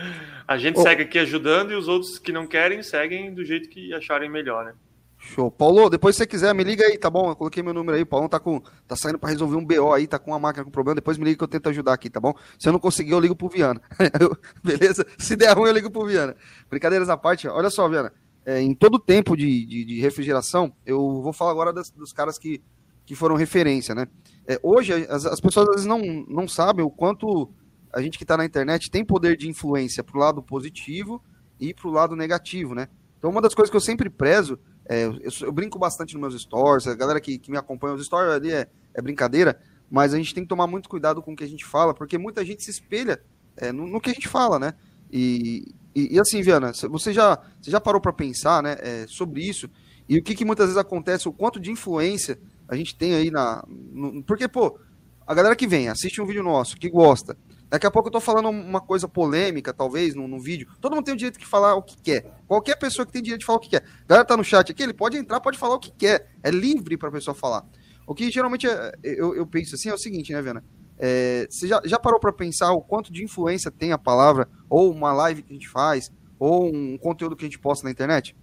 a 0.48 0.58
gente 0.58 0.78
oh. 0.78 0.82
segue 0.82 1.04
aqui 1.04 1.18
ajudando 1.18 1.72
e 1.72 1.76
os 1.76 1.88
outros 1.88 2.20
que 2.20 2.32
não 2.32 2.46
querem 2.46 2.84
seguem 2.84 3.34
do 3.34 3.44
jeito 3.46 3.70
que 3.70 3.94
acharem 3.94 4.30
melhor, 4.30 4.66
né? 4.66 4.74
Show. 5.18 5.50
Paulo, 5.50 5.90
depois 5.90 6.16
se 6.16 6.20
você 6.20 6.28
quiser, 6.28 6.54
me 6.54 6.64
liga 6.64 6.86
aí, 6.86 6.98
tá 6.98 7.10
bom? 7.10 7.30
Eu 7.30 7.36
coloquei 7.36 7.64
meu 7.64 7.74
número 7.74 7.98
aí. 7.98 8.04
O 8.04 8.06
Paulo 8.06 8.30
tá, 8.30 8.40
com, 8.40 8.62
tá 8.88 8.96
saindo 8.96 9.18
para 9.18 9.30
resolver 9.30 9.56
um 9.56 9.66
BO 9.66 9.92
aí, 9.92 10.06
tá 10.06 10.20
com 10.20 10.32
uma 10.32 10.40
máquina 10.40 10.64
com 10.64 10.70
problema. 10.70 10.96
Depois 10.96 11.18
me 11.18 11.26
liga 11.26 11.38
que 11.38 11.44
eu 11.44 11.48
tento 11.48 11.70
ajudar 11.70 11.94
aqui, 11.94 12.10
tá 12.10 12.20
bom? 12.20 12.34
Se 12.60 12.70
eu 12.70 12.74
não 12.74 12.80
conseguir, 12.80 13.12
eu 13.12 13.20
ligo 13.20 13.36
pro 13.36 13.50
Viana. 13.50 13.82
Beleza? 14.64 15.06
Se 15.18 15.36
der 15.36 15.58
ruim, 15.58 15.70
eu 15.70 15.74
ligo 15.74 15.90
pro 15.90 16.06
Viana. 16.06 16.36
Brincadeiras 16.70 17.10
à 17.10 17.18
parte, 17.18 17.48
olha 17.48 17.70
só, 17.70 17.90
Viana. 17.90 18.14
É, 18.46 18.62
em 18.62 18.74
todo 18.76 19.00
tempo 19.00 19.36
de, 19.36 19.66
de, 19.66 19.86
de, 19.86 20.00
refrigeração, 20.00 20.72
eu 20.86 21.22
vou 21.22 21.34
falar 21.34 21.52
agora 21.52 21.74
das, 21.74 21.90
dos 21.90 22.14
caras 22.14 22.38
que, 22.38 22.62
que 23.06 23.16
foram 23.16 23.36
referência, 23.36 23.94
né? 23.94 24.08
É, 24.48 24.60
hoje, 24.64 24.94
as, 25.10 25.26
as, 25.26 25.40
pessoas 25.40 25.68
às 25.68 25.76
vezes 25.76 25.88
não, 25.88 26.00
não 26.28 26.48
sabem 26.48 26.84
o 26.84 26.90
quanto 26.90 27.52
a 27.92 28.02
gente 28.02 28.18
que 28.18 28.24
está 28.24 28.38
na 28.38 28.46
internet 28.46 28.90
tem 28.90 29.04
poder 29.04 29.36
de 29.36 29.50
influência 29.50 30.04
pro 30.04 30.20
lado 30.20 30.42
positivo 30.42 31.22
e 31.60 31.74
pro 31.74 31.90
lado 31.90 32.16
negativo, 32.16 32.74
né? 32.74 32.88
Então, 33.18 33.30
uma 33.30 33.42
das 33.42 33.54
coisas 33.54 33.70
que 33.70 33.76
eu 33.76 33.82
sempre 33.82 34.10
prezo 34.10 34.60
é, 34.90 35.06
eu, 35.06 35.20
eu, 35.42 35.52
brinco 35.52 35.78
bastante 35.78 36.14
nos 36.14 36.22
meus 36.22 36.42
stories, 36.42 36.88
a 36.88 36.96
galera 36.96 37.20
que, 37.20 37.38
que 37.38 37.52
me 37.52 37.58
acompanha, 37.58 37.94
os 37.94 38.06
stories 38.06 38.32
ali 38.32 38.52
é, 38.52 38.68
é, 38.94 39.02
brincadeira, 39.02 39.60
mas 39.92 40.14
a 40.14 40.18
gente 40.18 40.34
tem 40.34 40.44
que 40.44 40.50
tomar 40.50 40.66
muito 40.66 40.88
cuidado 40.88 41.22
com 41.22 41.34
o 41.34 41.36
que 41.36 41.44
a 41.44 41.48
gente 41.48 41.66
fala, 41.66 41.94
porque 41.94 42.18
muita 42.18 42.46
gente 42.46 42.64
se 42.64 42.72
espelha 42.72 43.22
é, 43.58 43.72
no, 43.72 43.86
no, 43.86 44.00
que 44.00 44.10
a 44.10 44.14
gente 44.14 44.30
fala, 44.30 44.58
né? 44.58 44.74
E, 45.12 45.74
e, 45.94 46.16
e 46.16 46.20
assim, 46.20 46.42
Viana, 46.42 46.72
você 46.74 47.12
já, 47.12 47.38
você 47.62 47.70
já 47.70 47.82
parou 47.82 48.00
para 48.00 48.14
pensar 48.14 48.64
né, 48.64 48.78
é, 48.80 49.06
sobre 49.08 49.42
isso? 49.42 49.70
E 50.08 50.18
o 50.18 50.24
que, 50.24 50.36
que 50.36 50.46
muitas 50.46 50.68
vezes 50.68 50.78
acontece, 50.78 51.28
o 51.28 51.34
quanto 51.34 51.60
de 51.60 51.70
influência 51.70 52.40
a 52.68 52.76
gente 52.76 52.96
tem 52.96 53.16
aí 53.16 53.32
na. 53.32 53.64
No, 53.68 54.24
porque, 54.24 54.48
pô, 54.48 54.80
a 55.26 55.34
galera 55.34 55.56
que 55.56 55.68
vem, 55.68 55.90
assiste 55.90 56.22
um 56.22 56.26
vídeo 56.26 56.44
nosso, 56.44 56.78
que 56.78 56.90
gosta, 56.90 57.38
Daqui 57.70 57.86
a 57.86 57.92
pouco 57.92 58.08
eu 58.08 58.12
tô 58.14 58.22
falando 58.22 58.50
uma 58.50 58.80
coisa 58.80 59.08
polêmica, 59.10 59.74
talvez, 59.74 60.16
no, 60.16 60.26
no 60.28 60.40
vídeo. 60.40 60.68
Todo 60.80 60.96
mundo 60.96 61.04
tem 61.04 61.14
o 61.14 61.18
direito 61.18 61.38
de 61.38 61.46
falar 61.46 61.76
o 61.76 61.84
que 61.84 61.98
quer. 62.02 62.40
Qualquer 62.48 62.78
pessoa 62.78 63.06
que 63.06 63.12
tem 63.12 63.22
direito 63.22 63.42
de 63.42 63.46
falar 63.46 63.58
o 63.58 63.62
que 63.62 63.70
quer. 63.70 63.84
A 64.06 64.08
galera 64.08 64.26
tá 64.26 64.38
no 64.38 64.44
chat 64.44 64.72
aqui, 64.72 64.82
ele 64.82 64.94
pode 64.94 65.18
entrar, 65.18 65.42
pode 65.42 65.58
falar 65.58 65.76
o 65.76 65.80
que 65.80 65.92
quer. 65.92 66.30
É 66.42 66.50
livre 66.50 66.96
pra 66.96 67.12
pessoa 67.12 67.36
falar. 67.36 67.66
O 68.06 68.16
que 68.16 68.32
geralmente 68.32 68.66
é, 68.66 68.94
eu, 69.04 69.36
eu 69.36 69.46
penso 69.46 69.76
assim 69.76 69.90
é 69.90 69.94
o 69.94 69.98
seguinte, 69.98 70.32
né, 70.32 70.42
Viana? 70.42 70.64
É, 70.98 71.46
você 71.50 71.68
já, 71.68 71.82
já 71.84 72.00
parou 72.00 72.22
para 72.22 72.32
pensar 72.32 72.72
o 72.72 72.82
quanto 72.82 73.12
de 73.12 73.22
influência 73.22 73.70
tem 73.70 73.92
a 73.92 73.98
palavra, 73.98 74.48
ou 74.70 74.90
uma 74.90 75.12
live 75.12 75.44
que 75.44 75.52
a 75.52 75.54
gente 75.54 75.68
faz, 75.68 76.10
ou 76.40 76.74
um 76.74 76.98
conteúdo 76.98 77.36
que 77.36 77.44
a 77.44 77.48
gente 77.48 77.60
posta 77.60 77.84
na 77.84 77.92
internet? 77.92 78.34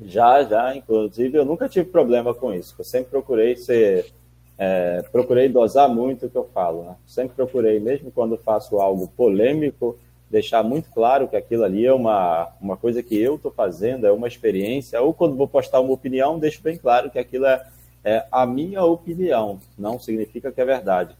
Já, 0.00 0.42
já. 0.44 0.76
Inclusive, 0.76 1.38
eu 1.38 1.44
nunca 1.44 1.68
tive 1.68 1.88
problema 1.90 2.34
com 2.34 2.52
isso. 2.52 2.74
Eu 2.78 2.84
sempre 2.84 3.10
procurei 3.10 3.56
ser 3.56 4.12
é, 4.58 5.02
procurei 5.12 5.48
dosar 5.48 5.88
muito 5.88 6.26
o 6.26 6.30
que 6.30 6.36
eu 6.36 6.48
falo. 6.52 6.84
Né? 6.84 6.96
Sempre 7.06 7.36
procurei, 7.36 7.78
mesmo 7.78 8.10
quando 8.10 8.38
faço 8.38 8.78
algo 8.78 9.08
polêmico, 9.08 9.98
deixar 10.30 10.62
muito 10.62 10.90
claro 10.90 11.28
que 11.28 11.36
aquilo 11.36 11.64
ali 11.64 11.84
é 11.84 11.92
uma, 11.92 12.48
uma 12.60 12.76
coisa 12.76 13.02
que 13.02 13.18
eu 13.20 13.36
estou 13.36 13.50
fazendo, 13.50 14.06
é 14.06 14.12
uma 14.12 14.28
experiência. 14.28 15.00
Ou 15.00 15.12
quando 15.12 15.36
vou 15.36 15.46
postar 15.46 15.80
uma 15.80 15.92
opinião, 15.92 16.38
deixo 16.38 16.62
bem 16.62 16.76
claro 16.76 17.10
que 17.10 17.18
aquilo 17.18 17.46
é, 17.46 17.66
é 18.04 18.26
a 18.32 18.46
minha 18.46 18.82
opinião, 18.82 19.60
não 19.78 19.98
significa 19.98 20.50
que 20.50 20.60
é 20.60 20.64
verdade. 20.64 21.14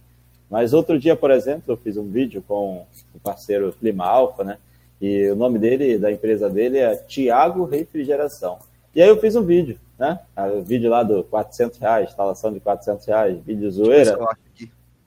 Mas 0.49 0.73
outro 0.73 0.99
dia, 0.99 1.17
por 1.17 1.31
exemplo, 1.31 1.65
eu 1.67 1.77
fiz 1.77 1.97
um 1.97 2.09
vídeo 2.09 2.43
com 2.47 2.87
o 3.13 3.19
parceiro 3.19 3.75
Clima 3.79 4.05
Alfa, 4.05 4.45
né? 4.45 4.59
E 5.01 5.29
o 5.29 5.37
nome 5.37 5.59
dele, 5.59 5.99
da 5.99 6.11
empresa 6.11 6.49
dele 6.49 6.79
é 6.79 6.97
Tiago 6.97 7.65
Refrigeração. 7.65 8.59
E 8.95 9.03
aí 9.03 9.09
eu 9.09 9.21
fiz 9.21 9.37
um 9.37 9.43
vídeo 9.43 9.79
né? 9.99 10.19
O 10.55 10.63
vídeo 10.63 10.91
lá 10.91 11.03
do 11.03 11.25
400 11.25 11.79
reais, 11.79 12.09
instalação 12.09 12.53
de 12.53 12.61
400 12.61 13.07
reais, 13.07 13.39
vídeo 13.45 13.71
zoeira. 13.71 14.19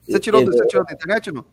Você 0.08 0.20
tirou, 0.20 0.44
você 0.44 0.66
tirou 0.66 0.86
da 0.86 0.94
internet, 0.94 1.32
não? 1.32 1.46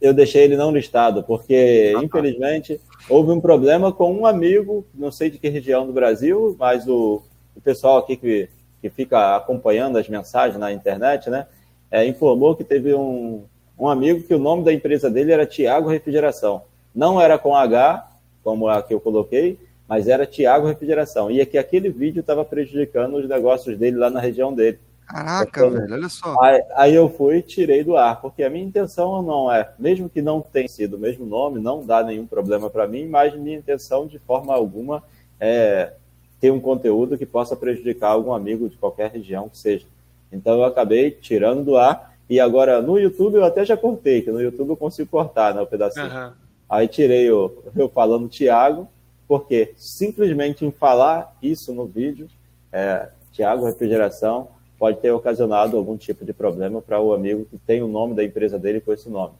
Eu 0.00 0.14
deixei 0.14 0.44
ele 0.44 0.56
não 0.56 0.72
listado, 0.72 1.22
porque, 1.22 1.92
ah, 1.94 1.98
tá. 1.98 2.04
infelizmente, 2.04 2.80
houve 3.08 3.30
um 3.30 3.40
problema 3.40 3.92
com 3.92 4.12
um 4.12 4.26
amigo, 4.26 4.84
não 4.94 5.12
sei 5.12 5.30
de 5.30 5.38
que 5.38 5.48
região 5.48 5.86
do 5.86 5.92
Brasil, 5.92 6.56
mas 6.58 6.88
o, 6.88 7.22
o 7.54 7.60
pessoal 7.60 7.98
aqui 7.98 8.16
que, 8.16 8.48
que 8.80 8.88
fica 8.88 9.36
acompanhando 9.36 9.98
as 9.98 10.08
mensagens 10.08 10.58
na 10.58 10.72
internet, 10.72 11.28
né? 11.28 11.46
É, 11.90 12.06
informou 12.06 12.56
que 12.56 12.64
teve 12.64 12.94
um, 12.94 13.44
um 13.78 13.88
amigo 13.88 14.22
que 14.22 14.34
o 14.34 14.38
nome 14.38 14.64
da 14.64 14.72
empresa 14.72 15.10
dele 15.10 15.32
era 15.32 15.46
Tiago 15.46 15.88
Refrigeração. 15.88 16.62
Não 16.94 17.20
era 17.20 17.38
com 17.38 17.54
H, 17.54 18.08
como 18.42 18.68
a 18.68 18.82
que 18.82 18.94
eu 18.94 19.00
coloquei, 19.00 19.58
mas 19.88 20.08
era 20.08 20.26
Tiago 20.26 20.66
Refrigeração. 20.66 21.30
E 21.30 21.40
é 21.40 21.46
que 21.46 21.58
aquele 21.58 21.88
vídeo 21.90 22.20
estava 22.20 22.44
prejudicando 22.44 23.16
os 23.16 23.28
negócios 23.28 23.76
dele 23.76 23.96
lá 23.96 24.10
na 24.10 24.20
região 24.20 24.54
dele. 24.54 24.78
Caraca, 25.10 25.66
então, 25.66 25.70
velho, 25.72 25.92
olha 25.92 26.08
só. 26.08 26.40
Aí, 26.40 26.62
aí, 26.76 26.94
eu 26.94 27.08
fui 27.08 27.38
e 27.38 27.42
tirei 27.42 27.82
do 27.82 27.96
ar, 27.96 28.20
porque 28.20 28.44
a 28.44 28.50
minha 28.50 28.64
intenção 28.64 29.20
não 29.20 29.52
é, 29.52 29.68
mesmo 29.76 30.08
que 30.08 30.22
não 30.22 30.40
tenha 30.40 30.68
sido 30.68 30.94
o 30.94 30.98
mesmo 31.00 31.26
nome, 31.26 31.60
não 31.60 31.84
dá 31.84 32.04
nenhum 32.04 32.24
problema 32.24 32.70
para 32.70 32.86
mim, 32.86 33.08
mas 33.08 33.34
minha 33.34 33.58
intenção 33.58 34.06
de 34.06 34.20
forma 34.20 34.54
alguma 34.54 35.02
é 35.40 35.92
ter 36.40 36.52
um 36.52 36.60
conteúdo 36.60 37.18
que 37.18 37.26
possa 37.26 37.56
prejudicar 37.56 38.10
algum 38.10 38.32
amigo 38.32 38.68
de 38.68 38.76
qualquer 38.76 39.10
região 39.10 39.48
que 39.48 39.58
seja. 39.58 39.86
Então 40.32 40.54
eu 40.54 40.64
acabei 40.64 41.10
tirando 41.10 41.64
do 41.64 41.76
ar 41.76 42.14
e 42.28 42.38
agora 42.38 42.80
no 42.80 42.96
YouTube 42.96 43.34
eu 43.34 43.44
até 43.44 43.64
já 43.64 43.76
cortei, 43.76 44.22
que 44.22 44.30
no 44.30 44.40
YouTube 44.40 44.70
eu 44.70 44.76
consigo 44.76 45.10
cortar 45.10 45.52
né, 45.52 45.60
o 45.60 45.66
pedacinho. 45.66 46.06
Uhum. 46.06 46.32
Aí 46.70 46.86
tirei 46.86 47.30
o, 47.30 47.64
eu 47.74 47.88
falando 47.88 48.28
Tiago 48.28 48.88
porque 49.26 49.74
simplesmente 49.76 50.64
em 50.64 50.72
falar 50.72 51.36
isso 51.42 51.72
no 51.72 51.86
vídeo, 51.86 52.28
é, 52.72 53.10
Tiago 53.32 53.64
Refrigeração 53.64 54.48
pode 54.78 54.98
ter 54.98 55.10
ocasionado 55.10 55.76
algum 55.76 55.96
tipo 55.96 56.24
de 56.24 56.32
problema 56.32 56.80
para 56.80 57.00
o 57.00 57.12
amigo 57.12 57.44
que 57.44 57.58
tem 57.58 57.82
o 57.82 57.86
nome 57.86 58.14
da 58.14 58.24
empresa 58.24 58.58
dele 58.58 58.80
com 58.80 58.92
esse 58.92 59.08
nome. 59.08 59.34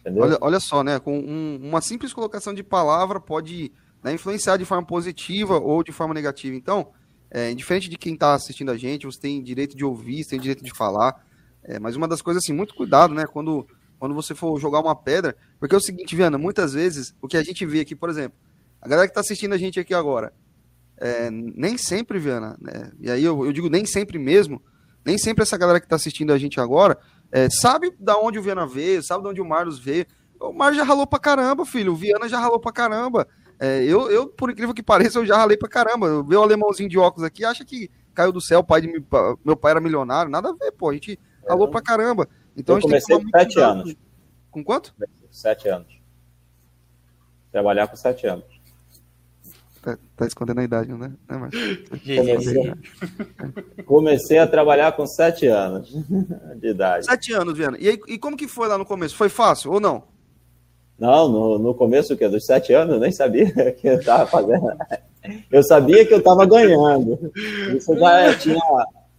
Entendeu? 0.00 0.24
Olha, 0.24 0.38
olha 0.40 0.60
só, 0.60 0.84
né? 0.84 0.98
Com 0.98 1.18
um, 1.18 1.58
uma 1.62 1.80
simples 1.80 2.12
colocação 2.12 2.52
de 2.52 2.62
palavra 2.62 3.18
pode 3.18 3.72
né, 4.02 4.12
influenciar 4.12 4.56
de 4.56 4.64
forma 4.64 4.86
positiva 4.86 5.58
ou 5.58 5.82
de 5.82 5.92
forma 5.92 6.12
negativa. 6.12 6.54
Então, 6.54 6.88
é, 7.30 7.54
diferente 7.54 7.88
de 7.88 7.96
quem 7.96 8.14
está 8.14 8.34
assistindo 8.34 8.70
a 8.70 8.76
gente, 8.76 9.06
você 9.06 9.20
tem 9.20 9.42
direito 9.42 9.76
de 9.76 9.84
ouvir, 9.84 10.22
você 10.22 10.30
tem 10.30 10.40
direito 10.40 10.62
de 10.62 10.72
falar. 10.72 11.24
É, 11.64 11.78
mas 11.78 11.96
uma 11.96 12.06
das 12.06 12.20
coisas, 12.20 12.42
assim, 12.44 12.52
muito 12.52 12.74
cuidado, 12.74 13.14
né? 13.14 13.24
Quando, 13.26 13.66
quando 14.02 14.16
você 14.16 14.34
for 14.34 14.58
jogar 14.58 14.80
uma 14.80 14.96
pedra, 14.96 15.36
porque 15.60 15.76
é 15.76 15.78
o 15.78 15.80
seguinte, 15.80 16.16
Viana, 16.16 16.36
muitas 16.36 16.72
vezes 16.72 17.14
o 17.22 17.28
que 17.28 17.36
a 17.36 17.42
gente 17.44 17.64
vê 17.64 17.78
aqui, 17.78 17.94
por 17.94 18.10
exemplo, 18.10 18.36
a 18.80 18.88
galera 18.88 19.06
que 19.06 19.12
está 19.12 19.20
assistindo 19.20 19.52
a 19.52 19.56
gente 19.56 19.78
aqui 19.78 19.94
agora, 19.94 20.32
é, 20.96 21.30
nem 21.30 21.78
sempre, 21.78 22.18
Viana, 22.18 22.58
né? 22.60 22.90
e 22.98 23.08
aí 23.08 23.22
eu, 23.22 23.46
eu, 23.46 23.52
digo 23.52 23.68
nem 23.68 23.86
sempre 23.86 24.18
mesmo, 24.18 24.60
nem 25.04 25.16
sempre 25.16 25.44
essa 25.44 25.56
galera 25.56 25.78
que 25.78 25.86
está 25.86 25.94
assistindo 25.94 26.32
a 26.32 26.36
gente 26.36 26.58
agora 26.60 26.98
é, 27.30 27.48
sabe 27.48 27.94
da 27.96 28.18
onde 28.18 28.40
o 28.40 28.42
Viana 28.42 28.66
veio, 28.66 29.04
sabe 29.04 29.22
de 29.22 29.28
onde 29.28 29.40
o 29.40 29.44
Marlos 29.44 29.78
veio. 29.78 30.04
O 30.40 30.52
Marlos 30.52 30.78
já 30.78 30.82
ralou 30.82 31.06
pra 31.06 31.20
caramba, 31.20 31.64
filho. 31.64 31.92
O 31.92 31.96
Viana 31.96 32.28
já 32.28 32.40
ralou 32.40 32.58
pra 32.58 32.72
caramba. 32.72 33.28
É, 33.60 33.84
eu, 33.84 34.10
eu, 34.10 34.26
por 34.26 34.50
incrível 34.50 34.74
que 34.74 34.82
pareça, 34.82 35.20
eu 35.20 35.24
já 35.24 35.36
ralei 35.36 35.56
pra 35.56 35.68
caramba. 35.68 36.24
Vê 36.24 36.34
o 36.34 36.42
alemãozinho 36.42 36.88
de 36.88 36.98
óculos 36.98 37.24
aqui, 37.24 37.44
acha 37.44 37.64
que 37.64 37.88
caiu 38.12 38.32
do 38.32 38.40
céu, 38.40 38.64
pai 38.64 38.80
de, 38.80 38.88
meu 39.44 39.56
pai 39.56 39.70
era 39.70 39.80
milionário. 39.80 40.28
Nada 40.28 40.50
a 40.50 40.52
ver, 40.52 40.72
pô. 40.72 40.90
A 40.90 40.92
gente 40.92 41.20
ralou 41.48 41.70
pra 41.70 41.80
caramba. 41.80 42.28
Então 42.56 42.76
eu 42.76 42.82
comecei 42.82 43.16
com 43.16 43.28
sete 43.28 43.60
anos. 43.60 43.94
Com 44.50 44.62
quanto? 44.64 44.94
Sete 45.30 45.68
anos. 45.68 46.00
Trabalhar 47.50 47.86
com 47.88 47.96
sete 47.96 48.26
anos. 48.26 48.44
Tá, 49.82 49.98
tá, 50.16 50.26
escondendo 50.26 50.60
a 50.60 50.64
idade, 50.64 50.92
né, 50.92 51.12
né 51.28 51.50
Comecei, 52.16 52.72
comecei 53.84 54.38
a 54.38 54.46
trabalhar 54.46 54.92
com 54.92 55.04
sete 55.04 55.48
anos 55.48 55.90
de 56.60 56.68
idade. 56.68 57.04
Sete 57.04 57.32
anos, 57.32 57.58
Viana. 57.58 57.76
E, 57.80 57.88
aí, 57.88 58.00
e 58.06 58.16
como 58.16 58.36
que 58.36 58.46
foi 58.46 58.68
lá 58.68 58.78
no 58.78 58.86
começo? 58.86 59.16
Foi 59.16 59.28
fácil 59.28 59.72
ou 59.72 59.80
não? 59.80 60.04
Não, 60.96 61.28
no, 61.28 61.58
no 61.58 61.74
começo, 61.74 62.16
que 62.16 62.28
dos 62.28 62.46
sete 62.46 62.72
anos, 62.72 62.94
eu 62.94 63.00
nem 63.00 63.10
sabia 63.10 63.50
que 63.74 63.88
eu 63.88 63.98
estava 63.98 64.24
fazendo. 64.24 64.68
Eu 65.50 65.64
sabia 65.64 66.06
que 66.06 66.14
eu 66.14 66.18
estava 66.18 66.46
ganhando. 66.46 67.32
Isso 67.76 67.98
já 67.98 68.38
tinha, 68.38 68.60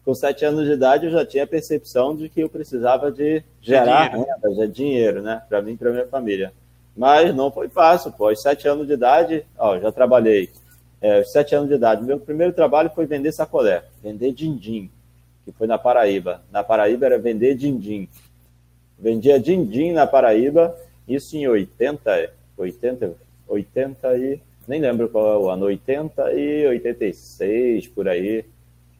com 0.03 0.13
sete 0.13 0.43
anos 0.43 0.65
de 0.65 0.73
idade, 0.73 1.05
eu 1.05 1.11
já 1.11 1.25
tinha 1.25 1.43
a 1.43 1.47
percepção 1.47 2.15
de 2.15 2.27
que 2.27 2.41
eu 2.41 2.49
precisava 2.49 3.11
de 3.11 3.43
gerar 3.61 4.09
dinheiro. 4.09 4.29
renda, 4.41 4.67
de 4.67 4.73
dinheiro, 4.73 5.21
né, 5.21 5.41
para 5.47 5.61
mim 5.61 5.73
e 5.73 5.77
para 5.77 5.91
minha 5.91 6.07
família. 6.07 6.53
Mas 6.95 7.33
não 7.33 7.51
foi 7.51 7.69
fácil, 7.69 8.11
pô. 8.11 8.27
Aos 8.27 8.41
sete 8.41 8.67
anos 8.67 8.85
de 8.85 8.93
idade, 8.93 9.45
ó, 9.57 9.79
já 9.79 9.91
trabalhei. 9.91 10.49
É, 11.01 11.17
aos 11.17 11.31
sete 11.31 11.55
anos 11.55 11.69
de 11.69 11.75
idade, 11.75 12.03
meu 12.03 12.19
primeiro 12.19 12.53
trabalho 12.53 12.91
foi 12.93 13.05
vender 13.05 13.31
sacolé, 13.31 13.83
vender 14.01 14.31
din-din, 14.33 14.91
que 15.43 15.51
foi 15.51 15.67
na 15.67 15.77
Paraíba. 15.77 16.41
Na 16.51 16.63
Paraíba 16.63 17.05
era 17.05 17.17
vender 17.17 17.55
din-din. 17.55 18.07
Vendia 18.99 19.39
din-din 19.39 19.91
na 19.91 20.05
Paraíba, 20.05 20.75
isso 21.07 21.35
em 21.35 21.47
80, 21.47 22.31
80, 22.57 23.13
80 23.47 24.17
e... 24.17 24.41
Nem 24.65 24.79
lembro 24.79 25.09
qual 25.09 25.33
é 25.33 25.37
o 25.37 25.49
ano, 25.49 25.65
80 25.65 26.33
e 26.33 26.67
86, 26.67 27.87
por 27.87 28.07
aí. 28.07 28.45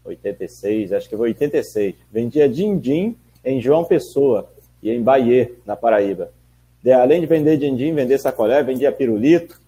86, 0.06 0.94
acho 0.94 1.10
que 1.10 1.18
foi 1.18 1.30
86. 1.30 1.96
Vendia 2.12 2.50
din-din 2.50 3.16
em 3.44 3.62
João 3.62 3.84
Pessoa 3.84 4.50
e 4.82 4.92
em 4.92 5.02
Bahia, 5.02 5.52
na 5.66 5.76
Paraíba. 5.76 6.32
De, 6.82 6.92
além 6.92 7.22
de 7.22 7.28
vender 7.28 7.58
din-din, 7.58 7.94
vender 7.94 8.18
sacolé, 8.18 8.62
vendia 8.62 8.92
pirulito. 8.92 9.60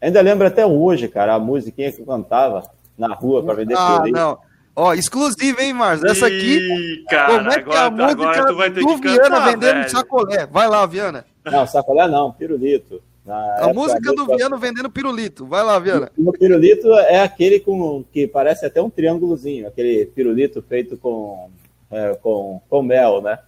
Ainda 0.00 0.20
lembro 0.20 0.46
até 0.46 0.66
hoje, 0.66 1.08
cara, 1.08 1.34
a 1.34 1.38
musiquinha 1.38 1.92
que 1.92 2.00
eu 2.00 2.06
cantava 2.06 2.68
na 2.98 3.14
rua 3.14 3.42
para 3.42 3.54
vender 3.54 3.74
ah, 3.76 3.92
pirulito. 3.92 4.18
Não. 4.18 4.38
Ó, 4.74 4.94
exclusiva, 4.94 5.62
hein, 5.62 5.72
Marcos? 5.72 6.04
Essa 6.04 6.26
aqui. 6.26 6.58
Ih, 6.58 7.04
cara, 7.08 7.38
como 7.38 7.50
é 7.50 7.62
que 7.62 7.70
é 7.70 7.78
a 7.78 7.90
música 7.90 8.46
tu 8.46 8.56
vai 8.56 8.70
ter 8.70 8.80
do 8.80 9.00
que 9.00 9.08
Viana 9.08 9.22
cantar, 9.22 9.50
vendendo 9.50 9.74
velho. 9.74 9.90
sacolé? 9.90 10.46
Vai 10.46 10.68
lá, 10.68 10.86
Viana. 10.86 11.26
Não, 11.44 11.66
sacolé 11.66 12.08
não, 12.08 12.32
pirulito. 12.32 13.02
A 13.26 13.72
música 13.72 14.12
do 14.14 14.26
Viana 14.26 14.56
vendendo 14.56 14.90
pirulito. 14.90 15.46
Vai 15.46 15.62
lá, 15.62 15.78
Viana. 15.78 16.10
O 16.16 16.32
pirulito 16.32 16.92
é 16.94 17.20
aquele 17.20 17.60
com 17.60 18.04
que 18.12 18.26
parece 18.26 18.64
até 18.66 18.80
um 18.80 18.90
triângulozinho, 18.90 19.68
aquele 19.68 20.06
pirulito 20.06 20.62
feito 20.62 20.96
com, 20.96 21.50
é, 21.90 22.14
com, 22.14 22.60
com 22.68 22.82
mel, 22.82 23.20
né? 23.20 23.38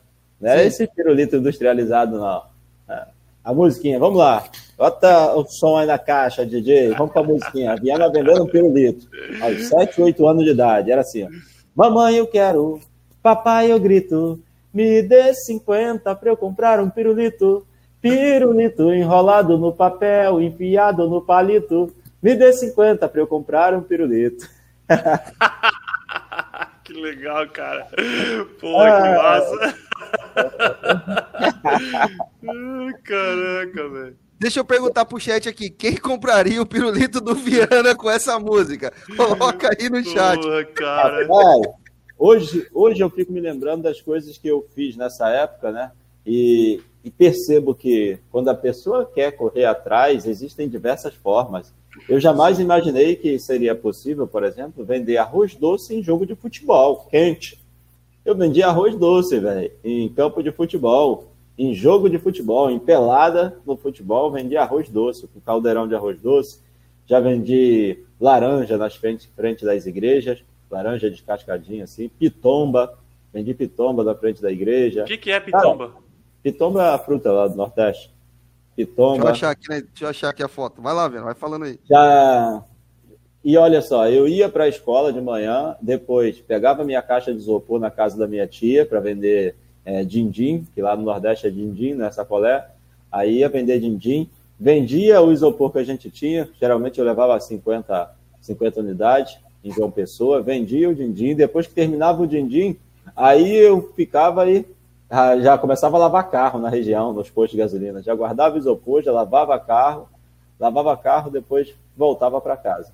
Não 0.40 0.50
é 0.50 0.66
esse 0.66 0.86
pirulito 0.86 1.36
industrializado, 1.36 2.18
não. 2.18 2.42
É. 2.88 3.06
A 3.44 3.54
musiquinha, 3.54 3.98
vamos 3.98 4.18
lá. 4.18 4.44
Bota 4.76 5.34
o 5.34 5.44
som 5.46 5.76
aí 5.76 5.86
na 5.86 5.98
caixa, 5.98 6.46
DJ. 6.46 6.90
Vamos 6.90 7.12
pra 7.12 7.22
musiquinha. 7.22 7.72
A 7.72 7.76
Viana 7.76 8.10
vendendo 8.10 8.42
um 8.42 8.48
pirulito. 8.48 9.08
Aos 9.40 9.68
7, 9.68 10.02
8 10.02 10.26
anos 10.28 10.44
de 10.44 10.50
idade. 10.50 10.90
Era 10.90 11.00
assim, 11.00 11.24
ó. 11.24 11.28
Mamãe, 11.74 12.16
eu 12.16 12.26
quero. 12.26 12.78
Papai, 13.22 13.72
eu 13.72 13.80
grito. 13.80 14.40
Me 14.72 15.02
dê 15.02 15.34
50 15.34 16.14
pra 16.14 16.30
eu 16.30 16.36
comprar 16.36 16.80
um 16.80 16.90
pirulito. 16.90 17.66
Pirulito 18.02 18.92
enrolado 18.92 19.56
no 19.56 19.72
papel, 19.72 20.42
enfiado 20.42 21.08
no 21.08 21.22
palito. 21.22 21.94
Me 22.20 22.34
dê 22.34 22.52
50 22.52 23.08
para 23.08 23.20
eu 23.20 23.28
comprar 23.28 23.72
um 23.72 23.80
pirulito. 23.80 24.44
que 26.82 26.92
legal, 26.94 27.48
cara. 27.48 27.86
Pô, 28.60 28.80
ah, 28.80 29.02
que 29.02 29.08
massa. 29.22 29.78
Caraca, 33.04 33.88
velho. 33.88 34.16
Deixa 34.36 34.58
eu 34.58 34.64
perguntar 34.64 35.04
pro 35.04 35.20
chat 35.20 35.48
aqui, 35.48 35.70
quem 35.70 35.96
compraria 35.96 36.60
o 36.60 36.66
pirulito 36.66 37.20
do 37.20 37.36
Viana 37.36 37.94
com 37.94 38.10
essa 38.10 38.40
música? 38.40 38.92
Coloca 39.16 39.70
aí 39.70 39.88
no 39.88 40.02
chat. 40.02 40.40
Porra, 40.40 40.64
cara. 40.64 41.28
hoje, 42.18 42.66
hoje 42.74 43.00
eu 43.00 43.08
fico 43.08 43.32
me 43.32 43.40
lembrando 43.40 43.84
das 43.84 44.00
coisas 44.00 44.36
que 44.36 44.48
eu 44.48 44.66
fiz 44.74 44.96
nessa 44.96 45.28
época, 45.28 45.70
né? 45.70 45.92
E 46.26 46.80
e 47.04 47.10
percebo 47.10 47.74
que 47.74 48.18
quando 48.30 48.48
a 48.48 48.54
pessoa 48.54 49.04
quer 49.04 49.32
correr 49.32 49.64
atrás, 49.64 50.26
existem 50.26 50.68
diversas 50.68 51.14
formas. 51.14 51.72
Eu 52.08 52.20
jamais 52.20 52.58
imaginei 52.58 53.16
que 53.16 53.38
seria 53.38 53.74
possível, 53.74 54.26
por 54.26 54.44
exemplo, 54.44 54.84
vender 54.84 55.16
arroz 55.16 55.54
doce 55.54 55.94
em 55.94 56.02
jogo 56.02 56.24
de 56.24 56.34
futebol, 56.34 57.06
quente. 57.10 57.58
Eu 58.24 58.36
vendi 58.36 58.62
arroz 58.62 58.94
doce, 58.96 59.38
velho, 59.38 59.70
em 59.82 60.08
campo 60.08 60.42
de 60.42 60.52
futebol, 60.52 61.32
em 61.58 61.74
jogo 61.74 62.08
de 62.08 62.18
futebol, 62.18 62.70
em 62.70 62.78
pelada 62.78 63.58
no 63.66 63.76
futebol, 63.76 64.30
vendi 64.30 64.56
arroz 64.56 64.88
doce, 64.88 65.26
com 65.26 65.40
caldeirão 65.40 65.86
de 65.86 65.94
arroz 65.94 66.20
doce. 66.20 66.60
Já 67.06 67.20
vendi 67.20 67.98
laranja 68.20 68.78
nas 68.78 68.94
frente, 68.94 69.28
frente 69.34 69.64
das 69.64 69.84
igrejas, 69.86 70.42
laranja 70.70 71.10
descascadinha 71.10 71.84
assim, 71.84 72.08
pitomba, 72.08 72.96
vendi 73.32 73.52
pitomba 73.52 74.04
na 74.04 74.14
frente 74.14 74.40
da 74.40 74.50
igreja. 74.50 75.02
O 75.02 75.06
que, 75.06 75.18
que 75.18 75.30
é 75.30 75.40
pitomba? 75.40 75.88
Cara, 75.88 76.01
Pitomba 76.42 76.82
é 76.82 76.94
a 76.94 76.98
fruta 76.98 77.30
lá 77.30 77.46
do 77.46 77.56
Nordeste. 77.56 78.12
Pitomba. 78.76 79.26
Deixa 79.26 79.26
eu 79.26 79.30
achar 79.30 79.50
aqui, 79.50 79.68
né? 79.68 79.80
Deixa 79.80 80.04
eu 80.04 80.08
achar 80.08 80.28
aqui 80.30 80.42
a 80.42 80.48
foto. 80.48 80.82
Vai 80.82 80.94
lá, 80.94 81.06
vendo, 81.08 81.24
vai 81.24 81.34
falando 81.34 81.64
aí. 81.64 81.78
Já. 81.88 82.64
E 83.44 83.56
olha 83.56 83.82
só, 83.82 84.08
eu 84.08 84.28
ia 84.28 84.48
para 84.48 84.64
a 84.64 84.68
escola 84.68 85.12
de 85.12 85.20
manhã, 85.20 85.76
depois 85.82 86.38
pegava 86.38 86.84
minha 86.84 87.02
caixa 87.02 87.32
de 87.32 87.38
isopor 87.38 87.80
na 87.80 87.90
casa 87.90 88.16
da 88.16 88.28
minha 88.28 88.46
tia 88.46 88.86
para 88.86 89.00
vender 89.00 89.56
é, 89.84 90.04
din-din, 90.04 90.64
que 90.72 90.80
lá 90.80 90.96
no 90.96 91.02
Nordeste 91.02 91.48
é 91.48 91.50
din-din, 91.50 91.94
né, 91.94 92.10
sacolé. 92.12 92.64
Aí 93.10 93.38
ia 93.38 93.48
vender 93.48 93.80
din-din, 93.80 94.30
vendia 94.58 95.20
o 95.20 95.32
isopor 95.32 95.72
que 95.72 95.78
a 95.78 95.84
gente 95.84 96.08
tinha, 96.08 96.48
geralmente 96.60 97.00
eu 97.00 97.04
levava 97.04 97.38
50, 97.38 98.14
50 98.40 98.80
unidades 98.80 99.36
em 99.64 99.72
João 99.72 99.90
Pessoa, 99.90 100.40
vendia 100.40 100.88
o 100.88 100.94
din-din, 100.94 101.34
depois 101.34 101.66
que 101.66 101.74
terminava 101.74 102.22
o 102.22 102.26
din-din, 102.28 102.76
aí 103.16 103.56
eu 103.56 103.92
ficava 103.96 104.44
aí 104.44 104.64
já 105.42 105.58
começava 105.58 105.96
a 105.96 106.00
lavar 106.00 106.30
carro 106.30 106.58
na 106.58 106.68
região, 106.68 107.12
nos 107.12 107.28
postos 107.28 107.52
de 107.52 107.58
gasolina. 107.58 108.02
Já 108.02 108.14
guardava 108.14 108.56
isopor, 108.56 109.02
já 109.02 109.12
lavava 109.12 109.58
carro, 109.58 110.08
lavava 110.58 110.96
carro, 110.96 111.30
depois 111.30 111.74
voltava 111.96 112.40
para 112.40 112.56
casa. 112.56 112.92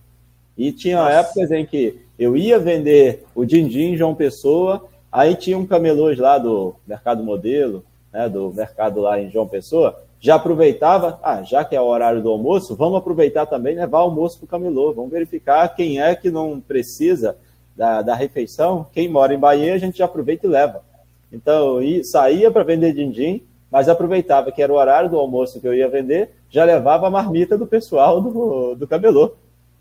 E 0.57 0.73
tinha 0.73 0.97
Nossa. 0.97 1.13
épocas 1.13 1.51
em 1.53 1.65
que 1.65 2.01
eu 2.19 2.37
ia 2.37 2.59
vender 2.59 3.25
o 3.35 3.45
din-din 3.45 3.97
João 3.97 4.15
Pessoa, 4.15 4.87
aí 5.13 5.37
tinha 5.37 5.57
um 5.57 5.67
camelôs 5.67 6.19
lá 6.19 6.37
do 6.39 6.75
Mercado 6.85 7.23
Modelo, 7.23 7.85
né, 8.13 8.29
do 8.29 8.53
mercado 8.53 9.01
lá 9.01 9.21
em 9.21 9.31
João 9.31 9.47
Pessoa, 9.47 10.03
já 10.21 10.35
aproveitava, 10.35 11.21
ah, 11.23 11.43
já 11.43 11.65
que 11.65 11.77
é 11.77 11.81
o 11.81 11.87
horário 11.87 12.21
do 12.21 12.31
almoço, 12.31 12.75
vamos 12.75 12.99
aproveitar 12.99 13.47
também 13.47 13.77
levar 13.77 13.99
almoço 13.99 14.39
para 14.39 14.47
o 14.47 14.49
camelô, 14.49 14.93
vamos 14.93 15.13
verificar 15.13 15.69
quem 15.69 16.01
é 16.01 16.17
que 16.17 16.29
não 16.29 16.61
precisa 16.61 17.37
da, 17.77 18.03
da 18.03 18.15
refeição, 18.17 18.85
quem 18.93 19.09
mora 19.09 19.33
em 19.33 19.39
Bahia, 19.39 19.75
a 19.75 19.79
gente 19.79 19.99
já 19.99 20.07
aproveita 20.07 20.45
e 20.45 20.51
leva. 20.51 20.88
Então, 21.33 21.79
saía 22.05 22.51
para 22.51 22.65
vender 22.65 22.93
din-din, 22.93 23.43
mas 23.71 23.89
aproveitava 23.89 24.51
que 24.51 24.63
era 24.63 24.73
o 24.73 24.77
horário 24.77 25.11
do 25.11 25.19
almoço 25.19 25.61
que 25.61 25.69
eu 25.69 25.75
ia 25.75 25.89
vender, 25.89 26.31
já 26.49 26.65
levava 26.65 27.07
a 27.07 27.11
marmita 27.11 27.59
do 27.59 27.67
pessoal 27.67 28.21
do, 28.21 28.75
do 28.75 28.89
camelô. 28.89 29.33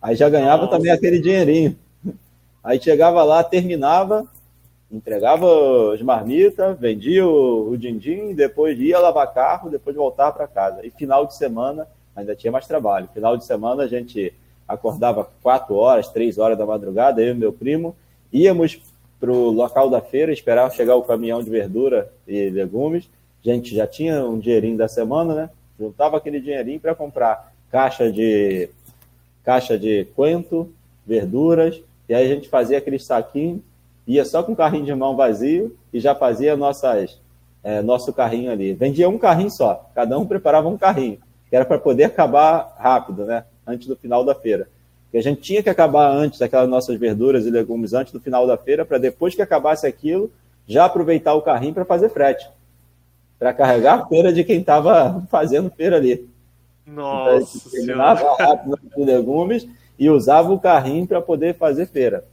Aí 0.02 0.16
já 0.16 0.30
ganhava 0.30 0.64
Nossa. 0.64 0.78
também 0.78 0.92
aquele 0.92 1.20
dinheirinho. 1.20 1.76
Aí 2.64 2.82
chegava 2.82 3.24
lá, 3.24 3.44
terminava, 3.44 4.28
entregava 4.92 5.94
as 5.94 6.02
marmitas, 6.02 6.78
vendia 6.78 7.26
o, 7.26 7.78
din-din, 7.78 8.34
depois 8.34 8.78
ia 8.80 9.00
lavar 9.00 9.34
carro, 9.34 9.70
depois 9.70 9.96
voltava 9.96 10.34
para 10.34 10.48
casa. 10.48 10.86
E 10.86 10.92
final 10.92 11.26
de 11.26 11.36
semana 11.36 11.88
ainda 12.16 12.36
tinha 12.36 12.52
mais 12.52 12.68
trabalho. 12.68 13.10
Final 13.14 13.38
de 13.38 13.46
semana 13.46 13.84
a 13.84 13.88
gente 13.88 14.34
acordava 14.68 15.30
quatro 15.42 15.76
horas, 15.76 16.10
três 16.10 16.38
horas 16.38 16.58
da 16.58 16.66
madrugada, 16.66 17.22
eu 17.22 17.34
e 17.34 17.38
meu 17.38 17.54
primo, 17.54 17.96
íamos 18.34 18.82
para 19.20 19.32
o 19.32 19.50
local 19.50 19.90
da 19.90 20.02
feira, 20.02 20.32
esperava 20.32 20.74
chegar 20.74 20.96
o 20.96 21.04
caminhão 21.04 21.42
de 21.42 21.50
verdura 21.50 22.12
e 22.28 22.50
legumes. 22.50 23.10
A 23.46 23.50
gente 23.50 23.76
já 23.76 23.88
tinha 23.88 24.24
um 24.26 24.38
dinheirinho 24.38 24.78
da 24.78 24.88
semana, 24.88 25.34
né? 25.34 25.50
Juntava 25.80 26.18
aquele 26.18 26.40
dinheirinho 26.40 26.80
para 26.80 26.94
comprar 26.94 27.54
caixa 27.72 28.12
de 28.12 28.70
caixa 29.44 29.78
de 29.78 30.06
coentro, 30.16 30.74
verduras, 31.06 31.82
e 32.10 32.14
aí 32.14 32.30
a 32.30 32.36
gente 32.36 32.50
fazia 32.50 32.78
aquele 32.78 33.00
saquinho, 33.00 33.64
ia 34.06 34.26
só 34.26 34.44
com 34.44 34.52
o 34.52 34.56
carrinho 34.56 34.86
de 34.86 34.94
mão 34.94 35.16
vazio 35.16 35.78
e 35.94 36.00
já 36.00 36.14
fazia 36.14 36.58
nossas, 36.58 37.20
é, 37.64 37.82
nosso 37.82 38.12
carrinho 38.12 38.52
ali. 38.52 38.74
Vendia 38.74 39.08
um 39.08 39.18
carrinho 39.18 39.50
só, 39.50 39.90
cada 39.96 40.20
um 40.20 40.26
preparava 40.26 40.68
um 40.68 40.78
carrinho, 40.78 41.18
que 41.50 41.56
era 41.56 41.64
para 41.64 41.80
poder 41.80 42.06
acabar 42.06 42.76
rápido, 42.78 43.26
né? 43.26 43.46
Antes 43.66 43.88
do 43.88 43.96
final 43.96 44.26
da 44.26 44.36
feira 44.36 44.68
que 45.18 45.28
a 45.28 45.32
gente 45.32 45.42
tinha 45.42 45.64
que 45.64 45.70
acabar 45.70 46.12
antes 46.12 46.38
daquelas 46.38 46.70
nossas 46.70 46.98
verduras 47.00 47.46
e 47.46 47.50
legumes 47.50 47.94
antes 47.94 48.14
do 48.14 48.20
final 48.20 48.46
da 48.46 48.56
feira, 48.56 48.86
para 48.86 49.00
depois 49.00 49.34
que 49.34 49.42
acabasse 49.42 49.88
aquilo, 49.88 50.32
já 50.68 50.86
aproveitar 50.86 51.34
o 51.34 51.42
carrinho 51.42 51.74
para 51.74 51.86
fazer 51.86 52.10
frete, 52.10 52.48
para 53.40 53.52
carregar 53.52 54.00
a 54.00 54.06
feira 54.06 54.32
de 54.32 54.44
quem 54.44 54.60
estava 54.60 55.26
fazendo 55.32 55.72
feira 55.72 55.96
ali. 55.96 56.30
Nossa! 56.86 57.58
Então, 57.58 57.72
terminava 57.72 58.36
rápido 58.38 58.80
os 58.96 59.06
legumes 59.06 59.68
e 59.98 60.08
usava 60.08 60.54
o 60.54 60.60
carrinho 60.60 61.08
para 61.08 61.20
poder 61.20 61.56
fazer 61.56 61.88
feira. 61.88 62.24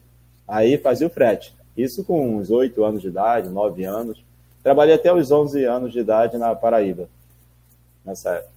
Aí 0.47 0.77
fazia 0.77 1.07
o 1.07 1.11
frete. 1.11 1.55
Isso 1.75 2.05
com 2.05 2.37
uns 2.37 2.51
8 2.51 2.85
anos 2.85 3.01
de 3.01 3.09
idade, 3.09 3.49
9 3.49 3.83
anos. 3.85 4.23
Trabalhei 4.63 4.95
até 4.95 5.13
os 5.13 5.31
11 5.31 5.65
anos 5.65 5.91
de 5.93 6.01
idade 6.01 6.37
na 6.37 6.55
Paraíba, 6.55 7.09
nessa 8.05 8.35
época. 8.35 8.54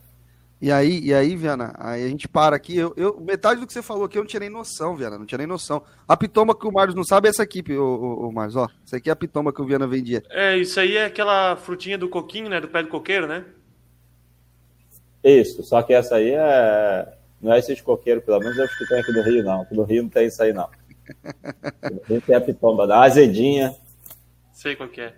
E 0.60 0.72
aí, 0.72 1.00
e 1.04 1.14
aí, 1.14 1.36
Viana, 1.36 1.72
aí 1.78 2.04
a 2.04 2.08
gente 2.08 2.28
para 2.28 2.56
aqui. 2.56 2.76
Eu, 2.76 2.92
eu, 2.98 3.20
metade 3.20 3.60
do 3.60 3.68
que 3.68 3.74
você 3.74 3.84
falou 3.84 4.06
aqui 4.06 4.18
eu 4.18 4.24
não 4.24 4.28
tinha 4.28 4.40
nem 4.40 4.50
noção, 4.50 4.96
Viana, 4.96 5.18
não 5.18 5.26
tinha 5.26 5.38
nem 5.38 5.46
noção. 5.46 5.84
A 6.08 6.18
pitoma 6.18 6.58
que 6.58 6.68
o 6.68 6.72
Marcos 6.72 6.96
não 6.96 7.04
sabe 7.04 7.28
é 7.28 7.30
essa 7.30 7.44
aqui, 7.44 7.64
o, 7.74 7.82
o, 7.82 8.28
o 8.30 8.34
Marcos, 8.34 8.56
ó. 8.56 8.68
Essa 8.84 8.98
aqui 8.98 9.10
é 9.10 9.14
a 9.14 9.16
pitoma 9.16 9.54
que 9.54 9.62
o 9.62 9.66
Viana 9.66 9.86
vendia. 9.86 10.24
É, 10.32 10.58
isso 10.58 10.80
aí 10.80 10.98
é 10.98 11.06
aquela 11.06 11.56
frutinha 11.58 11.98
do 11.98 12.10
coquinho, 12.10 12.50
né? 12.50 12.60
Do 12.60 12.68
pé 12.68 12.82
do 12.82 12.90
coqueiro, 12.90 13.28
né? 13.28 13.46
Isso, 15.24 15.62
só 15.62 15.82
que 15.84 15.94
essa 15.94 16.16
aí 16.16 16.32
é. 16.32 17.14
Não 17.40 17.54
é 17.54 17.60
esses 17.60 17.80
coqueiros, 17.80 18.24
pelo 18.24 18.40
menos 18.40 18.58
é 18.58 18.64
os 18.64 18.76
que 18.76 18.88
tem 18.88 19.00
aqui 19.00 19.12
no 19.12 19.22
Rio, 19.22 19.44
não. 19.44 19.62
Aqui 19.62 19.76
no 19.76 19.84
Rio 19.84 20.04
não 20.04 20.10
tem 20.10 20.26
isso 20.26 20.42
aí, 20.42 20.52
não. 20.52 20.70
No 21.84 22.02
Rio 22.10 22.22
tem 22.22 22.36
a 22.36 22.42
pitoma, 22.42 22.88
da 22.88 23.02
azedinha. 23.02 23.76
Sei 24.54 24.76
qual 24.76 24.90
que 24.90 25.02
é. 25.02 25.14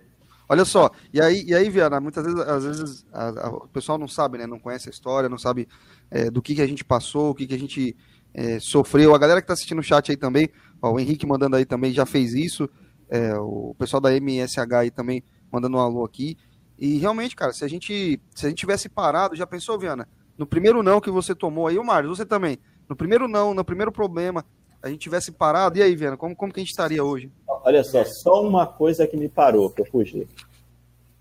Olha 0.52 0.64
só, 0.64 0.90
e 1.14 1.20
aí, 1.20 1.44
e 1.46 1.54
aí 1.54 1.70
Viana, 1.70 2.00
muitas 2.00 2.24
vezes, 2.24 2.40
às 2.40 2.64
vezes 2.64 3.06
a, 3.12 3.46
a, 3.46 3.50
o 3.50 3.68
pessoal 3.68 3.96
não 3.96 4.08
sabe, 4.08 4.36
né? 4.36 4.48
Não 4.48 4.58
conhece 4.58 4.88
a 4.88 4.90
história, 4.90 5.28
não 5.28 5.38
sabe 5.38 5.68
é, 6.10 6.28
do 6.28 6.42
que, 6.42 6.56
que 6.56 6.60
a 6.60 6.66
gente 6.66 6.84
passou, 6.84 7.30
o 7.30 7.34
que, 7.36 7.46
que 7.46 7.54
a 7.54 7.58
gente 7.58 7.96
é, 8.34 8.58
sofreu. 8.58 9.14
A 9.14 9.18
galera 9.18 9.40
que 9.40 9.44
está 9.44 9.54
assistindo 9.54 9.78
o 9.78 9.82
chat 9.82 10.10
aí 10.10 10.16
também, 10.16 10.50
ó, 10.82 10.90
o 10.90 10.98
Henrique 10.98 11.24
mandando 11.24 11.54
aí 11.54 11.64
também 11.64 11.92
já 11.92 12.04
fez 12.04 12.34
isso. 12.34 12.68
É, 13.08 13.32
o 13.36 13.76
pessoal 13.78 14.00
da 14.00 14.12
MSH 14.12 14.74
aí 14.76 14.90
também 14.90 15.22
mandando 15.52 15.76
um 15.76 15.80
alô 15.80 16.04
aqui. 16.04 16.36
E 16.76 16.98
realmente, 16.98 17.36
cara, 17.36 17.52
se 17.52 17.64
a 17.64 17.68
gente 17.68 18.20
se 18.34 18.46
a 18.46 18.48
gente 18.48 18.58
tivesse 18.58 18.88
parado, 18.88 19.36
já 19.36 19.46
pensou, 19.46 19.78
Viana? 19.78 20.08
No 20.36 20.48
primeiro 20.48 20.82
não 20.82 21.00
que 21.00 21.12
você 21.12 21.32
tomou 21.32 21.68
aí, 21.68 21.78
o 21.78 21.84
Mário, 21.84 22.08
você 22.08 22.26
também. 22.26 22.58
No 22.88 22.96
primeiro 22.96 23.28
não, 23.28 23.54
no 23.54 23.64
primeiro 23.64 23.92
problema, 23.92 24.44
a 24.82 24.88
gente 24.88 24.98
tivesse 24.98 25.30
parado, 25.30 25.78
e 25.78 25.82
aí, 25.82 25.94
Viana, 25.94 26.16
como, 26.16 26.34
como 26.34 26.52
que 26.52 26.58
a 26.58 26.62
gente 26.62 26.70
estaria 26.70 27.04
hoje? 27.04 27.30
Olha 27.64 27.84
só, 27.84 28.04
só 28.04 28.42
uma 28.42 28.66
coisa 28.66 29.06
que 29.06 29.16
me 29.16 29.28
parou, 29.28 29.70
que 29.70 29.82
eu 29.82 29.86
fugi. 29.86 30.26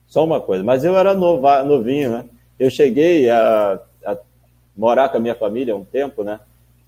Só 0.08 0.24
uma 0.24 0.40
coisa. 0.40 0.64
Mas 0.64 0.84
eu 0.84 0.98
era 0.98 1.14
nova, 1.14 1.64
novinho, 1.64 2.12
né? 2.12 2.26
Eu 2.60 2.70
cheguei 2.70 3.30
a, 3.30 3.80
a 4.06 4.18
morar 4.76 5.10
com 5.10 5.18
a 5.18 5.20
minha 5.20 5.36
família 5.36 5.76
um 5.76 5.86
tempo, 5.86 6.24
né? 6.24 6.40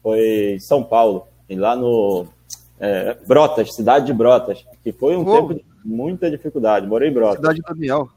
Foi 0.02 0.54
em 0.56 0.60
São 0.60 0.84
Paulo, 0.84 1.28
e 1.48 1.56
lá 1.56 1.76
no 1.76 2.26
é, 2.80 3.16
Brotas, 3.28 3.76
cidade 3.76 4.08
de 4.08 4.14
Brotas, 4.14 4.66
que 4.84 4.92
foi 4.92 5.16
um 5.16 5.24
tempo 5.24 5.54
de 5.54 5.64
muita 5.86 6.32
dificuldade. 6.32 6.88
Morei 6.88 7.10
em 7.10 7.14
Brotas. 7.14 7.38
Cidade 7.38 7.60
de 7.60 7.62
Daniel. 7.62 8.10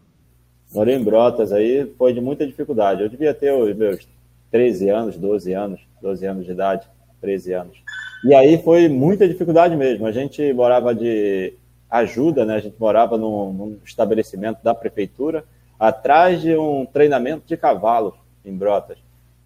Morei 0.72 0.94
em 0.94 1.04
Brotas, 1.04 1.52
aí 1.52 1.92
foi 1.98 2.12
de 2.12 2.20
muita 2.20 2.46
dificuldade. 2.46 3.02
Eu 3.02 3.08
devia 3.08 3.34
ter 3.34 3.52
os 3.52 3.76
meus 3.76 4.08
13 4.50 4.88
anos, 4.88 5.16
12 5.16 5.52
anos, 5.52 5.80
12 6.00 6.26
anos 6.26 6.46
de 6.46 6.52
idade, 6.52 6.88
13 7.20 7.52
anos. 7.52 7.83
E 8.24 8.34
aí 8.34 8.56
foi 8.62 8.88
muita 8.88 9.28
dificuldade 9.28 9.76
mesmo. 9.76 10.06
A 10.06 10.12
gente 10.12 10.52
morava 10.54 10.94
de 10.94 11.52
ajuda, 11.90 12.46
né? 12.46 12.56
A 12.56 12.60
gente 12.60 12.76
morava 12.80 13.18
num, 13.18 13.52
num 13.52 13.78
estabelecimento 13.84 14.58
da 14.62 14.74
prefeitura, 14.74 15.44
atrás 15.78 16.40
de 16.40 16.56
um 16.56 16.86
treinamento 16.86 17.42
de 17.46 17.56
cavalo 17.56 18.16
em 18.42 18.56
Brotas. 18.56 18.96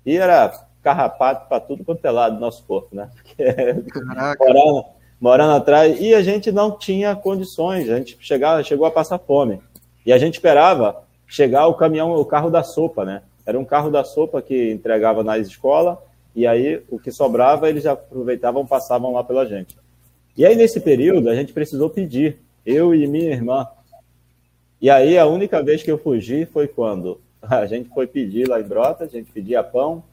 E 0.07 0.17
era 0.17 0.53
carrapato 0.81 1.49
para 1.49 1.61
tudo 1.61 1.85
quanto 1.85 2.05
é 2.05 2.11
lado 2.11 2.37
do 2.37 2.41
nosso 2.41 2.65
corpo, 2.65 2.95
né? 2.95 3.11
morando, 4.39 4.85
morando 5.21 5.53
atrás. 5.57 6.01
E 6.01 6.15
a 6.15 6.23
gente 6.23 6.53
não 6.53 6.71
tinha 6.71 7.17
condições, 7.17 7.91
a 7.91 7.97
gente 7.99 8.17
chegava, 8.21 8.63
chegou 8.63 8.87
a 8.87 8.93
passar 8.93 9.19
fome. 9.19 9.61
E 10.07 10.13
a 10.13 10.19
gente 10.19 10.35
esperava 10.35 11.03
chegar 11.27 11.67
o 11.67 11.75
caminhão, 11.75 12.15
o 12.15 12.25
carro 12.25 12.49
da 12.49 12.63
sopa, 12.63 13.05
né? 13.05 13.23
Era 13.45 13.59
um 13.59 13.65
carro 13.65 13.91
da 13.91 14.05
sopa 14.05 14.41
que 14.41 14.71
entregava 14.71 15.25
nas 15.25 15.49
escolas 15.49 15.99
e 16.39 16.47
aí 16.47 16.81
o 16.89 17.01
que 17.01 17.11
sobrava 17.11 17.69
eles 17.69 17.83
já 17.83 17.95
aproveitavam, 17.95 18.65
passavam 18.65 19.13
lá 19.13 19.25
pela 19.25 19.45
gente. 19.45 19.77
E 20.37 20.47
aí 20.47 20.55
nesse 20.55 20.79
período 20.79 21.29
a 21.29 21.35
gente 21.35 21.53
precisou 21.53 21.91
pedir, 21.91 22.39
eu 22.65 22.95
e 22.95 23.09
minha 23.09 23.33
irmã. 23.33 23.67
E 24.81 24.89
aí 24.89 25.19
a 25.19 25.27
única 25.27 25.61
vez 25.61 25.83
que 25.83 25.91
eu 25.91 25.99
fugi 25.99 26.47
foi 26.47 26.69
quando 26.69 27.21
a 27.43 27.67
gente 27.67 27.89
foi 27.89 28.07
pedir 28.07 28.49
lá 28.49 28.61
em 28.61 28.63
Brota, 28.63 29.03
a 29.03 29.09
gente 29.09 29.33
pedia 29.33 29.65
pão, 29.65 30.05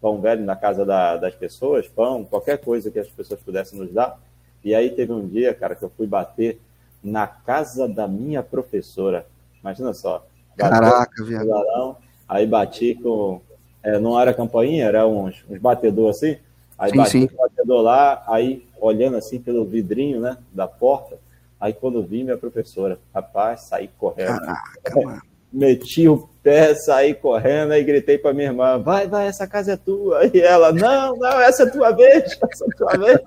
pão 0.00 0.22
velho 0.22 0.42
na 0.42 0.56
casa 0.56 0.86
da, 0.86 1.18
das 1.18 1.34
pessoas, 1.34 1.86
pão, 1.86 2.24
qualquer 2.24 2.56
coisa 2.56 2.90
que 2.90 2.98
as 2.98 3.08
pessoas 3.08 3.40
pudessem 3.40 3.78
nos 3.78 3.92
dar. 3.92 4.18
E 4.64 4.74
aí 4.74 4.88
teve 4.88 5.12
um 5.12 5.28
dia, 5.28 5.52
cara, 5.52 5.74
que 5.74 5.82
eu 5.82 5.92
fui 5.94 6.06
bater 6.06 6.58
na 7.02 7.26
casa 7.26 7.86
da 7.86 8.08
minha 8.08 8.42
professora. 8.42 9.26
Imagina 9.60 9.92
só. 9.92 10.26
Caraca, 10.56 11.22
viado. 11.22 11.98
Aí 12.26 12.46
bati 12.46 12.94
com, 12.94 13.42
é, 13.84 13.98
não 13.98 14.18
era 14.18 14.32
campainha, 14.32 14.86
era 14.86 15.06
uns, 15.06 15.44
uns 15.48 15.58
batedor 15.58 16.10
assim. 16.10 16.36
Aí 16.78 16.90
sim, 16.90 16.96
bati 16.96 17.34
o 17.34 17.36
batedor 17.36 17.82
lá, 17.82 18.24
aí 18.26 18.66
olhando 18.80 19.16
assim 19.16 19.38
pelo 19.38 19.64
vidrinho, 19.64 20.20
né, 20.20 20.36
da 20.52 20.66
porta. 20.66 21.18
Aí 21.60 21.72
quando 21.72 22.02
vi 22.02 22.24
minha 22.24 22.36
professora, 22.36 22.98
rapaz, 23.14 23.68
saí 23.68 23.88
correndo. 23.98 24.40
Caraca, 24.40 25.22
Meti 25.54 26.08
o 26.08 26.28
pé, 26.42 26.74
saí 26.74 27.14
correndo, 27.14 27.70
aí 27.70 27.84
gritei 27.84 28.18
para 28.18 28.34
minha 28.34 28.48
irmã: 28.48 28.76
vai, 28.76 29.06
vai, 29.06 29.28
essa 29.28 29.46
casa 29.46 29.74
é 29.74 29.76
tua. 29.76 30.26
E 30.34 30.40
ela: 30.40 30.72
não, 30.72 31.14
não, 31.16 31.40
essa 31.40 31.62
é 31.62 31.70
tua 31.70 31.92
vez, 31.92 32.36
essa 32.50 32.64
é 32.64 32.76
tua 32.76 32.98
vez. 32.98 33.20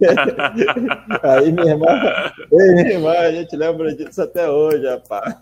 aí 1.22 1.52
minha 1.52 1.72
irmã, 1.72 1.86
minha 2.50 2.90
irmã, 2.90 3.12
a 3.12 3.30
gente 3.32 3.54
lembra 3.54 3.94
disso 3.94 4.22
até 4.22 4.48
hoje, 4.48 4.86
rapaz. 4.86 5.36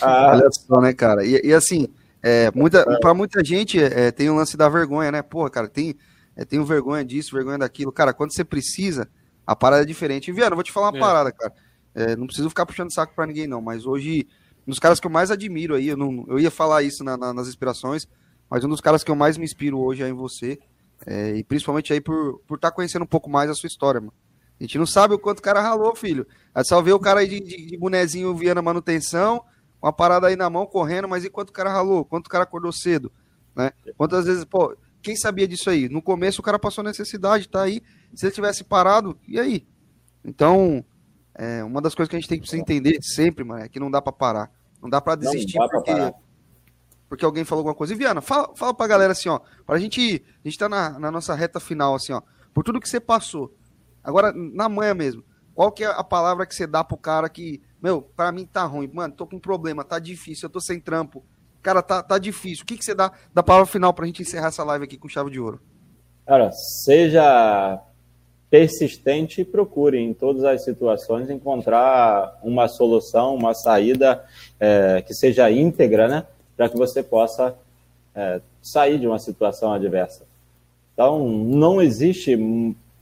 Ah, 0.00 0.30
Olha 0.36 0.48
só, 0.52 0.80
né, 0.80 0.92
cara? 0.92 1.24
E, 1.26 1.40
e 1.44 1.52
assim, 1.52 1.88
é, 2.28 2.50
muita, 2.52 2.80
é. 2.80 2.98
para 2.98 3.14
muita 3.14 3.44
gente 3.44 3.80
é, 3.80 4.10
tem 4.10 4.28
o 4.28 4.32
um 4.32 4.36
lance 4.36 4.56
da 4.56 4.68
vergonha, 4.68 5.12
né? 5.12 5.22
Porra, 5.22 5.48
cara, 5.48 5.68
tem, 5.68 5.94
é, 6.34 6.44
tenho 6.44 6.64
vergonha 6.64 7.04
disso, 7.04 7.36
vergonha 7.36 7.56
daquilo. 7.56 7.92
Cara, 7.92 8.12
quando 8.12 8.34
você 8.34 8.44
precisa, 8.44 9.08
a 9.46 9.54
parada 9.54 9.82
é 9.82 9.86
diferente. 9.86 10.28
E, 10.28 10.32
Viana, 10.32 10.50
eu 10.50 10.56
vou 10.56 10.64
te 10.64 10.72
falar 10.72 10.90
uma 10.90 10.98
é. 10.98 11.00
parada, 11.00 11.30
cara. 11.30 11.52
É, 11.94 12.16
não 12.16 12.26
preciso 12.26 12.48
ficar 12.48 12.66
puxando 12.66 12.92
saco 12.92 13.14
para 13.14 13.26
ninguém, 13.26 13.46
não. 13.46 13.62
Mas 13.62 13.86
hoje, 13.86 14.26
um 14.66 14.70
dos 14.70 14.80
caras 14.80 14.98
que 14.98 15.06
eu 15.06 15.10
mais 15.10 15.30
admiro 15.30 15.76
aí, 15.76 15.86
eu, 15.86 15.96
não, 15.96 16.24
eu 16.26 16.40
ia 16.40 16.50
falar 16.50 16.82
isso 16.82 17.04
na, 17.04 17.16
na, 17.16 17.32
nas 17.32 17.46
inspirações, 17.46 18.08
mas 18.50 18.64
um 18.64 18.68
dos 18.68 18.80
caras 18.80 19.04
que 19.04 19.10
eu 19.10 19.14
mais 19.14 19.38
me 19.38 19.44
inspiro 19.44 19.78
hoje 19.78 20.02
é 20.02 20.08
em 20.08 20.12
você. 20.12 20.58
É, 21.06 21.36
e 21.36 21.44
principalmente 21.44 21.92
aí 21.92 22.00
por 22.00 22.30
estar 22.30 22.46
por 22.48 22.58
tá 22.58 22.70
conhecendo 22.72 23.02
um 23.02 23.06
pouco 23.06 23.30
mais 23.30 23.48
a 23.48 23.54
sua 23.54 23.68
história, 23.68 24.00
mano. 24.00 24.12
A 24.58 24.64
gente 24.64 24.78
não 24.78 24.86
sabe 24.86 25.14
o 25.14 25.18
quanto 25.18 25.38
o 25.38 25.42
cara 25.42 25.60
ralou, 25.60 25.94
filho. 25.94 26.26
É 26.52 26.64
só 26.64 26.82
ver 26.82 26.92
o 26.92 26.98
cara 26.98 27.20
aí 27.20 27.28
de, 27.28 27.38
de, 27.38 27.66
de 27.66 27.76
bonezinho 27.76 28.34
Viana 28.34 28.60
Manutenção 28.60 29.44
uma 29.82 29.92
parada 29.92 30.26
aí 30.26 30.36
na 30.36 30.48
mão, 30.48 30.66
correndo, 30.66 31.08
mas 31.08 31.24
enquanto 31.24 31.50
o 31.50 31.52
cara 31.52 31.70
ralou, 31.70 32.04
quanto 32.04 32.26
o 32.26 32.30
cara 32.30 32.44
acordou 32.44 32.72
cedo, 32.72 33.12
né? 33.54 33.72
Quantas 33.96 34.26
vezes, 34.26 34.44
pô, 34.44 34.76
quem 35.02 35.16
sabia 35.16 35.46
disso 35.46 35.70
aí? 35.70 35.88
No 35.88 36.02
começo 36.02 36.40
o 36.40 36.44
cara 36.44 36.58
passou 36.58 36.82
necessidade, 36.82 37.48
tá 37.48 37.62
aí. 37.62 37.80
Se 38.14 38.26
ele 38.26 38.34
tivesse 38.34 38.64
parado, 38.64 39.18
e 39.26 39.38
aí? 39.38 39.66
Então, 40.24 40.84
é, 41.34 41.62
uma 41.62 41.80
das 41.80 41.94
coisas 41.94 42.10
que 42.10 42.16
a 42.16 42.18
gente 42.18 42.28
tem 42.28 42.40
que 42.40 42.56
entender 42.56 42.98
sempre, 43.02 43.44
mano, 43.44 43.62
é 43.62 43.68
que 43.68 43.78
não 43.78 43.90
dá 43.90 44.02
para 44.02 44.12
parar. 44.12 44.50
Não 44.82 44.90
dá 44.90 45.00
para 45.00 45.14
desistir 45.14 45.58
dá 45.58 45.68
porque, 45.68 45.92
porque 47.08 47.24
alguém 47.24 47.44
falou 47.44 47.60
alguma 47.60 47.74
coisa. 47.74 47.92
E 47.92 47.96
Viana, 47.96 48.20
fala, 48.20 48.54
fala 48.56 48.74
pra 48.74 48.86
galera 48.86 49.12
assim, 49.12 49.28
ó, 49.28 49.40
pra 49.64 49.78
gente, 49.78 50.24
a 50.44 50.48
gente 50.48 50.58
tá 50.58 50.68
na, 50.68 50.98
na 50.98 51.10
nossa 51.10 51.34
reta 51.34 51.60
final, 51.60 51.94
assim, 51.94 52.12
ó, 52.12 52.22
por 52.52 52.64
tudo 52.64 52.80
que 52.80 52.88
você 52.88 52.98
passou. 52.98 53.54
Agora, 54.02 54.32
na 54.32 54.68
manhã 54.68 54.94
mesmo, 54.94 55.22
qual 55.54 55.70
que 55.70 55.84
é 55.84 55.86
a 55.86 56.04
palavra 56.04 56.46
que 56.46 56.54
você 56.54 56.66
dá 56.66 56.82
pro 56.82 56.96
cara 56.96 57.28
que 57.28 57.62
meu, 57.82 58.02
para 58.02 58.32
mim 58.32 58.46
tá 58.46 58.64
ruim, 58.64 58.90
mano, 58.92 59.14
tô 59.14 59.26
com 59.26 59.36
um 59.36 59.40
problema, 59.40 59.84
tá 59.84 59.98
difícil, 59.98 60.46
eu 60.46 60.52
tô 60.52 60.60
sem 60.60 60.80
trampo. 60.80 61.24
Cara, 61.62 61.82
tá, 61.82 62.02
tá 62.02 62.18
difícil. 62.18 62.62
O 62.62 62.66
que, 62.66 62.76
que 62.76 62.84
você 62.84 62.94
dá 62.94 63.10
da 63.34 63.42
palavra 63.42 63.66
final 63.66 63.92
pra 63.92 64.06
gente 64.06 64.22
encerrar 64.22 64.48
essa 64.48 64.62
live 64.62 64.84
aqui 64.84 64.96
com 64.96 65.08
chave 65.08 65.30
de 65.30 65.40
ouro? 65.40 65.60
Cara, 66.24 66.50
seja 66.52 67.80
persistente 68.48 69.40
e 69.40 69.44
procure 69.44 69.98
em 69.98 70.14
todas 70.14 70.44
as 70.44 70.62
situações 70.64 71.28
encontrar 71.28 72.38
uma 72.42 72.68
solução, 72.68 73.34
uma 73.34 73.52
saída 73.54 74.24
é, 74.60 75.02
que 75.02 75.12
seja 75.12 75.50
íntegra, 75.50 76.06
né? 76.08 76.24
Para 76.56 76.68
que 76.68 76.76
você 76.76 77.02
possa 77.02 77.56
é, 78.14 78.40
sair 78.62 78.98
de 78.98 79.06
uma 79.06 79.18
situação 79.18 79.72
adversa. 79.72 80.24
Então, 80.94 81.28
não 81.28 81.82
existe 81.82 82.36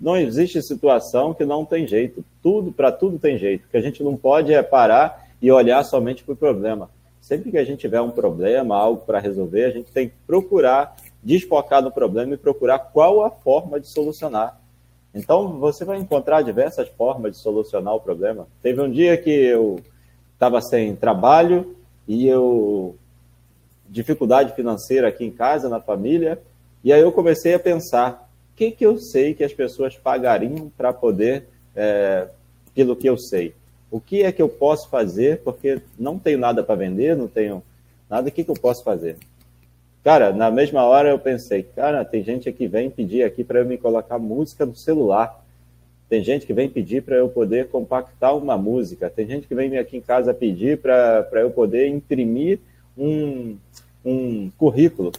não 0.05 0.19
existe 0.19 0.61
situação 0.61 1.33
que 1.33 1.47
não 1.47 1.65
tem 1.65 1.87
jeito. 1.87 2.23
Tudo, 2.43 2.71
para 2.71 2.93
tudo 2.93 3.19
tem 3.19 3.39
jeito. 3.39 3.65
O 3.65 3.69
que 3.71 3.77
a 3.79 3.81
gente 3.81 4.03
não 4.03 4.15
pode 4.19 4.53
é 4.53 4.63
parar 4.63 5.27
e 5.41 5.51
olhar 5.51 5.83
somente 5.83 6.23
para 6.23 6.35
o 6.35 6.37
problema. 6.37 6.91
Sempre 7.23 7.51
que 7.51 7.57
a 7.57 7.65
gente 7.65 7.81
tiver 7.81 8.03
um 8.03 8.11
problema, 8.11 8.77
algo 8.77 9.01
para 9.07 9.19
resolver, 9.19 9.65
a 9.65 9.71
gente 9.71 9.91
tem 9.91 10.11
que 10.11 10.15
procurar 10.27 10.95
desfocar 11.23 11.81
no 11.81 11.91
problema 11.91 12.35
e 12.35 12.37
procurar 12.37 12.79
qual 12.79 13.25
a 13.25 13.31
forma 13.31 13.81
de 13.81 13.89
solucionar. 13.89 14.61
Então, 15.15 15.59
você 15.59 15.87
vai 15.87 15.97
encontrar 15.97 16.43
diversas 16.43 16.87
formas 16.87 17.33
de 17.33 17.39
solucionar 17.39 17.95
o 17.95 18.01
problema. 18.01 18.47
Teve 18.63 18.83
um 18.83 18.91
dia 18.91 19.17
que 19.17 19.31
eu 19.31 19.81
estava 20.35 20.61
sem 20.61 20.95
trabalho 20.95 21.75
e 22.07 22.29
eu 22.29 22.95
dificuldade 23.89 24.55
financeira 24.55 25.09
aqui 25.09 25.25
em 25.25 25.31
casa, 25.31 25.67
na 25.71 25.81
família, 25.81 26.43
e 26.83 26.93
aí 26.93 27.01
eu 27.01 27.11
comecei 27.11 27.55
a 27.55 27.59
pensar 27.59 28.24
o 28.55 28.57
que, 28.57 28.71
que 28.71 28.87
eu 28.87 28.97
sei 28.99 29.35
que 29.35 29.43
as 29.43 29.53
pessoas 29.53 29.97
pagariam 29.97 30.71
para 30.77 30.93
poder, 30.93 31.49
é, 31.75 32.29
pelo 32.73 32.95
que 32.95 33.09
eu 33.09 33.19
sei? 33.19 33.53
O 33.91 34.01
que 34.01 34.23
é 34.23 34.31
que 34.31 34.41
eu 34.41 34.49
posso 34.49 34.89
fazer? 34.89 35.41
Porque 35.43 35.83
não 35.99 36.21
tenho 36.21 36.39
nada 36.39 36.63
para 36.63 36.77
vender, 36.77 37.17
não 37.17 37.27
tenho 37.27 37.65
nada, 38.09 38.29
o 38.29 38.31
que, 38.31 38.45
que 38.45 38.51
eu 38.51 38.55
posso 38.55 38.85
fazer? 38.85 39.17
Cara, 40.05 40.33
na 40.33 40.53
mesma 40.53 40.85
hora 40.85 41.09
eu 41.09 41.19
pensei, 41.19 41.65
cara, 41.65 42.05
tem 42.05 42.23
gente 42.23 42.53
que 42.53 42.69
vem 42.69 42.89
pedir 42.89 43.25
aqui 43.25 43.43
para 43.43 43.59
eu 43.59 43.67
me 43.67 43.77
colocar 43.77 44.21
música 44.21 44.65
no 44.65 44.77
celular. 44.77 45.45
Tem 46.09 46.23
gente 46.23 46.47
que 46.47 46.55
vem 46.55 46.69
pedir 46.69 47.03
para 47.03 47.17
eu 47.17 47.29
poder 47.29 47.67
compactar 47.71 48.37
uma 48.37 48.57
música. 48.57 49.11
Tem 49.11 49.27
gente 49.27 49.49
que 49.49 49.55
vem 49.55 49.77
aqui 49.79 49.97
em 49.97 50.01
casa 50.01 50.33
pedir 50.33 50.79
para 50.79 51.41
eu 51.41 51.51
poder 51.51 51.89
imprimir 51.89 52.61
um, 52.97 53.57
um 54.05 54.49
currículo. 54.57 55.11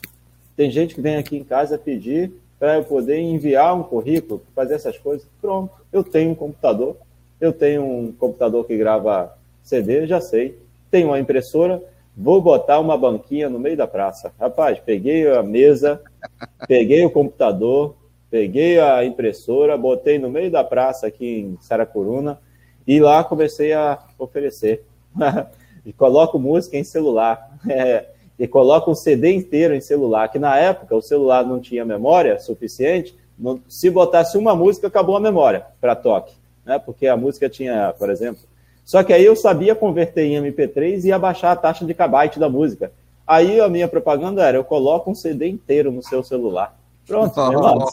Tem 0.55 0.71
gente 0.71 0.95
que 0.95 1.01
vem 1.01 1.17
aqui 1.17 1.35
em 1.35 1.43
casa 1.43 1.77
pedir 1.77 2.31
para 2.59 2.75
eu 2.75 2.83
poder 2.83 3.19
enviar 3.19 3.75
um 3.75 3.83
currículo, 3.83 4.43
fazer 4.55 4.75
essas 4.75 4.97
coisas. 4.97 5.27
Pronto, 5.41 5.73
eu 5.91 6.03
tenho 6.03 6.31
um 6.31 6.35
computador, 6.35 6.97
eu 7.39 7.51
tenho 7.51 7.83
um 7.83 8.11
computador 8.11 8.65
que 8.65 8.77
grava 8.77 9.37
CD, 9.63 10.07
já 10.07 10.21
sei. 10.21 10.57
Tenho 10.89 11.07
uma 11.07 11.19
impressora, 11.19 11.83
vou 12.15 12.41
botar 12.41 12.79
uma 12.79 12.97
banquinha 12.97 13.49
no 13.49 13.59
meio 13.59 13.75
da 13.75 13.87
praça. 13.87 14.33
Rapaz, 14.39 14.79
peguei 14.79 15.29
a 15.29 15.43
mesa, 15.43 16.01
peguei 16.67 17.05
o 17.05 17.09
computador, 17.09 17.95
peguei 18.29 18.79
a 18.79 19.03
impressora, 19.03 19.77
botei 19.77 20.17
no 20.17 20.29
meio 20.29 20.49
da 20.49 20.63
praça 20.63 21.07
aqui 21.07 21.39
em 21.39 21.57
Saracuruna 21.61 22.39
e 22.87 22.99
lá 22.99 23.23
comecei 23.23 23.73
a 23.73 23.99
oferecer. 24.17 24.83
e 25.85 25.93
coloco 25.93 26.39
música 26.39 26.77
em 26.77 26.83
celular. 26.83 27.51
É, 27.67 28.05
e 28.37 28.47
coloco 28.47 28.91
um 28.91 28.95
CD 28.95 29.33
inteiro 29.33 29.73
em 29.73 29.81
celular, 29.81 30.27
que 30.29 30.37
na 30.37 30.57
época 30.57 30.95
o 30.95 31.01
celular 31.01 31.45
não 31.45 31.59
tinha 31.59 31.85
memória 31.85 32.39
suficiente, 32.39 33.15
não, 33.37 33.59
se 33.67 33.89
botasse 33.89 34.37
uma 34.37 34.55
música, 34.55 34.87
acabou 34.87 35.15
a 35.15 35.21
memória 35.21 35.65
para 35.79 35.95
toque, 35.95 36.33
né? 36.65 36.79
porque 36.79 37.07
a 37.07 37.17
música 37.17 37.49
tinha, 37.49 37.93
por 37.97 38.09
exemplo. 38.09 38.41
Só 38.83 39.03
que 39.03 39.11
aí 39.11 39.25
eu 39.25 39.35
sabia 39.35 39.73
converter 39.73 40.25
em 40.25 40.41
MP3 40.41 41.05
e 41.05 41.11
abaixar 41.11 41.51
a 41.51 41.55
taxa 41.55 41.85
de 41.85 41.93
kbyte 41.93 42.39
da 42.39 42.47
música. 42.47 42.91
Aí 43.25 43.59
a 43.59 43.67
minha 43.67 43.87
propaganda 43.87 44.43
era: 44.43 44.57
eu 44.57 44.63
coloco 44.63 45.09
um 45.09 45.15
CD 45.15 45.47
inteiro 45.47 45.91
no 45.91 46.03
seu 46.03 46.23
celular. 46.23 46.77
Pronto, 47.07 47.39
irmão, 47.51 47.87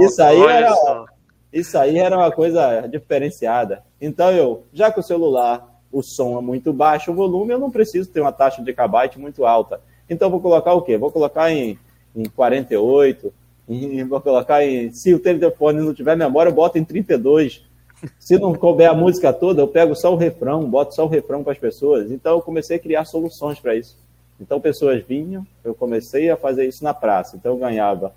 isso 0.00 0.22
aí 0.22 0.42
era, 0.42 1.04
isso 1.52 1.78
aí 1.78 1.98
era 1.98 2.16
uma 2.16 2.32
coisa 2.32 2.86
diferenciada. 2.86 3.82
Então 4.00 4.30
eu, 4.32 4.64
já 4.72 4.90
que 4.90 5.00
o 5.00 5.02
celular, 5.02 5.73
o 5.94 6.02
som 6.02 6.36
é 6.36 6.42
muito 6.42 6.72
baixo, 6.72 7.12
o 7.12 7.14
volume, 7.14 7.52
eu 7.52 7.58
não 7.58 7.70
preciso 7.70 8.10
ter 8.10 8.20
uma 8.20 8.32
taxa 8.32 8.62
de 8.62 8.72
kbyte 8.72 9.18
muito 9.18 9.46
alta. 9.46 9.80
Então 10.10 10.28
vou 10.28 10.40
colocar 10.40 10.74
o 10.74 10.82
quê? 10.82 10.98
Vou 10.98 11.10
colocar 11.10 11.50
em, 11.52 11.78
em 12.14 12.24
48, 12.24 13.32
e 13.68 14.02
vou 14.04 14.20
colocar 14.20 14.64
em. 14.64 14.92
Se 14.92 15.14
o 15.14 15.18
telefone 15.18 15.80
não 15.80 15.94
tiver 15.94 16.16
memória, 16.16 16.50
eu 16.50 16.54
boto 16.54 16.76
em 16.78 16.84
32. 16.84 17.64
Se 18.18 18.38
não 18.38 18.54
couber 18.54 18.90
a 18.90 18.94
música 18.94 19.32
toda, 19.32 19.62
eu 19.62 19.68
pego 19.68 19.94
só 19.94 20.12
o 20.12 20.16
refrão, 20.16 20.68
boto 20.68 20.94
só 20.94 21.06
o 21.06 21.08
refrão 21.08 21.42
para 21.42 21.52
as 21.52 21.58
pessoas. 21.58 22.10
Então 22.10 22.34
eu 22.34 22.42
comecei 22.42 22.76
a 22.76 22.80
criar 22.80 23.04
soluções 23.06 23.58
para 23.58 23.74
isso. 23.74 23.96
Então 24.38 24.60
pessoas 24.60 25.02
vinham, 25.02 25.46
eu 25.64 25.74
comecei 25.74 26.28
a 26.28 26.36
fazer 26.36 26.66
isso 26.66 26.84
na 26.84 26.92
praça. 26.92 27.36
Então 27.36 27.52
eu 27.52 27.58
ganhava 27.58 28.12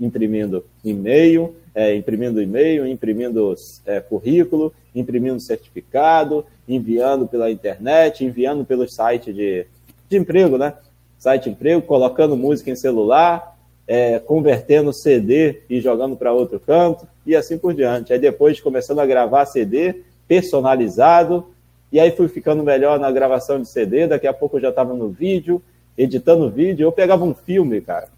imprimindo 0.00 0.64
e-mail, 0.84 1.54
é, 1.74 1.94
imprimindo 1.94 2.42
e-mail, 2.42 2.86
imprimindo 2.86 3.54
é, 3.86 4.00
currículo, 4.00 4.72
imprimindo 4.94 5.38
certificado, 5.38 6.44
enviando 6.68 7.26
pela 7.26 7.50
internet, 7.50 8.24
enviando 8.24 8.64
pelo 8.64 8.86
site 8.88 9.32
de, 9.32 9.66
de 10.08 10.18
emprego, 10.18 10.58
né? 10.58 10.74
Site 11.18 11.44
de 11.44 11.50
emprego, 11.50 11.82
colocando 11.82 12.36
música 12.36 12.70
em 12.70 12.76
celular, 12.76 13.56
é, 13.86 14.18
convertendo 14.18 14.92
CD 14.92 15.62
e 15.68 15.80
jogando 15.80 16.14
para 16.14 16.32
outro 16.32 16.60
canto, 16.60 17.08
e 17.24 17.34
assim 17.34 17.56
por 17.56 17.72
diante. 17.72 18.12
Aí 18.12 18.18
depois 18.18 18.60
começando 18.60 19.00
a 19.00 19.06
gravar 19.06 19.46
CD 19.46 20.02
personalizado, 20.28 21.46
e 21.90 21.98
aí 21.98 22.10
fui 22.10 22.28
ficando 22.28 22.62
melhor 22.62 23.00
na 23.00 23.10
gravação 23.10 23.60
de 23.60 23.66
CD, 23.66 24.06
daqui 24.06 24.26
a 24.26 24.32
pouco 24.34 24.58
eu 24.58 24.60
já 24.60 24.68
estava 24.68 24.92
no 24.92 25.08
vídeo, 25.08 25.62
editando 25.96 26.50
vídeo, 26.50 26.84
eu 26.84 26.92
pegava 26.92 27.24
um 27.24 27.34
filme, 27.34 27.80
cara, 27.80 28.08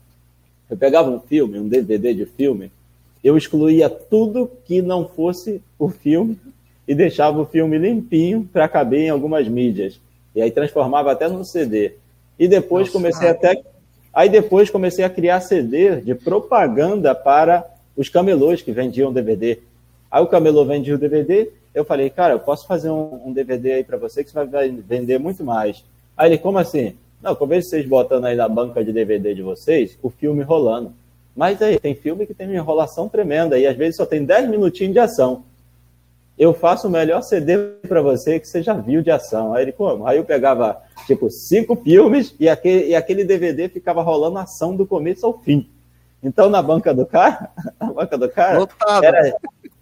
eu 0.68 0.76
pegava 0.76 1.08
um 1.08 1.20
filme, 1.20 1.58
um 1.58 1.68
DVD 1.68 2.12
de 2.12 2.26
filme, 2.26 2.72
eu 3.22 3.36
excluía 3.36 3.88
tudo 3.88 4.50
que 4.64 4.82
não 4.82 5.08
fosse 5.08 5.62
o 5.78 5.88
filme 5.88 6.36
e 6.90 6.94
deixava 6.96 7.40
o 7.40 7.46
filme 7.46 7.78
limpinho 7.78 8.48
para 8.52 8.68
caber 8.68 9.02
em 9.02 9.10
algumas 9.10 9.46
mídias. 9.46 10.00
E 10.34 10.42
aí 10.42 10.50
transformava 10.50 11.12
até 11.12 11.28
no 11.28 11.44
CD. 11.44 11.92
E 12.36 12.48
depois 12.48 12.88
Nossa. 12.88 12.92
comecei 12.98 13.28
até. 13.28 13.62
Aí 14.12 14.28
depois 14.28 14.70
comecei 14.70 15.04
a 15.04 15.08
criar 15.08 15.40
CD 15.40 16.00
de 16.00 16.16
propaganda 16.16 17.14
para 17.14 17.64
os 17.96 18.08
camelôs 18.08 18.60
que 18.60 18.72
vendiam 18.72 19.12
DVD. 19.12 19.60
Aí 20.10 20.20
o 20.20 20.26
camelô 20.26 20.64
vendia 20.64 20.96
o 20.96 20.98
DVD, 20.98 21.52
eu 21.72 21.84
falei, 21.84 22.10
cara, 22.10 22.34
eu 22.34 22.40
posso 22.40 22.66
fazer 22.66 22.90
um, 22.90 23.20
um 23.24 23.32
DVD 23.32 23.74
aí 23.74 23.84
para 23.84 23.96
você 23.96 24.24
que 24.24 24.30
você 24.32 24.44
vai 24.44 24.68
vender 24.68 25.20
muito 25.20 25.44
mais. 25.44 25.84
Aí 26.16 26.30
ele, 26.30 26.38
como 26.38 26.58
assim? 26.58 26.96
Não, 27.22 27.36
eu 27.40 27.46
vejo 27.46 27.68
vocês 27.68 27.86
botando 27.86 28.24
aí 28.24 28.34
na 28.34 28.48
banca 28.48 28.82
de 28.82 28.92
DVD 28.92 29.32
de 29.32 29.42
vocês 29.42 29.96
o 30.02 30.10
filme 30.10 30.42
rolando. 30.42 30.92
Mas 31.36 31.62
aí, 31.62 31.78
tem 31.78 31.94
filme 31.94 32.26
que 32.26 32.34
tem 32.34 32.48
uma 32.48 32.56
enrolação 32.56 33.08
tremenda 33.08 33.56
e 33.56 33.64
às 33.64 33.76
vezes 33.76 33.94
só 33.94 34.04
tem 34.04 34.24
10 34.24 34.50
minutinhos 34.50 34.92
de 34.92 34.98
ação. 34.98 35.44
Eu 36.40 36.54
faço 36.54 36.88
o 36.88 36.90
melhor 36.90 37.22
CD 37.22 37.58
para 37.86 38.00
você 38.00 38.40
que 38.40 38.48
você 38.48 38.62
já 38.62 38.72
viu 38.72 39.02
de 39.02 39.10
ação. 39.10 39.52
Aí 39.52 39.64
ele, 39.64 39.72
como? 39.72 40.06
Aí 40.06 40.16
eu 40.16 40.24
pegava, 40.24 40.80
tipo, 41.06 41.28
cinco 41.28 41.76
filmes 41.76 42.34
e 42.40 42.48
aquele, 42.48 42.88
e 42.88 42.94
aquele 42.94 43.24
DVD 43.24 43.68
ficava 43.68 44.00
rolando 44.00 44.38
ação 44.38 44.74
do 44.74 44.86
começo 44.86 45.26
ao 45.26 45.38
fim. 45.38 45.68
Então, 46.22 46.48
na 46.48 46.62
banca 46.62 46.94
do 46.94 47.04
cara, 47.04 47.50
na 47.78 47.92
banca 47.92 48.16
do 48.16 48.26
cara, 48.26 48.66
era, 49.02 49.36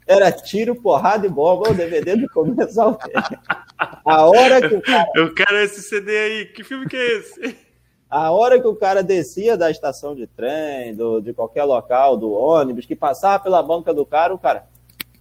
era 0.04 0.32
tiro, 0.32 0.74
porrada 0.74 1.28
e 1.28 1.30
bomba, 1.30 1.70
o 1.70 1.74
DVD 1.74 2.16
do 2.16 2.28
começo 2.30 2.80
ao 2.80 2.94
fim. 2.94 3.12
A 4.04 4.26
hora 4.26 4.68
que 4.68 4.74
o 4.74 4.82
cara... 4.82 5.08
Eu 5.14 5.32
quero 5.32 5.58
esse 5.58 5.80
CD 5.80 6.18
aí. 6.18 6.46
Que 6.46 6.64
filme 6.64 6.88
que 6.88 6.96
é 6.96 7.18
esse? 7.18 7.56
A 8.10 8.32
hora 8.32 8.60
que 8.60 8.66
o 8.66 8.74
cara 8.74 9.00
descia 9.00 9.56
da 9.56 9.70
estação 9.70 10.12
de 10.12 10.26
trem, 10.26 10.92
do, 10.92 11.20
de 11.20 11.32
qualquer 11.32 11.62
local, 11.62 12.16
do 12.16 12.32
ônibus, 12.32 12.84
que 12.84 12.96
passava 12.96 13.44
pela 13.44 13.62
banca 13.62 13.94
do 13.94 14.04
cara, 14.04 14.34
o 14.34 14.38
cara. 14.38 14.66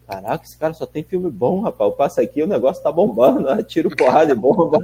Caraca, 0.07 0.45
esse 0.45 0.57
cara 0.57 0.73
só 0.73 0.85
tem 0.85 1.03
filme 1.03 1.29
bom, 1.29 1.59
rapaz. 1.59 1.91
Eu 1.91 1.95
passo 1.95 2.21
aqui 2.21 2.41
o 2.41 2.47
negócio 2.47 2.81
tá 2.81 2.89
bombando, 2.89 3.41
né? 3.41 3.61
tiro 3.61 3.93
porrada 3.93 4.31
e 4.31 4.35
bomba. 4.35 4.79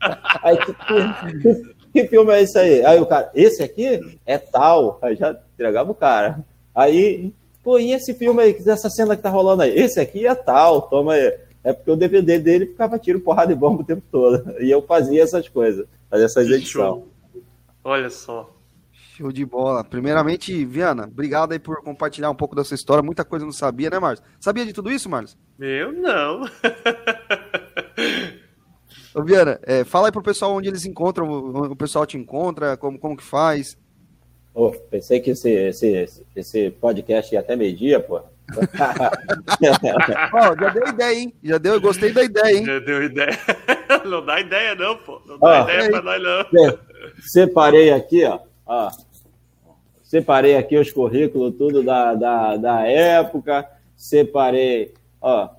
Aí, 0.42 0.56
que, 0.56 0.72
que, 1.42 1.74
que, 1.92 2.06
filme 2.06 2.32
é 2.32 2.42
esse 2.42 2.56
aí? 2.56 2.84
Aí 2.84 3.00
o 3.00 3.06
cara, 3.06 3.32
esse 3.34 3.64
aqui 3.64 4.00
é 4.24 4.38
tal. 4.38 4.96
Aí 5.02 5.16
já 5.16 5.36
entregava 5.54 5.90
o 5.90 5.94
cara. 5.94 6.44
Aí, 6.72 7.32
pô, 7.64 7.80
e 7.80 7.90
esse 7.90 8.14
filme 8.14 8.40
aí, 8.40 8.56
essa 8.64 8.88
cena 8.88 9.16
que 9.16 9.22
tá 9.22 9.28
rolando 9.28 9.62
aí? 9.62 9.76
Esse 9.76 9.98
aqui 9.98 10.24
é 10.24 10.36
tal, 10.36 10.82
toma 10.82 11.14
aí. 11.14 11.36
É 11.64 11.72
porque 11.72 11.90
o 11.90 11.96
DVD 11.96 12.38
dele 12.38 12.66
ficava 12.66 12.96
tiro, 12.96 13.18
porrada 13.18 13.50
e 13.50 13.56
bomba 13.56 13.82
o 13.82 13.84
tempo 13.84 14.04
todo. 14.08 14.54
E 14.60 14.70
eu 14.70 14.80
fazia 14.82 15.24
essas 15.24 15.48
coisas, 15.48 15.84
fazia 16.08 16.26
essas 16.26 16.48
edições. 16.48 17.02
Olha 17.82 18.08
só. 18.08 18.48
Show 19.18 19.32
de 19.32 19.44
bola. 19.44 19.82
Primeiramente, 19.82 20.64
Viana, 20.64 21.02
obrigado 21.02 21.50
aí 21.50 21.58
por 21.58 21.82
compartilhar 21.82 22.30
um 22.30 22.36
pouco 22.36 22.54
da 22.54 22.62
sua 22.62 22.76
história. 22.76 23.02
Muita 23.02 23.24
coisa 23.24 23.42
eu 23.42 23.46
não 23.46 23.52
sabia, 23.52 23.90
né, 23.90 23.98
Marcos? 23.98 24.22
Sabia 24.38 24.64
de 24.64 24.72
tudo 24.72 24.92
isso, 24.92 25.10
Marcos? 25.10 25.36
Eu 25.58 25.90
não. 25.90 26.42
Ô, 29.12 29.24
Viana, 29.24 29.58
é, 29.64 29.82
fala 29.82 30.06
aí 30.06 30.12
pro 30.12 30.22
pessoal 30.22 30.52
onde 30.52 30.68
eles 30.68 30.86
encontram, 30.86 31.28
o 31.28 31.74
pessoal 31.74 32.06
te 32.06 32.16
encontra, 32.16 32.76
como, 32.76 32.96
como 32.96 33.16
que 33.16 33.24
faz. 33.24 33.76
Oh, 34.54 34.70
pensei 34.70 35.18
que 35.18 35.30
esse, 35.30 35.50
esse, 35.50 36.24
esse 36.36 36.70
podcast 36.70 37.34
ia 37.34 37.40
até 37.40 37.56
meio-dia, 37.56 37.98
pô 37.98 38.22
oh, 40.32 40.60
já 40.60 40.70
deu 40.70 40.88
ideia, 40.88 41.18
hein? 41.18 41.34
Já 41.42 41.58
deu, 41.58 41.74
eu 41.74 41.80
gostei 41.80 42.12
da 42.12 42.22
ideia, 42.22 42.56
hein? 42.56 42.64
Já 42.64 42.78
deu 42.78 43.02
ideia. 43.02 43.36
Não 44.06 44.24
dá 44.24 44.38
ideia, 44.40 44.76
não, 44.76 44.96
pô. 44.96 45.20
Não 45.26 45.38
dá 45.38 45.62
ideia 45.62 45.82
aí. 45.82 45.90
pra 45.90 46.02
nós, 46.02 46.22
não. 46.22 46.46
Separei 47.20 47.90
aqui, 47.90 48.24
ó. 48.24 48.38
ó. 48.64 48.88
Separei 50.08 50.56
aqui 50.56 50.74
os 50.74 50.90
currículos, 50.90 51.54
tudo 51.58 51.82
da, 51.82 52.14
da, 52.14 52.56
da 52.56 52.86
época. 52.86 53.68
Separei, 53.94 54.94
ó. 55.20 55.50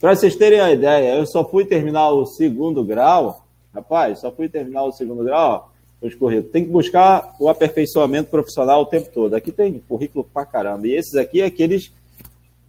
Para 0.00 0.16
vocês 0.16 0.34
terem 0.34 0.58
a 0.58 0.72
ideia, 0.72 1.14
eu 1.14 1.24
só 1.24 1.48
fui 1.48 1.64
terminar 1.64 2.10
o 2.10 2.26
segundo 2.26 2.82
grau. 2.82 3.46
Rapaz, 3.72 4.18
só 4.18 4.32
fui 4.32 4.48
terminar 4.48 4.82
o 4.82 4.90
segundo 4.90 5.22
grau, 5.22 5.70
ó, 6.02 6.04
os 6.04 6.16
currículos. 6.16 6.50
Tem 6.50 6.64
que 6.64 6.70
buscar 6.70 7.36
o 7.38 7.48
aperfeiçoamento 7.48 8.28
profissional 8.28 8.82
o 8.82 8.86
tempo 8.86 9.08
todo. 9.08 9.34
Aqui 9.34 9.52
tem 9.52 9.78
currículo 9.78 10.24
pra 10.34 10.44
caramba. 10.44 10.88
E 10.88 10.96
esses 10.96 11.14
aqui 11.14 11.40
é 11.40 11.44
aqueles 11.44 11.92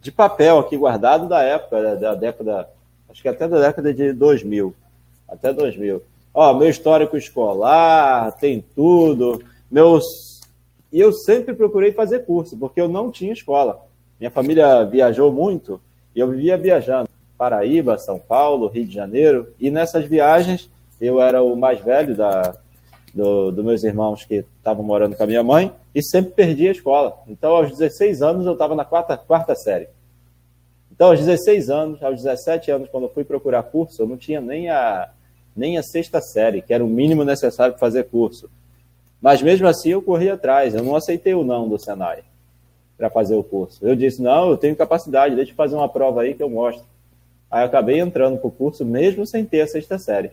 de 0.04 0.12
papel 0.12 0.60
aqui 0.60 0.78
guardado 0.78 1.28
da 1.28 1.42
época, 1.42 1.96
da 1.96 2.14
década, 2.14 2.70
acho 3.10 3.24
que 3.24 3.28
até 3.28 3.48
da 3.48 3.60
década 3.60 3.92
de 3.92 4.14
2000, 4.14 4.72
até 5.28 5.52
2000. 5.52 6.00
Ó, 6.32 6.54
meu 6.54 6.70
histórico 6.70 7.18
escolar, 7.18 8.34
tem 8.34 8.64
tudo, 8.76 9.42
meus... 9.72 10.33
E 10.94 11.00
eu 11.00 11.12
sempre 11.12 11.56
procurei 11.56 11.92
fazer 11.92 12.20
curso, 12.20 12.56
porque 12.56 12.80
eu 12.80 12.88
não 12.88 13.10
tinha 13.10 13.34
escola. 13.34 13.84
Minha 14.20 14.30
família 14.30 14.86
viajou 14.86 15.34
muito 15.34 15.82
e 16.16 16.20
eu 16.20 16.30
vivia 16.30 16.56
viajando. 16.56 17.10
Paraíba, 17.36 17.98
São 17.98 18.20
Paulo, 18.20 18.68
Rio 18.68 18.86
de 18.86 18.94
Janeiro. 18.94 19.52
E 19.60 19.72
nessas 19.72 20.06
viagens, 20.06 20.70
eu 21.02 21.20
era 21.20 21.42
o 21.42 21.56
mais 21.56 21.80
velho 21.80 22.16
da, 22.16 22.56
do, 23.12 23.52
dos 23.52 23.66
meus 23.66 23.84
irmãos 23.84 24.24
que 24.24 24.46
estavam 24.58 24.84
morando 24.84 25.16
com 25.16 25.24
a 25.24 25.28
minha 25.28 25.42
mãe 25.42 25.74
e 25.96 26.04
sempre 26.04 26.32
perdi 26.34 26.68
a 26.68 26.72
escola. 26.72 27.18
Então, 27.28 27.56
aos 27.56 27.72
16 27.72 28.22
anos, 28.22 28.46
eu 28.46 28.54
estava 28.54 28.76
na 28.76 28.86
quarta, 28.86 29.18
quarta 29.18 29.56
série. 29.56 29.88
Então, 30.92 31.08
aos 31.10 31.20
16 31.20 31.72
anos, 31.72 32.04
aos 32.04 32.22
17 32.22 32.70
anos, 32.70 32.90
quando 32.90 33.06
eu 33.06 33.10
fui 33.10 33.24
procurar 33.24 33.64
curso, 33.64 34.00
eu 34.00 34.08
não 34.08 34.16
tinha 34.16 34.40
nem 34.40 34.70
a, 34.70 35.10
nem 35.56 35.76
a 35.76 35.82
sexta 35.82 36.22
série, 36.22 36.62
que 36.62 36.72
era 36.72 36.86
o 36.86 36.88
mínimo 36.88 37.24
necessário 37.24 37.74
para 37.74 37.80
fazer 37.80 38.04
curso. 38.04 38.48
Mas 39.24 39.42
mesmo 39.42 39.66
assim, 39.66 39.92
eu 39.92 40.02
corri 40.02 40.30
atrás, 40.30 40.76
eu 40.76 40.84
não 40.84 40.98
aceitei 40.98 41.34
o 41.34 41.46
não 41.46 41.70
do 41.70 41.80
Senai 41.80 42.24
para 42.98 43.10
fazer 43.10 43.36
o 43.36 43.42
curso. 43.42 43.80
Eu 43.82 43.96
disse: 43.96 44.22
não, 44.22 44.50
eu 44.50 44.58
tenho 44.58 44.76
capacidade, 44.76 45.34
deixa 45.34 45.54
eu 45.54 45.56
fazer 45.56 45.76
uma 45.76 45.88
prova 45.88 46.24
aí 46.24 46.34
que 46.34 46.44
eu 46.44 46.50
mostro. 46.50 46.84
Aí 47.50 47.62
eu 47.62 47.68
acabei 47.68 48.02
entrando 48.02 48.38
para 48.38 48.48
o 48.50 48.52
curso, 48.52 48.84
mesmo 48.84 49.26
sem 49.26 49.46
ter 49.46 49.62
a 49.62 49.68
sexta 49.68 49.98
série. 49.98 50.32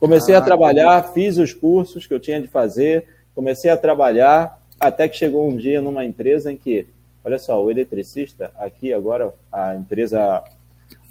Comecei 0.00 0.34
ah, 0.34 0.38
a 0.38 0.42
trabalhar, 0.42 1.12
fiz 1.12 1.38
os 1.38 1.54
cursos 1.54 2.04
que 2.04 2.12
eu 2.12 2.18
tinha 2.18 2.40
de 2.40 2.48
fazer, 2.48 3.06
comecei 3.32 3.70
a 3.70 3.76
trabalhar, 3.76 4.60
até 4.80 5.08
que 5.08 5.16
chegou 5.16 5.48
um 5.48 5.56
dia 5.56 5.80
numa 5.80 6.04
empresa 6.04 6.50
em 6.50 6.56
que, 6.56 6.88
olha 7.24 7.38
só, 7.38 7.62
o 7.62 7.70
eletricista, 7.70 8.50
aqui 8.58 8.92
agora, 8.92 9.32
a 9.52 9.76
empresa 9.76 10.42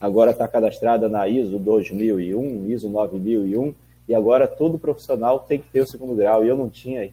agora 0.02 0.32
está 0.32 0.50
cadastrada 0.50 1.08
na 1.08 1.30
ISO 1.30 1.58
2001, 1.58 2.70
ISO 2.72 2.90
9001, 2.90 3.74
e 4.10 4.14
agora 4.14 4.46
todo 4.46 4.78
profissional 4.78 5.40
tem 5.40 5.60
que 5.60 5.70
ter 5.70 5.80
o 5.80 5.88
segundo 5.88 6.14
grau, 6.14 6.44
e 6.44 6.50
eu 6.50 6.58
não 6.58 6.70
tinha. 6.70 7.10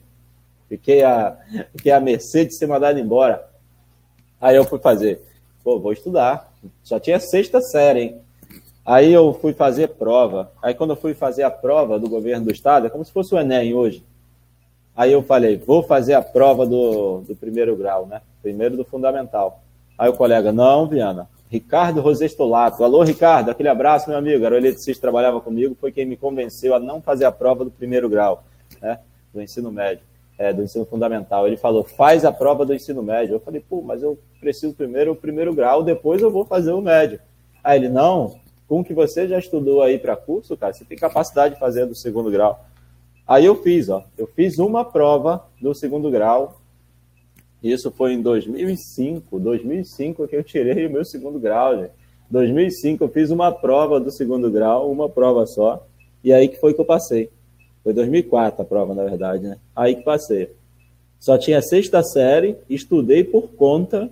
Fiquei 0.69 1.03
a, 1.03 1.35
fiquei 1.75 1.91
a 1.91 1.99
mercê 1.99 2.45
de 2.45 2.53
ser 2.53 2.67
mandado 2.67 2.99
embora. 2.99 3.49
Aí 4.39 4.55
eu 4.55 4.63
fui 4.63 4.79
fazer, 4.79 5.21
pô, 5.63 5.79
vou 5.79 5.91
estudar. 5.91 6.53
Só 6.83 6.99
tinha 6.99 7.19
sexta 7.19 7.59
série, 7.59 7.99
hein? 7.99 8.21
Aí 8.85 9.11
eu 9.11 9.33
fui 9.33 9.51
fazer 9.51 9.89
prova. 9.89 10.51
Aí 10.61 10.73
quando 10.73 10.91
eu 10.91 10.95
fui 10.95 11.13
fazer 11.13 11.43
a 11.43 11.51
prova 11.51 11.99
do 11.99 12.07
governo 12.07 12.45
do 12.45 12.51
estado, 12.51 12.87
é 12.87 12.89
como 12.89 13.03
se 13.03 13.11
fosse 13.11 13.33
o 13.33 13.39
Enem 13.39 13.73
hoje. 13.73 14.03
Aí 14.95 15.11
eu 15.11 15.23
falei, 15.23 15.57
vou 15.57 15.81
fazer 15.81 16.13
a 16.13 16.21
prova 16.21 16.65
do, 16.65 17.21
do 17.21 17.35
primeiro 17.35 17.75
grau, 17.75 18.05
né? 18.05 18.21
Primeiro 18.41 18.77
do 18.77 18.83
fundamental. 18.83 19.63
Aí 19.97 20.09
o 20.09 20.13
colega, 20.13 20.51
não, 20.51 20.87
Viana, 20.87 21.29
Ricardo 21.49 22.01
Rosestolato. 22.01 22.83
Alô, 22.83 23.03
Ricardo, 23.03 23.49
aquele 23.49 23.69
abraço, 23.69 24.09
meu 24.09 24.17
amigo. 24.17 24.45
Era 24.45 24.55
o 24.55 24.57
eletricista 24.57 25.01
trabalhava 25.01 25.41
comigo, 25.41 25.75
foi 25.79 25.91
quem 25.91 26.05
me 26.05 26.17
convenceu 26.17 26.75
a 26.75 26.79
não 26.79 27.01
fazer 27.01 27.25
a 27.25 27.31
prova 27.31 27.63
do 27.63 27.71
primeiro 27.71 28.09
grau, 28.09 28.43
né? 28.81 28.99
Do 29.33 29.41
ensino 29.41 29.71
médio, 29.71 30.03
é, 30.39 30.53
do 30.53 30.63
ensino 30.63 30.85
fundamental. 30.85 31.45
Ele 31.45 31.57
falou, 31.57 31.83
faz 31.83 32.23
a 32.23 32.31
prova 32.31 32.65
do 32.65 32.73
ensino 32.73 33.03
médio. 33.03 33.35
Eu 33.35 33.39
falei, 33.41 33.59
pô, 33.59 33.81
mas 33.81 34.01
eu 34.01 34.17
preciso 34.39 34.73
primeiro 34.73 35.11
o 35.11 35.15
primeiro 35.15 35.53
grau, 35.53 35.83
depois 35.83 36.21
eu 36.21 36.31
vou 36.31 36.45
fazer 36.45 36.71
o 36.71 36.81
médio. 36.81 37.19
Aí 37.61 37.77
ele, 37.77 37.89
não, 37.89 38.39
com 38.65 38.79
o 38.79 38.83
que 38.83 38.93
você 38.93 39.27
já 39.27 39.37
estudou 39.37 39.83
aí 39.83 39.99
para 39.99 40.15
curso, 40.15 40.55
cara, 40.55 40.71
você 40.71 40.85
tem 40.85 40.97
capacidade 40.97 41.55
de 41.55 41.59
fazer 41.59 41.85
do 41.85 41.93
segundo 41.93 42.31
grau. 42.31 42.65
Aí 43.27 43.45
eu 43.45 43.61
fiz, 43.61 43.89
ó, 43.89 44.03
eu 44.17 44.27
fiz 44.27 44.57
uma 44.59 44.85
prova 44.85 45.45
do 45.61 45.75
segundo 45.75 46.09
grau. 46.09 46.61
Isso 47.61 47.91
foi 47.91 48.13
em 48.13 48.21
2005, 48.21 49.37
2005 49.37 50.25
que 50.25 50.35
eu 50.37 50.43
tirei 50.43 50.87
o 50.87 50.89
meu 50.89 51.03
segundo 51.03 51.37
grau, 51.37 51.77
gente. 51.77 51.91
2005 52.31 53.03
eu 53.03 53.09
fiz 53.09 53.29
uma 53.29 53.51
prova 53.51 53.99
do 53.99 54.09
segundo 54.09 54.49
grau, 54.49 54.89
uma 54.89 55.09
prova 55.09 55.45
só, 55.45 55.85
e 56.23 56.31
aí 56.31 56.47
que 56.47 56.59
foi 56.59 56.73
que 56.73 56.79
eu 56.79 56.85
passei. 56.85 57.29
Foi 57.83 57.93
2004 57.93 58.61
a 58.61 58.65
prova, 58.65 58.93
na 58.93 59.03
verdade, 59.03 59.47
né? 59.47 59.57
Aí 59.75 59.95
que 59.95 60.03
passei. 60.03 60.51
Só 61.19 61.37
tinha 61.37 61.61
sexta 61.61 62.01
série, 62.03 62.57
estudei 62.69 63.23
por 63.23 63.49
conta 63.49 64.09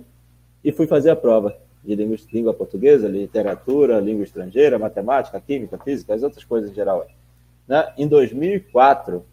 e 0.62 0.72
fui 0.72 0.86
fazer 0.86 1.10
a 1.10 1.16
prova 1.16 1.56
de 1.82 1.94
língua, 1.94 2.16
língua 2.32 2.54
portuguesa, 2.54 3.08
literatura, 3.08 4.00
língua 4.00 4.24
estrangeira, 4.24 4.78
matemática, 4.78 5.40
química, 5.40 5.78
física, 5.78 6.14
as 6.14 6.22
outras 6.22 6.44
coisas 6.44 6.70
em 6.70 6.74
geral. 6.74 7.06
Né? 7.66 7.92
Em 7.96 8.06
2004 8.06 9.24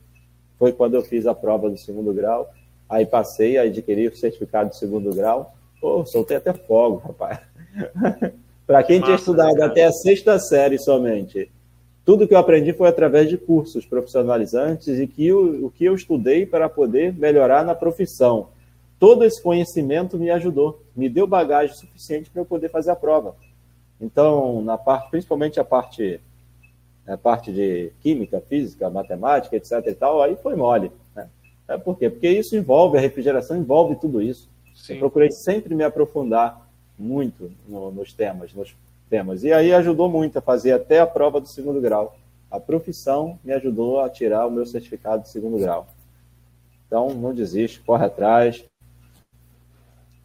foi 0.57 0.71
quando 0.71 0.95
eu 0.95 1.01
fiz 1.01 1.27
a 1.27 1.35
prova 1.35 1.69
do 1.69 1.77
segundo 1.77 2.13
grau, 2.13 2.49
aí 2.89 3.05
passei, 3.05 3.57
aí 3.57 3.69
adquiri 3.69 4.07
o 4.07 4.15
certificado 4.15 4.69
de 4.69 4.77
segundo 4.77 5.13
grau. 5.13 5.53
Pô, 5.81 6.05
soltei 6.05 6.37
até 6.37 6.53
fogo, 6.53 6.97
rapaz. 6.97 7.39
Para 8.65 8.81
quem 8.83 8.99
Massa, 8.99 9.05
tinha 9.05 9.17
estudado 9.17 9.55
cara. 9.55 9.67
até 9.67 9.85
a 9.85 9.91
sexta 9.91 10.39
série 10.39 10.79
somente, 10.79 11.51
tudo 12.05 12.27
que 12.27 12.33
eu 12.33 12.37
aprendi 12.37 12.71
foi 12.71 12.87
através 12.87 13.27
de 13.27 13.37
cursos 13.37 13.85
profissionalizantes 13.85 14.87
e 14.87 15.07
que 15.07 15.33
o, 15.33 15.65
o 15.65 15.71
que 15.71 15.85
eu 15.85 15.95
estudei 15.95 16.45
para 16.45 16.69
poder 16.69 17.13
melhorar 17.13 17.65
na 17.65 17.73
profissão 17.73 18.49
todo 18.99 19.23
esse 19.23 19.41
conhecimento 19.41 20.17
me 20.17 20.29
ajudou, 20.29 20.81
me 20.95 21.09
deu 21.09 21.27
bagagem 21.27 21.75
suficiente 21.75 22.29
para 22.29 22.41
eu 22.41 22.45
poder 22.45 22.69
fazer 22.69 22.91
a 22.91 22.95
prova. 22.95 23.35
Então, 23.99 24.61
na 24.61 24.77
parte, 24.77 25.09
principalmente 25.09 25.59
a 25.59 25.63
parte, 25.63 26.19
a 27.07 27.17
parte 27.17 27.51
de 27.51 27.91
química, 28.01 28.41
física, 28.41 28.89
matemática, 28.89 29.55
etc. 29.55 29.71
e 29.87 29.93
tal, 29.93 30.21
aí 30.21 30.35
foi 30.37 30.55
mole. 30.55 30.91
Né? 31.15 31.27
É 31.67 31.77
por 31.77 31.97
quê? 31.97 32.09
Porque 32.09 32.29
isso 32.29 32.55
envolve, 32.55 32.97
a 32.97 33.01
refrigeração 33.01 33.57
envolve 33.57 33.95
tudo 33.95 34.21
isso. 34.21 34.49
Sim. 34.75 34.93
Eu 34.93 34.99
procurei 34.99 35.31
sempre 35.31 35.73
me 35.73 35.83
aprofundar 35.83 36.69
muito 36.97 37.51
no, 37.67 37.91
nos 37.91 38.13
temas, 38.13 38.53
nos 38.53 38.75
temas. 39.09 39.43
E 39.43 39.51
aí 39.51 39.73
ajudou 39.73 40.09
muito 40.09 40.39
a 40.39 40.41
fazer 40.41 40.71
até 40.71 40.99
a 40.99 41.07
prova 41.07 41.39
do 41.39 41.47
segundo 41.47 41.81
grau. 41.81 42.17
A 42.49 42.59
profissão 42.59 43.39
me 43.43 43.53
ajudou 43.53 43.99
a 43.99 44.09
tirar 44.09 44.45
o 44.45 44.51
meu 44.51 44.65
certificado 44.65 45.23
de 45.23 45.29
segundo 45.29 45.57
grau. 45.57 45.87
Então, 46.87 47.09
não 47.13 47.33
desiste, 47.33 47.81
corre 47.81 48.05
atrás, 48.05 48.65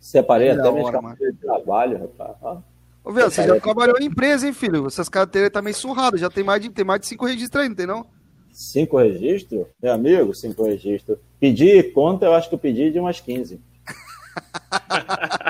Separei 0.01 0.51
até 0.51 0.72
minhas 0.72 0.91
carteiras 0.91 1.35
de 1.35 1.41
trabalho, 1.41 2.01
rapaz. 2.01 2.62
Ô, 3.05 3.12
Viu, 3.12 3.31
você 3.31 3.47
já 3.47 3.61
trabalhou 3.61 3.97
em 4.01 4.07
empresa, 4.07 4.47
hein, 4.47 4.53
filho? 4.53 4.87
Essas 4.87 5.11
carteiras 5.11 5.51
tá 5.51 5.61
meio 5.61 5.76
surradas, 5.76 6.20
já 6.20 6.31
tem 6.31 6.43
mais 6.43 6.62
de, 6.62 6.70
tem 6.70 6.85
mais 6.85 7.01
de 7.03 7.07
cinco 7.07 7.26
registros 7.26 7.62
aí, 7.62 7.68
não 7.68 7.76
tem 7.76 7.87
não? 7.87 8.07
Cinco 8.51 8.99
registros? 8.99 9.66
Meu 9.81 9.93
amigo, 9.93 10.35
cinco 10.35 10.64
registros. 10.64 11.18
Pedi 11.39 11.83
conta, 11.83 12.24
eu 12.24 12.33
acho 12.33 12.49
que 12.49 12.55
eu 12.55 12.59
pedi 12.59 12.91
de 12.91 12.99
umas 12.99 13.20
15. 13.20 13.61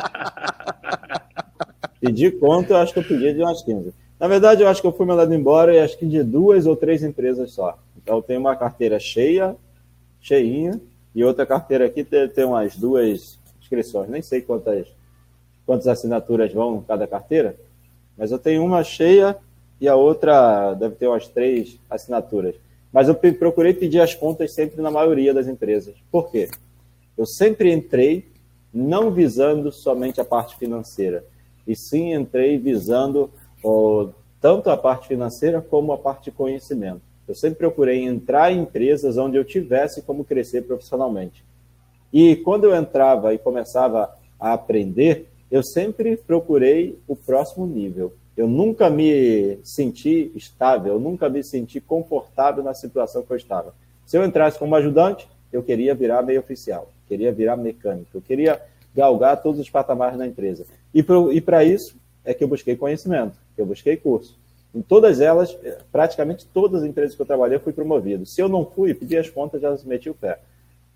pedi 2.00 2.30
conta, 2.30 2.72
eu 2.72 2.76
acho 2.78 2.92
que 2.92 2.98
eu 2.98 3.04
pedi 3.04 3.34
de 3.34 3.42
umas 3.42 3.62
15. 3.62 3.92
Na 4.18 4.28
verdade, 4.28 4.62
eu 4.62 4.68
acho 4.68 4.80
que 4.80 4.86
eu 4.86 4.92
fui 4.92 5.06
mandado 5.06 5.34
embora 5.34 5.74
e 5.74 5.78
acho 5.78 5.98
que 5.98 6.06
de 6.06 6.22
duas 6.22 6.66
ou 6.66 6.76
três 6.76 7.02
empresas 7.02 7.52
só. 7.52 7.78
Então, 7.96 8.16
eu 8.16 8.22
tenho 8.22 8.40
uma 8.40 8.56
carteira 8.56 8.98
cheia, 8.98 9.56
cheinha, 10.20 10.80
e 11.14 11.24
outra 11.24 11.44
carteira 11.44 11.86
aqui 11.86 12.04
tem, 12.04 12.28
tem 12.28 12.44
umas 12.44 12.76
duas 12.76 13.38
inscrições. 13.60 14.08
Nem 14.08 14.22
sei 14.22 14.40
quantas, 14.40 14.86
quantas 15.66 15.86
assinaturas 15.86 16.52
vão 16.52 16.78
em 16.78 16.82
cada 16.82 17.06
carteira, 17.06 17.56
mas 18.16 18.30
eu 18.30 18.38
tenho 18.38 18.64
uma 18.64 18.82
cheia 18.84 19.36
e 19.80 19.88
a 19.88 19.94
outra 19.94 20.74
deve 20.74 20.94
ter 20.96 21.06
umas 21.06 21.26
três 21.26 21.78
assinaturas. 21.88 22.54
Mas 22.92 23.08
eu 23.08 23.14
procurei 23.14 23.72
pedir 23.72 24.00
as 24.00 24.14
contas 24.14 24.52
sempre 24.52 24.82
na 24.82 24.90
maioria 24.90 25.32
das 25.32 25.46
empresas. 25.46 25.94
Por 26.10 26.30
quê? 26.30 26.50
Eu 27.16 27.24
sempre 27.24 27.72
entrei 27.72 28.28
não 28.72 29.10
visando 29.10 29.72
somente 29.72 30.20
a 30.20 30.24
parte 30.24 30.56
financeira, 30.56 31.24
e 31.66 31.76
sim 31.76 32.14
entrei 32.14 32.58
visando 32.58 33.30
tanto 34.40 34.70
a 34.70 34.76
parte 34.76 35.08
financeira 35.08 35.60
como 35.60 35.92
a 35.92 35.98
parte 35.98 36.24
de 36.24 36.30
conhecimento. 36.30 37.02
Eu 37.28 37.34
sempre 37.34 37.58
procurei 37.58 38.02
entrar 38.02 38.52
em 38.52 38.60
empresas 38.60 39.16
onde 39.16 39.36
eu 39.36 39.44
tivesse 39.44 40.02
como 40.02 40.24
crescer 40.24 40.62
profissionalmente. 40.62 41.44
E 42.12 42.36
quando 42.36 42.64
eu 42.64 42.74
entrava 42.74 43.32
e 43.32 43.38
começava 43.38 44.12
a 44.38 44.52
aprender, 44.52 45.28
eu 45.50 45.62
sempre 45.62 46.16
procurei 46.16 46.98
o 47.06 47.14
próximo 47.14 47.66
nível. 47.66 48.14
Eu 48.36 48.48
nunca 48.48 48.88
me 48.88 49.58
senti 49.62 50.32
estável, 50.34 50.94
eu 50.94 51.00
nunca 51.00 51.28
me 51.28 51.44
senti 51.44 51.80
confortável 51.80 52.64
na 52.64 52.72
situação 52.72 53.22
que 53.22 53.30
eu 53.30 53.36
estava. 53.36 53.74
Se 54.06 54.16
eu 54.16 54.24
entrasse 54.24 54.58
como 54.58 54.74
ajudante, 54.74 55.28
eu 55.52 55.62
queria 55.62 55.94
virar 55.94 56.22
meio 56.22 56.40
oficial, 56.40 56.90
queria 57.06 57.32
virar 57.32 57.56
mecânico, 57.56 58.08
eu 58.14 58.22
queria 58.22 58.60
galgar 58.94 59.40
todos 59.42 59.60
os 59.60 59.68
patamares 59.68 60.18
da 60.18 60.26
empresa. 60.26 60.66
E 60.92 61.40
para 61.40 61.64
isso 61.64 61.96
é 62.24 62.34
que 62.34 62.42
eu 62.42 62.48
busquei 62.48 62.76
conhecimento, 62.76 63.36
eu 63.56 63.66
busquei 63.66 63.96
curso. 63.96 64.38
Em 64.74 64.82
todas 64.82 65.20
elas, 65.20 65.56
praticamente 65.90 66.46
todas 66.46 66.82
as 66.82 66.88
empresas 66.88 67.16
que 67.16 67.22
eu 67.22 67.26
trabalhei, 67.26 67.56
eu 67.56 67.60
fui 67.60 67.72
promovido. 67.72 68.24
Se 68.24 68.40
eu 68.40 68.48
não 68.48 68.64
fui, 68.64 68.94
pedi 68.94 69.16
as 69.16 69.28
contas, 69.28 69.60
já 69.60 69.76
meti 69.84 70.08
o 70.08 70.14
pé 70.14 70.38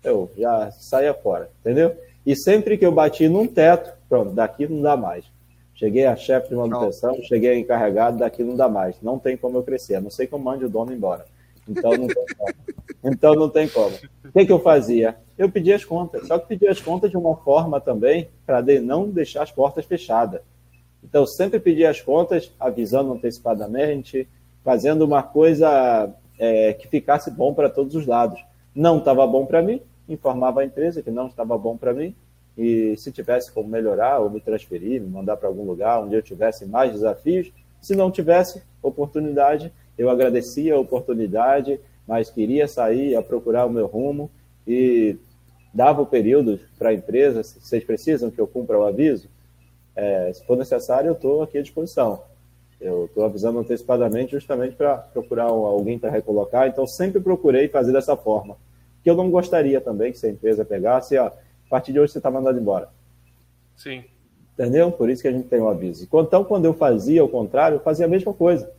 eu 0.05 0.31
já 0.37 0.71
saía 0.71 1.13
fora, 1.13 1.49
entendeu? 1.59 1.95
E 2.25 2.35
sempre 2.35 2.77
que 2.77 2.85
eu 2.85 2.91
bati 2.91 3.27
num 3.27 3.47
teto, 3.47 3.91
pronto, 4.07 4.31
daqui 4.31 4.67
não 4.67 4.81
dá 4.81 4.95
mais. 4.95 5.25
Cheguei 5.73 6.05
a 6.05 6.15
chefe 6.15 6.49
de 6.49 6.55
manutenção, 6.55 7.21
cheguei 7.23 7.49
a 7.49 7.59
encarregado, 7.59 8.19
daqui 8.19 8.43
não 8.43 8.55
dá 8.55 8.69
mais. 8.69 8.95
Não 9.01 9.19
tem 9.19 9.35
como 9.35 9.57
eu 9.57 9.63
crescer, 9.63 9.95
a 9.95 10.01
não 10.01 10.09
sei 10.09 10.25
como 10.25 10.45
mande 10.45 10.63
o 10.63 10.69
dono 10.69 10.93
embora. 10.93 11.25
Então 11.67 11.91
não 11.91 12.07
tem 12.07 12.25
como. 12.37 12.53
Então 13.03 13.35
não 13.35 13.49
tem 13.49 13.67
como. 13.67 13.95
O 14.23 14.31
que, 14.31 14.45
que 14.45 14.51
eu 14.51 14.59
fazia? 14.59 15.17
Eu 15.37 15.49
pedia 15.49 15.75
as 15.75 15.83
contas, 15.83 16.27
só 16.27 16.39
que 16.39 16.47
pedia 16.47 16.71
as 16.71 16.79
contas 16.79 17.11
de 17.11 17.17
uma 17.17 17.35
forma 17.35 17.81
também 17.81 18.29
para 18.45 18.61
de 18.61 18.79
não 18.79 19.09
deixar 19.09 19.43
as 19.43 19.51
portas 19.51 19.85
fechadas. 19.85 20.41
Então 21.03 21.25
sempre 21.25 21.59
pedia 21.59 21.89
as 21.89 22.01
contas, 22.01 22.51
avisando 22.59 23.13
antecipadamente, 23.13 24.27
fazendo 24.63 25.03
uma 25.03 25.21
coisa 25.21 26.09
é, 26.39 26.73
que 26.73 26.87
ficasse 26.87 27.29
bom 27.29 27.53
para 27.53 27.69
todos 27.69 27.95
os 27.95 28.07
lados. 28.07 28.43
Não 28.73 28.97
estava 28.97 29.27
bom 29.27 29.45
para 29.45 29.61
mim, 29.61 29.81
informava 30.07 30.61
a 30.61 30.65
empresa 30.65 31.01
que 31.01 31.11
não 31.11 31.27
estava 31.27 31.57
bom 31.57 31.77
para 31.77 31.93
mim 31.93 32.15
e 32.57 32.95
se 32.97 33.11
tivesse 33.11 33.51
como 33.51 33.67
melhorar 33.67 34.19
ou 34.19 34.29
me 34.29 34.39
transferir, 34.39 35.01
me 35.01 35.09
mandar 35.09 35.35
para 35.37 35.47
algum 35.47 35.63
lugar 35.63 36.01
onde 36.01 36.15
eu 36.15 36.21
tivesse 36.21 36.65
mais 36.65 36.93
desafios, 36.93 37.51
se 37.81 37.95
não 37.95 38.09
tivesse 38.09 38.63
oportunidade, 38.81 39.71
eu 39.97 40.09
agradecia 40.09 40.75
a 40.75 40.79
oportunidade, 40.79 41.79
mas 42.07 42.29
queria 42.29 42.67
sair 42.67 43.15
a 43.15 43.21
procurar 43.21 43.65
o 43.65 43.69
meu 43.69 43.87
rumo 43.87 44.31
e 44.65 45.17
dava 45.75 46.01
o 46.01 46.05
período 46.07 46.59
para 46.79 46.89
a 46.89 46.93
empresa, 46.93 47.43
se 47.43 47.59
vocês 47.59 47.83
precisam 47.83 48.31
que 48.31 48.39
eu 48.39 48.47
cumpra 48.47 48.79
o 48.79 48.83
aviso, 48.83 49.29
é, 49.95 50.31
se 50.33 50.43
for 50.45 50.57
necessário, 50.57 51.09
eu 51.09 51.13
estou 51.13 51.43
aqui 51.43 51.57
à 51.57 51.61
disposição. 51.61 52.23
Eu 52.81 53.05
estou 53.05 53.25
avisando 53.25 53.59
antecipadamente 53.59 54.31
justamente 54.31 54.75
para 54.75 54.97
procurar 54.97 55.45
alguém 55.45 55.99
para 55.99 56.09
recolocar, 56.09 56.67
então 56.67 56.87
sempre 56.87 57.19
procurei 57.19 57.67
fazer 57.67 57.91
dessa 57.91 58.15
forma 58.15 58.57
que 59.05 59.09
eu 59.11 59.15
não 59.15 59.29
gostaria 59.29 59.79
também 59.79 60.11
que 60.11 60.17
se 60.17 60.25
a 60.25 60.31
empresa 60.31 60.65
pegasse, 60.65 61.15
ó, 61.15 61.27
a 61.27 61.33
partir 61.69 61.93
de 61.93 61.99
hoje 61.99 62.11
você 62.11 62.17
está 62.17 62.31
mandado 62.31 62.59
embora. 62.59 62.89
Sim. 63.77 64.03
Entendeu? 64.53 64.91
Por 64.91 65.11
isso 65.11 65.21
que 65.21 65.27
a 65.27 65.31
gente 65.31 65.47
tem 65.47 65.59
o 65.59 65.65
um 65.65 65.69
aviso. 65.69 66.09
Então, 66.11 66.43
quando 66.43 66.65
eu 66.65 66.73
fazia 66.73 67.23
o 67.23 67.29
contrário, 67.29 67.75
eu 67.75 67.81
fazia 67.81 68.07
a 68.07 68.09
mesma 68.09 68.33
coisa. 68.33 68.71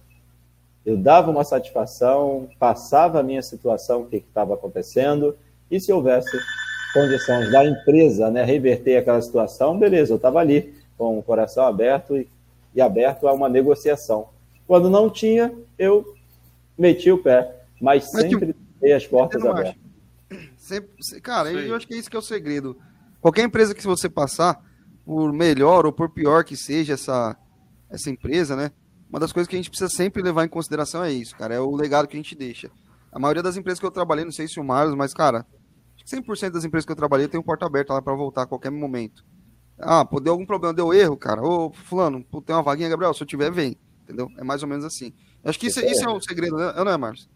Eu 0.84 0.96
dava 0.96 1.30
uma 1.30 1.44
satisfação, 1.44 2.48
passava 2.58 3.20
a 3.20 3.22
minha 3.22 3.40
situação, 3.40 4.02
o 4.02 4.06
que 4.06 4.16
estava 4.16 4.54
acontecendo, 4.54 5.38
e 5.70 5.78
se 5.78 5.92
houvesse 5.92 6.36
condições 6.92 7.50
da 7.50 7.64
empresa 7.64 8.30
né, 8.30 8.44
reverter 8.44 8.96
aquela 8.96 9.20
situação, 9.20 9.78
beleza, 9.78 10.12
eu 10.12 10.16
estava 10.16 10.38
ali, 10.38 10.74
com 10.96 11.18
o 11.18 11.22
coração 11.22 11.66
aberto 11.66 12.16
e, 12.16 12.28
e 12.74 12.80
aberto 12.80 13.28
a 13.28 13.32
uma 13.32 13.48
negociação. 13.48 14.28
Quando 14.66 14.88
não 14.88 15.10
tinha, 15.10 15.52
eu 15.78 16.14
meti 16.76 17.10
o 17.10 17.18
pé, 17.18 17.64
mas, 17.80 18.10
mas 18.12 18.22
sempre 18.22 18.54
deixei 18.80 18.96
as 18.96 19.06
portas 19.06 19.44
abertas. 19.44 19.76
Sempre, 20.56 21.20
cara, 21.20 21.50
Sim. 21.50 21.58
eu 21.58 21.76
acho 21.76 21.86
que 21.86 21.94
é 21.94 21.98
isso 21.98 22.10
que 22.10 22.16
é 22.16 22.18
o 22.18 22.22
segredo. 22.22 22.76
Qualquer 23.20 23.44
empresa 23.44 23.74
que 23.74 23.84
você 23.84 24.08
passar, 24.08 24.60
por 25.04 25.32
melhor 25.32 25.86
ou 25.86 25.92
por 25.92 26.10
pior 26.10 26.44
que 26.44 26.56
seja 26.56 26.94
essa, 26.94 27.36
essa 27.88 28.10
empresa, 28.10 28.56
né? 28.56 28.72
uma 29.08 29.20
das 29.20 29.32
coisas 29.32 29.48
que 29.48 29.54
a 29.54 29.58
gente 29.58 29.70
precisa 29.70 29.88
sempre 29.88 30.22
levar 30.22 30.44
em 30.44 30.48
consideração 30.48 31.02
é 31.02 31.12
isso, 31.12 31.36
cara, 31.36 31.54
é 31.54 31.60
o 31.60 31.74
legado 31.74 32.08
que 32.08 32.16
a 32.16 32.20
gente 32.20 32.34
deixa. 32.34 32.70
A 33.12 33.18
maioria 33.18 33.42
das 33.42 33.56
empresas 33.56 33.78
que 33.78 33.86
eu 33.86 33.90
trabalhei, 33.90 34.24
não 34.24 34.32
sei 34.32 34.46
se 34.48 34.60
o 34.60 34.64
Marlos, 34.64 34.94
mas, 34.94 35.14
cara, 35.14 35.46
100% 36.06 36.50
das 36.50 36.64
empresas 36.64 36.86
que 36.86 36.92
eu 36.92 36.96
trabalhei 36.96 37.26
tem 37.26 37.38
um 37.38 37.42
porta 37.42 37.66
aberta 37.66 37.92
lá 37.92 38.00
para 38.00 38.14
voltar 38.14 38.42
a 38.42 38.46
qualquer 38.46 38.70
momento. 38.70 39.24
Ah, 39.78 40.04
pô, 40.04 40.20
deu 40.20 40.32
algum 40.32 40.46
problema, 40.46 40.72
deu 40.72 40.94
erro, 40.94 41.16
cara. 41.16 41.42
Ô, 41.42 41.72
fulano, 41.72 42.24
pô, 42.24 42.40
tem 42.40 42.54
uma 42.54 42.62
vaguinha, 42.62 42.88
Gabriel, 42.88 43.12
se 43.12 43.22
eu 43.22 43.26
tiver, 43.26 43.50
vem. 43.50 43.76
Entendeu? 44.04 44.30
É 44.38 44.44
mais 44.44 44.62
ou 44.62 44.68
menos 44.68 44.84
assim. 44.84 45.12
Acho 45.44 45.58
que 45.58 45.66
isso, 45.66 45.80
isso 45.80 46.04
é 46.04 46.08
o 46.08 46.16
um 46.16 46.20
segredo, 46.20 46.56
né? 46.56 46.72
não 46.76 46.90
é, 46.90 46.96
Marcos? 46.96 47.28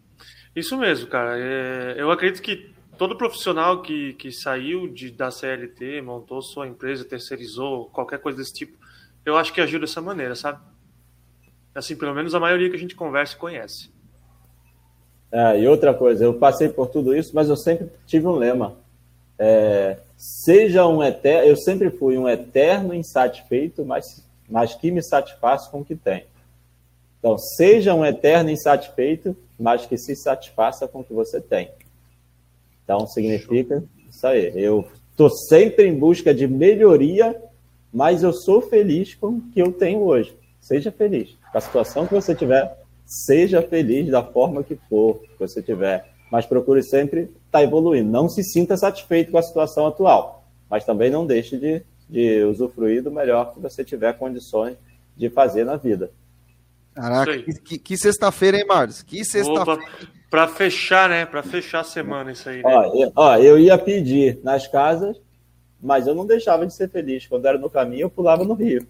Isso 0.55 0.77
mesmo, 0.77 1.07
cara. 1.07 1.37
É, 1.37 1.95
eu 1.97 2.09
acredito 2.09 2.41
que 2.41 2.73
todo 2.97 3.17
profissional 3.17 3.81
que, 3.81 4.13
que 4.13 4.31
saiu 4.31 4.87
de, 4.87 5.11
da 5.11 5.31
CLT, 5.31 6.01
montou 6.01 6.41
sua 6.41 6.67
empresa, 6.67 7.03
terceirizou, 7.03 7.89
qualquer 7.89 8.19
coisa 8.19 8.37
desse 8.37 8.53
tipo, 8.53 8.77
eu 9.25 9.37
acho 9.37 9.53
que 9.53 9.61
ajuda 9.61 9.85
dessa 9.85 10.01
maneira, 10.01 10.35
sabe? 10.35 10.59
Assim, 11.73 11.95
pelo 11.95 12.13
menos 12.13 12.33
a 12.33 12.39
maioria 12.39 12.69
que 12.69 12.75
a 12.75 12.79
gente 12.79 12.95
conversa 12.95 13.35
e 13.35 13.39
conhece. 13.39 13.90
É, 15.31 15.59
e 15.59 15.67
outra 15.67 15.93
coisa, 15.93 16.25
eu 16.25 16.33
passei 16.33 16.67
por 16.67 16.87
tudo 16.87 17.15
isso, 17.15 17.31
mas 17.33 17.47
eu 17.47 17.55
sempre 17.55 17.87
tive 18.05 18.27
um 18.27 18.35
lema. 18.35 18.75
É, 19.39 19.97
seja 20.17 20.85
um 20.85 21.01
eterno, 21.01 21.47
eu 21.47 21.55
sempre 21.55 21.89
fui 21.89 22.17
um 22.17 22.27
eterno 22.27 22.93
insatisfeito, 22.93 23.85
mas, 23.85 24.23
mas 24.49 24.75
que 24.75 24.91
me 24.91 25.01
satisfaz 25.01 25.67
com 25.67 25.79
o 25.79 25.85
que 25.85 25.95
tem. 25.95 26.25
Então, 27.19 27.37
seja 27.37 27.93
um 27.93 28.05
eterno 28.05 28.49
insatisfeito, 28.49 29.35
mas 29.57 29.85
que 29.85 29.97
se 29.97 30.15
satisfaça 30.15 30.87
com 30.87 30.99
o 30.99 31.03
que 31.03 31.13
você 31.13 31.39
tem. 31.39 31.71
Então, 32.83 33.07
significa 33.07 33.83
isso 34.09 34.27
aí. 34.27 34.51
Eu 34.55 34.87
estou 35.11 35.29
sempre 35.29 35.87
em 35.87 35.97
busca 35.97 36.33
de 36.33 36.47
melhoria, 36.47 37.39
mas 37.93 38.23
eu 38.23 38.33
sou 38.33 38.61
feliz 38.61 39.13
com 39.15 39.27
o 39.27 39.41
que 39.53 39.61
eu 39.61 39.71
tenho 39.71 40.01
hoje. 40.01 40.35
Seja 40.59 40.91
feliz. 40.91 41.37
Com 41.51 41.57
a 41.57 41.61
situação 41.61 42.07
que 42.07 42.13
você 42.13 42.33
tiver, 42.33 42.75
seja 43.11 43.61
feliz 43.61 44.09
da 44.09 44.23
forma 44.23 44.63
que 44.63 44.79
for 44.89 45.19
que 45.19 45.37
você 45.37 45.61
tiver, 45.61 46.09
mas 46.31 46.45
procure 46.45 46.81
sempre 46.81 47.23
estar 47.23 47.33
tá 47.51 47.63
evoluindo. 47.63 48.09
Não 48.09 48.29
se 48.29 48.41
sinta 48.41 48.77
satisfeito 48.77 49.31
com 49.31 49.37
a 49.37 49.43
situação 49.43 49.85
atual, 49.85 50.45
mas 50.69 50.85
também 50.85 51.11
não 51.11 51.25
deixe 51.25 51.57
de, 51.57 51.83
de 52.09 52.41
usufruir 52.45 53.03
do 53.03 53.11
melhor 53.11 53.53
que 53.53 53.59
você 53.59 53.83
tiver 53.83 54.17
condições 54.17 54.77
de 55.17 55.29
fazer 55.29 55.65
na 55.65 55.75
vida. 55.75 56.09
Caraca, 56.95 57.37
que, 57.37 57.53
que, 57.53 57.77
que 57.77 57.97
sexta-feira, 57.97 58.57
hein, 58.57 58.65
Marcos? 58.65 59.03
Que 59.03 59.25
sexta-feira. 59.25 59.81
Para 60.29 60.47
fechar, 60.47 61.09
né? 61.09 61.25
Para 61.25 61.43
fechar 61.43 61.81
a 61.81 61.83
semana, 61.83 62.31
isso 62.31 62.47
aí. 62.47 62.63
Né? 62.63 62.63
Ó, 62.63 62.95
eu, 62.95 63.11
ó, 63.13 63.37
eu 63.37 63.59
ia 63.59 63.77
pedir 63.77 64.39
nas 64.41 64.67
casas, 64.67 65.19
mas 65.81 66.07
eu 66.07 66.15
não 66.15 66.25
deixava 66.25 66.65
de 66.65 66.73
ser 66.73 66.89
feliz. 66.89 67.27
Quando 67.27 67.45
era 67.45 67.57
no 67.57 67.69
caminho, 67.69 68.03
eu 68.03 68.09
pulava 68.09 68.45
no 68.45 68.53
rio. 68.53 68.87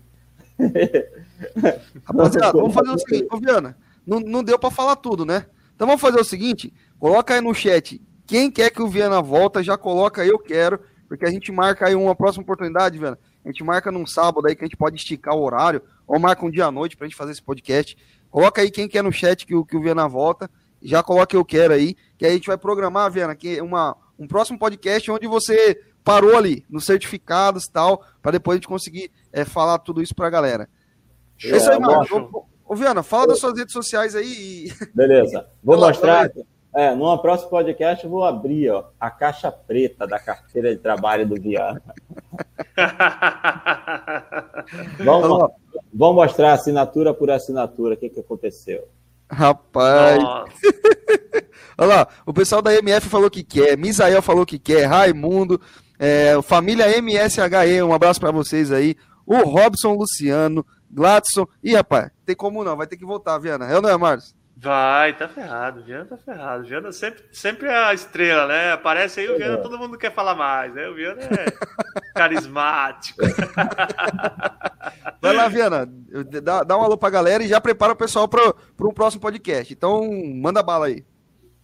Rapaziada, 2.06 2.52
vamos 2.52 2.74
fazer 2.74 2.92
o 2.92 3.00
seguinte, 3.00 3.28
ô 3.32 3.40
Viana 3.40 3.76
não, 4.12 4.20
não 4.20 4.44
deu 4.44 4.60
para 4.60 4.70
falar 4.70 4.98
tudo, 4.98 5.26
né? 5.26 5.46
Então 5.74 5.88
vamos 5.88 6.02
fazer 6.02 6.20
o 6.20 6.24
seguinte: 6.24 6.74
coloca 7.00 7.34
aí 7.34 7.40
no 7.40 7.54
chat 7.54 8.02
quem 8.28 8.52
quer 8.52 8.70
que 8.70 8.82
o 8.82 8.88
Viana 8.88 9.22
volta, 9.22 9.64
já 9.64 9.78
coloca 9.78 10.26
eu 10.26 10.38
quero, 10.38 10.80
porque 11.08 11.26
a 11.26 11.32
gente 11.32 11.52
marca 11.52 11.88
aí 11.88 11.96
uma 11.96 12.16
próxima 12.16 12.44
oportunidade, 12.44 12.98
Viana. 12.98 13.18
A 13.44 13.48
gente 13.48 13.64
marca 13.64 13.92
num 13.92 14.06
sábado 14.06 14.48
aí 14.48 14.56
que 14.56 14.64
a 14.64 14.68
gente 14.68 14.78
pode 14.78 14.98
esticar 14.98 15.34
o 15.34 15.42
horário, 15.42 15.82
ou 16.06 16.20
marca 16.20 16.46
um 16.46 16.52
dia 16.52 16.66
à 16.66 16.72
noite 16.72 16.98
pra 16.98 17.08
gente 17.08 17.16
fazer 17.16 17.32
esse 17.32 17.42
podcast. 17.42 17.98
Coloca 18.30 18.62
aí 18.62 18.70
quem 18.70 18.88
quer 18.88 19.04
no 19.04 19.12
chat 19.12 19.46
que 19.46 19.56
o, 19.56 19.66
que 19.66 19.76
o 19.76 19.82
Viana 19.82 20.08
volta, 20.08 20.50
já 20.82 21.02
coloca 21.02 21.36
eu 21.36 21.44
quero 21.44 21.74
aí, 21.74 21.96
que 22.18 22.26
aí 22.26 22.32
a 22.32 22.36
gente 22.36 22.48
vai 22.48 22.58
programar, 22.58 23.12
Viana, 23.12 23.36
que 23.36 23.62
uma, 23.62 23.96
um 24.20 24.28
próximo 24.28 24.60
podcast 24.60 25.10
onde 25.10 25.28
você 25.28 25.82
parou 26.04 26.38
ali, 26.38 26.66
nos 26.70 26.86
certificados 26.86 27.66
e 27.66 27.72
tal, 27.72 28.04
para 28.22 28.32
depois 28.32 28.56
a 28.56 28.58
gente 28.58 28.68
conseguir 28.68 29.12
é, 29.32 29.46
falar 29.46 29.80
tudo 29.80 30.02
isso 30.02 30.16
pra 30.16 30.30
galera. 30.30 30.70
É, 31.44 31.58
isso 31.58 31.72
aí, 31.72 31.80
mano. 31.80 32.06
Ô, 32.72 32.76
Viana, 32.76 33.04
fala 33.04 33.28
das 33.28 33.40
suas 33.40 33.58
redes 33.58 33.74
sociais 33.74 34.16
aí. 34.16 34.72
Beleza. 34.96 35.46
Vou 35.62 35.78
mostrar. 35.78 36.32
É, 36.74 36.96
numa 36.96 37.22
próxima 37.22 37.50
podcast 37.50 38.06
eu 38.06 38.10
vou 38.10 38.24
abrir 38.24 38.70
ó, 38.70 38.86
a 38.98 39.12
caixa 39.12 39.52
preta 39.52 40.08
da 40.08 40.18
carteira 40.18 40.74
de 40.74 40.82
trabalho 40.82 41.28
do 41.28 41.36
Viana. 41.36 41.82
vamos, 45.04 45.52
vamos 45.94 46.16
mostrar 46.16 46.54
assinatura 46.54 47.14
por 47.14 47.30
assinatura 47.30 47.96
o 47.96 47.98
que, 47.98 48.08
que 48.08 48.22
aconteceu. 48.22 48.88
Rapaz. 49.30 50.24
Olha 51.78 51.88
lá, 51.88 52.08
o 52.26 52.32
pessoal 52.32 52.62
da 52.62 52.74
MF 52.74 53.10
falou 53.10 53.30
que 53.30 53.44
quer, 53.44 53.78
Misael 53.78 54.22
falou 54.22 54.46
que 54.46 54.58
quer, 54.58 54.86
Raimundo, 54.86 55.60
é, 56.00 56.42
família 56.42 56.88
MSHE, 57.02 57.84
um 57.84 57.92
abraço 57.92 58.22
para 58.22 58.32
vocês 58.32 58.72
aí. 58.72 58.96
O 59.26 59.44
Robson 59.44 59.94
Luciano, 59.94 60.66
Gladson. 60.92 61.48
Ih, 61.64 61.76
rapaz, 61.76 62.12
tem 62.26 62.36
como 62.36 62.64
não, 62.64 62.76
vai 62.76 62.88
ter 62.88 62.98
que 62.98 63.06
voltar, 63.06 63.38
Viana. 63.38 63.66
É 63.66 63.76
ou 63.76 63.82
não 63.82 63.90
é, 63.90 63.98
Marcos? 63.98 64.36
Vai, 64.62 65.18
tá 65.18 65.28
ferrado. 65.28 65.84
Viana 65.84 66.06
tá 66.06 66.18
ferrado. 66.18 66.64
Viana 66.66 66.92
sempre, 66.92 67.24
sempre 67.32 67.68
é 67.68 67.76
a 67.76 67.96
estrela, 67.96 68.46
né? 68.46 68.74
Aparece 68.74 69.20
aí 69.20 69.28
o 69.28 69.36
Viana, 69.36 69.56
é. 69.56 69.58
todo 69.58 69.78
mundo 69.78 69.98
quer 69.98 70.14
falar 70.14 70.36
mais, 70.36 70.72
né? 70.76 70.88
O 70.88 70.94
Viana 70.94 71.20
é 71.24 71.46
carismático. 72.14 73.22
Vai 75.20 75.34
lá, 75.36 75.48
Viana. 75.48 75.90
Dá, 76.44 76.64
dá 76.64 76.78
um 76.78 76.82
alô 76.84 76.96
pra 76.96 77.10
galera 77.10 77.44
e 77.44 77.48
já 77.48 77.60
prepara 77.60 77.94
o 77.94 77.96
pessoal 77.96 78.28
para 78.28 78.54
um 78.80 78.94
próximo 78.94 79.20
podcast. 79.22 79.74
Então, 79.74 80.08
manda 80.36 80.62
bala 80.62 80.86
aí. 80.86 81.04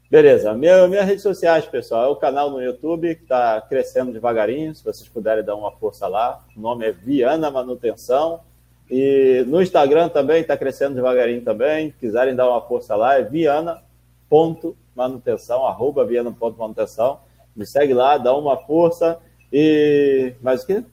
Beleza. 0.09 0.53
Minha, 0.55 0.87
minhas 0.87 1.05
redes 1.05 1.21
sociais, 1.21 1.65
pessoal, 1.65 2.05
é 2.05 2.07
o 2.07 2.15
canal 2.15 2.49
no 2.49 2.61
YouTube, 2.61 3.13
que 3.13 3.21
está 3.21 3.61
crescendo 3.61 4.11
devagarinho. 4.11 4.73
Se 4.73 4.83
vocês 4.83 5.07
puderem 5.07 5.43
dar 5.43 5.55
uma 5.55 5.71
força 5.71 6.07
lá. 6.07 6.43
O 6.55 6.59
nome 6.59 6.87
é 6.87 6.91
Viana 6.91 7.51
Manutenção. 7.51 8.41
E 8.89 9.43
no 9.47 9.61
Instagram 9.61 10.09
também 10.09 10.41
está 10.41 10.57
crescendo 10.57 10.95
devagarinho 10.95 11.41
também. 11.41 11.93
Quiserem 11.99 12.35
dar 12.35 12.49
uma 12.49 12.61
força 12.61 12.95
lá, 12.95 13.15
é 13.15 13.23
viana.manutenção, 13.23 15.65
arroba 15.65 16.05
viana.manutenção. 16.05 17.19
Me 17.55 17.65
segue 17.65 17.93
lá, 17.93 18.17
dá 18.17 18.35
uma 18.35 18.57
força. 18.57 19.17
E 19.51 20.33
mais 20.41 20.63
o 20.63 20.67
quê? 20.67 20.83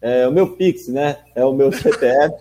É 0.00 0.26
o 0.26 0.32
meu 0.32 0.56
Pix, 0.56 0.88
né? 0.88 1.18
É 1.34 1.44
o 1.44 1.52
meu 1.52 1.70
CPF. 1.72 2.34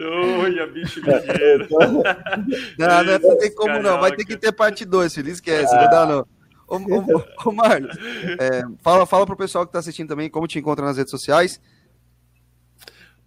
Olha, 0.00 0.66
bicho 0.68 1.00
ligeiro. 1.00 1.68
Não, 2.78 3.04
não, 3.04 3.18
não 3.18 3.38
tem 3.38 3.54
como 3.54 3.82
não. 3.82 4.00
Vai 4.00 4.12
ter 4.12 4.24
que 4.24 4.36
ter 4.36 4.52
parte 4.52 4.84
2, 4.84 5.14
filho. 5.14 5.30
Esquece, 5.30 5.74
não 5.74 5.90
dá 5.90 6.06
não. 6.06 6.26
Ô, 6.66 6.76
ô, 6.76 7.48
ô 7.48 7.52
Marlos, 7.52 7.96
é, 8.40 8.62
fala, 8.82 9.06
fala 9.06 9.26
pro 9.26 9.36
pessoal 9.36 9.66
que 9.66 9.72
tá 9.72 9.78
assistindo 9.78 10.08
também 10.08 10.30
como 10.30 10.46
te 10.46 10.58
encontra 10.58 10.84
nas 10.84 10.96
redes 10.96 11.10
sociais. 11.10 11.60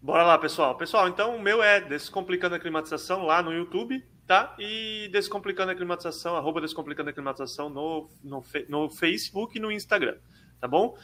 Bora 0.02 0.24
lá, 0.24 0.38
pessoal. 0.38 0.76
Pessoal, 0.76 1.08
então 1.08 1.36
o 1.36 1.42
meu 1.42 1.62
é 1.62 1.82
Descomplicando 1.82 2.56
a 2.56 2.60
Climatização 2.60 3.26
lá 3.26 3.42
no 3.42 3.52
YouTube, 3.52 4.04
tá? 4.26 4.56
E 4.58 5.10
Descomplicando 5.12 5.72
a 5.72 5.76
Climatização, 5.76 6.36
arroba 6.36 6.62
Descomplicando 6.62 7.10
a 7.10 7.14
Climatização 7.14 7.70
no, 7.70 8.10
no, 8.24 8.44
no 8.70 8.90
Facebook 8.90 9.58
e 9.58 9.62
no 9.62 9.72
Instagram, 9.72 10.16
tá 10.62 10.68
bom? 10.68 10.96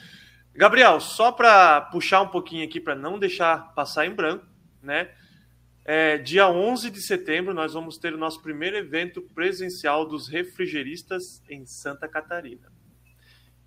Gabriel, 0.55 0.99
só 0.99 1.31
para 1.31 1.81
puxar 1.81 2.21
um 2.21 2.27
pouquinho 2.27 2.63
aqui, 2.63 2.79
para 2.79 2.95
não 2.95 3.17
deixar 3.17 3.73
passar 3.73 4.05
em 4.05 4.11
branco, 4.11 4.45
né? 4.81 5.09
É, 5.85 6.17
dia 6.17 6.49
11 6.49 6.89
de 6.89 7.01
setembro, 7.01 7.53
nós 7.53 7.73
vamos 7.73 7.97
ter 7.97 8.13
o 8.13 8.17
nosso 8.17 8.41
primeiro 8.41 8.77
evento 8.77 9.21
presencial 9.21 10.07
dos 10.07 10.29
refrigeristas 10.29 11.43
em 11.49 11.65
Santa 11.65 12.07
Catarina. 12.07 12.71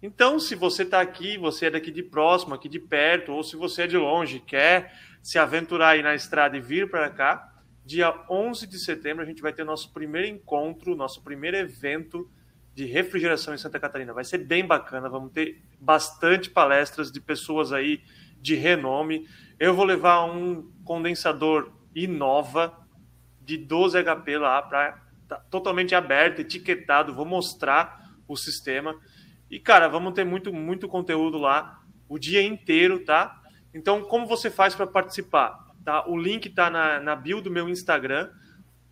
Então, 0.02 0.40
se 0.40 0.54
você 0.54 0.82
está 0.82 1.00
aqui, 1.00 1.36
você 1.36 1.66
é 1.66 1.70
daqui 1.70 1.90
de 1.90 2.02
próximo, 2.02 2.54
aqui 2.54 2.70
de 2.70 2.78
perto, 2.78 3.32
ou 3.32 3.42
se 3.42 3.54
você 3.54 3.82
é 3.82 3.86
de 3.86 3.98
longe, 3.98 4.40
quer 4.40 4.98
se 5.22 5.38
aventurar 5.38 5.90
aí 5.90 6.02
na 6.02 6.14
estrada 6.14 6.56
e 6.56 6.60
vir 6.60 6.88
para 6.88 7.10
cá, 7.10 7.52
dia 7.84 8.14
11 8.30 8.66
de 8.66 8.78
setembro 8.78 9.22
a 9.22 9.26
gente 9.26 9.42
vai 9.42 9.52
ter 9.52 9.64
nosso 9.64 9.92
primeiro 9.92 10.26
encontro, 10.26 10.96
nosso 10.96 11.22
primeiro 11.22 11.56
evento 11.58 12.30
de 12.74 12.86
refrigeração 12.86 13.54
em 13.54 13.58
Santa 13.58 13.78
Catarina. 13.78 14.14
Vai 14.14 14.24
ser 14.24 14.38
bem 14.38 14.66
bacana, 14.66 15.08
vamos 15.08 15.32
ter 15.32 15.62
bastante 15.78 16.48
palestras 16.48 17.12
de 17.12 17.20
pessoas 17.20 17.72
aí 17.72 18.00
de 18.40 18.54
renome. 18.54 19.28
Eu 19.58 19.74
vou 19.74 19.84
levar 19.84 20.24
um 20.24 20.70
condensador 20.84 21.75
Inova 21.96 22.86
de 23.40 23.56
12 23.56 23.96
HP 24.04 24.36
lá 24.36 24.60
para 24.60 25.02
tá 25.26 25.36
totalmente 25.50 25.94
aberto, 25.94 26.40
etiquetado, 26.40 27.14
vou 27.14 27.24
mostrar 27.24 28.14
o 28.28 28.36
sistema. 28.36 28.94
E 29.50 29.58
cara, 29.58 29.88
vamos 29.88 30.12
ter 30.12 30.24
muito 30.24 30.52
muito 30.52 30.86
conteúdo 30.86 31.38
lá 31.38 31.80
o 32.06 32.18
dia 32.18 32.42
inteiro, 32.42 33.02
tá? 33.02 33.40
Então, 33.72 34.02
como 34.02 34.26
você 34.26 34.50
faz 34.50 34.74
para 34.74 34.86
participar? 34.86 35.66
Tá? 35.84 36.06
O 36.06 36.18
link 36.18 36.46
está 36.46 36.68
na, 36.68 37.00
na 37.00 37.16
bio 37.16 37.40
do 37.40 37.50
meu 37.50 37.68
Instagram. 37.68 38.30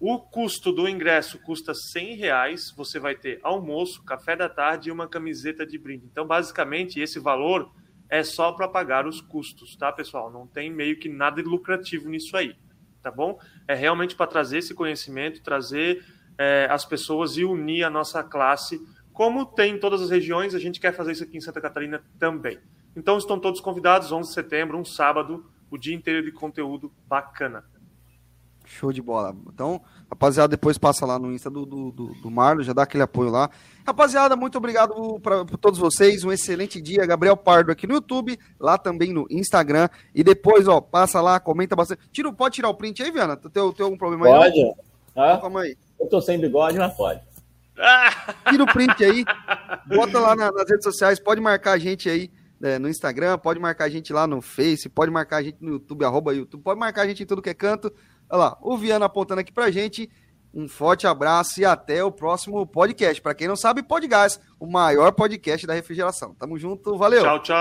O 0.01 0.19
custo 0.19 0.73
do 0.73 0.89
ingresso 0.89 1.39
custa 1.41 1.73
100 1.75 2.17
reais. 2.17 2.73
Você 2.77 2.99
vai 2.99 3.15
ter 3.15 3.39
almoço, 3.43 4.05
café 4.05 4.35
da 4.35 4.49
tarde 4.49 4.89
e 4.89 4.93
uma 4.93 5.09
camiseta 5.09 5.67
de 5.67 5.79
brinde. 5.79 6.07
Então, 6.11 6.27
basicamente, 6.27 7.01
esse 7.01 7.19
valor 7.19 7.71
é 8.09 8.23
só 8.23 8.53
para 8.53 8.69
pagar 8.69 9.07
os 9.07 9.21
custos, 9.21 9.77
tá, 9.77 9.93
pessoal? 9.93 10.31
Não 10.31 10.47
tem 10.47 10.71
meio 10.71 10.99
que 10.99 11.09
nada 11.09 11.41
lucrativo 11.43 12.09
nisso 12.09 12.37
aí 12.37 12.57
tá 13.05 13.11
bom? 13.11 13.39
É 13.69 13.75
realmente 13.75 14.17
para 14.17 14.27
trazer 14.27 14.59
esse 14.59 14.75
conhecimento, 14.75 15.43
trazer 15.43 16.03
é, 16.39 16.67
as 16.71 16.87
pessoas 16.87 17.37
e 17.37 17.45
unir 17.45 17.85
a 17.85 17.91
nossa 17.91 18.25
classe. 18.25 18.81
Como 19.13 19.45
tem 19.45 19.75
em 19.75 19.79
todas 19.79 20.01
as 20.01 20.11
regiões, 20.11 20.55
a 20.55 20.59
gente 20.59 20.81
quer 20.81 20.93
fazer 20.93 21.13
isso 21.13 21.23
aqui 21.23 21.37
em 21.37 21.41
Santa 21.41 21.61
Catarina 21.61 22.03
também, 22.19 22.59
Então 22.97 23.19
estão 23.19 23.39
todos 23.39 23.61
convidados, 23.61 24.11
11 24.11 24.29
de 24.29 24.35
setembro, 24.35 24.79
um 24.79 24.85
sábado, 24.85 25.45
o 25.71 25.77
dia 25.77 25.95
inteiro 25.95 26.25
de 26.25 26.33
conteúdo 26.33 26.91
bacana. 27.07 27.65
Show 28.75 28.93
de 28.93 29.01
bola. 29.01 29.35
Então, 29.53 29.81
rapaziada, 30.11 30.49
depois 30.49 30.77
passa 30.77 31.07
lá 31.07 31.19
no 31.19 31.33
Insta 31.33 31.49
do, 31.49 31.65
do, 31.65 31.93
do, 31.93 32.07
do 32.15 32.31
Marlon, 32.31 32.63
já 32.63 32.73
dá 32.73 32.83
aquele 32.83 33.05
apoio 33.05 33.31
lá. 33.31 33.49
Rapaziada, 33.87 34.35
muito 34.35 34.59
obrigado 34.59 35.21
para 35.21 35.45
todos 35.61 35.79
vocês. 35.79 36.25
Um 36.25 36.33
excelente 36.33 36.81
dia. 36.83 37.07
Gabriel 37.07 37.37
Pardo 37.37 37.71
aqui 37.71 37.87
no 37.87 37.95
YouTube, 37.95 38.39
lá 38.59 38.77
também 38.77 39.13
no 39.13 39.27
Instagram. 39.31 39.89
E 40.15 40.25
depois, 40.25 40.67
ó, 40.67 40.81
passa 40.81 41.21
lá, 41.21 41.39
comenta 41.39 41.77
bastante. 41.77 42.01
Tira, 42.11 42.33
pode 42.33 42.57
tirar 42.57 42.69
o 42.69 42.75
print 42.75 43.03
aí, 43.03 43.11
Viana? 43.11 43.37
Tem, 43.37 43.51
tem 43.51 43.85
algum 43.85 43.97
problema 43.97 44.27
aí? 44.27 44.33
Pode. 44.33 44.75
Ah? 45.17 45.39
Calma 45.39 45.61
aí. 45.61 45.77
Eu 46.01 46.09
tô 46.09 46.21
sem 46.21 46.41
bigode, 46.41 46.77
mas 46.77 46.93
pode. 46.95 47.21
Tira 48.51 48.65
o 48.65 48.67
print 48.67 49.05
aí, 49.05 49.25
bota 49.87 50.19
lá 50.19 50.35
na, 50.37 50.51
nas 50.51 50.69
redes 50.69 50.85
sociais, 50.85 51.19
pode 51.19 51.41
marcar 51.41 51.73
a 51.73 51.79
gente 51.79 52.09
aí 52.09 52.31
né, 52.61 52.79
no 52.79 52.89
Instagram, 52.89 53.37
pode 53.39 53.61
marcar 53.61 53.85
a 53.85 53.89
gente 53.89 54.13
lá 54.13 54.27
no 54.27 54.41
Face, 54.41 54.89
pode 54.89 55.11
marcar 55.11 55.37
a 55.37 55.43
gente 55.43 55.59
no 55.61 55.73
YouTube, 55.73 56.05
arroba 56.05 56.35
YouTube, 56.35 56.63
pode 56.63 56.81
marcar 56.81 57.03
a 57.03 57.07
gente 57.07 57.23
em 57.23 57.27
tudo 57.27 57.43
que 57.43 57.51
é 57.51 57.55
canto. 57.55 57.93
Olha 58.35 58.47
lá, 58.47 58.59
o 58.61 58.77
Viana 58.77 59.07
apontando 59.07 59.41
aqui 59.41 59.53
pra 59.53 59.71
gente. 59.71 60.11
Um 60.53 60.69
forte 60.69 61.07
abraço 61.07 61.61
e 61.61 61.65
até 61.65 62.03
o 62.03 62.11
próximo 62.11 62.67
podcast. 62.67 63.23
Para 63.23 63.33
quem 63.33 63.47
não 63.47 63.55
sabe, 63.55 63.81
Podgás, 63.81 64.41
o 64.59 64.67
maior 64.67 65.13
podcast 65.13 65.65
da 65.65 65.73
refrigeração. 65.73 66.35
Tamo 66.35 66.59
junto, 66.59 66.99
valeu. 66.99 67.23
Tchau, 67.23 67.43
tchau. 67.43 67.55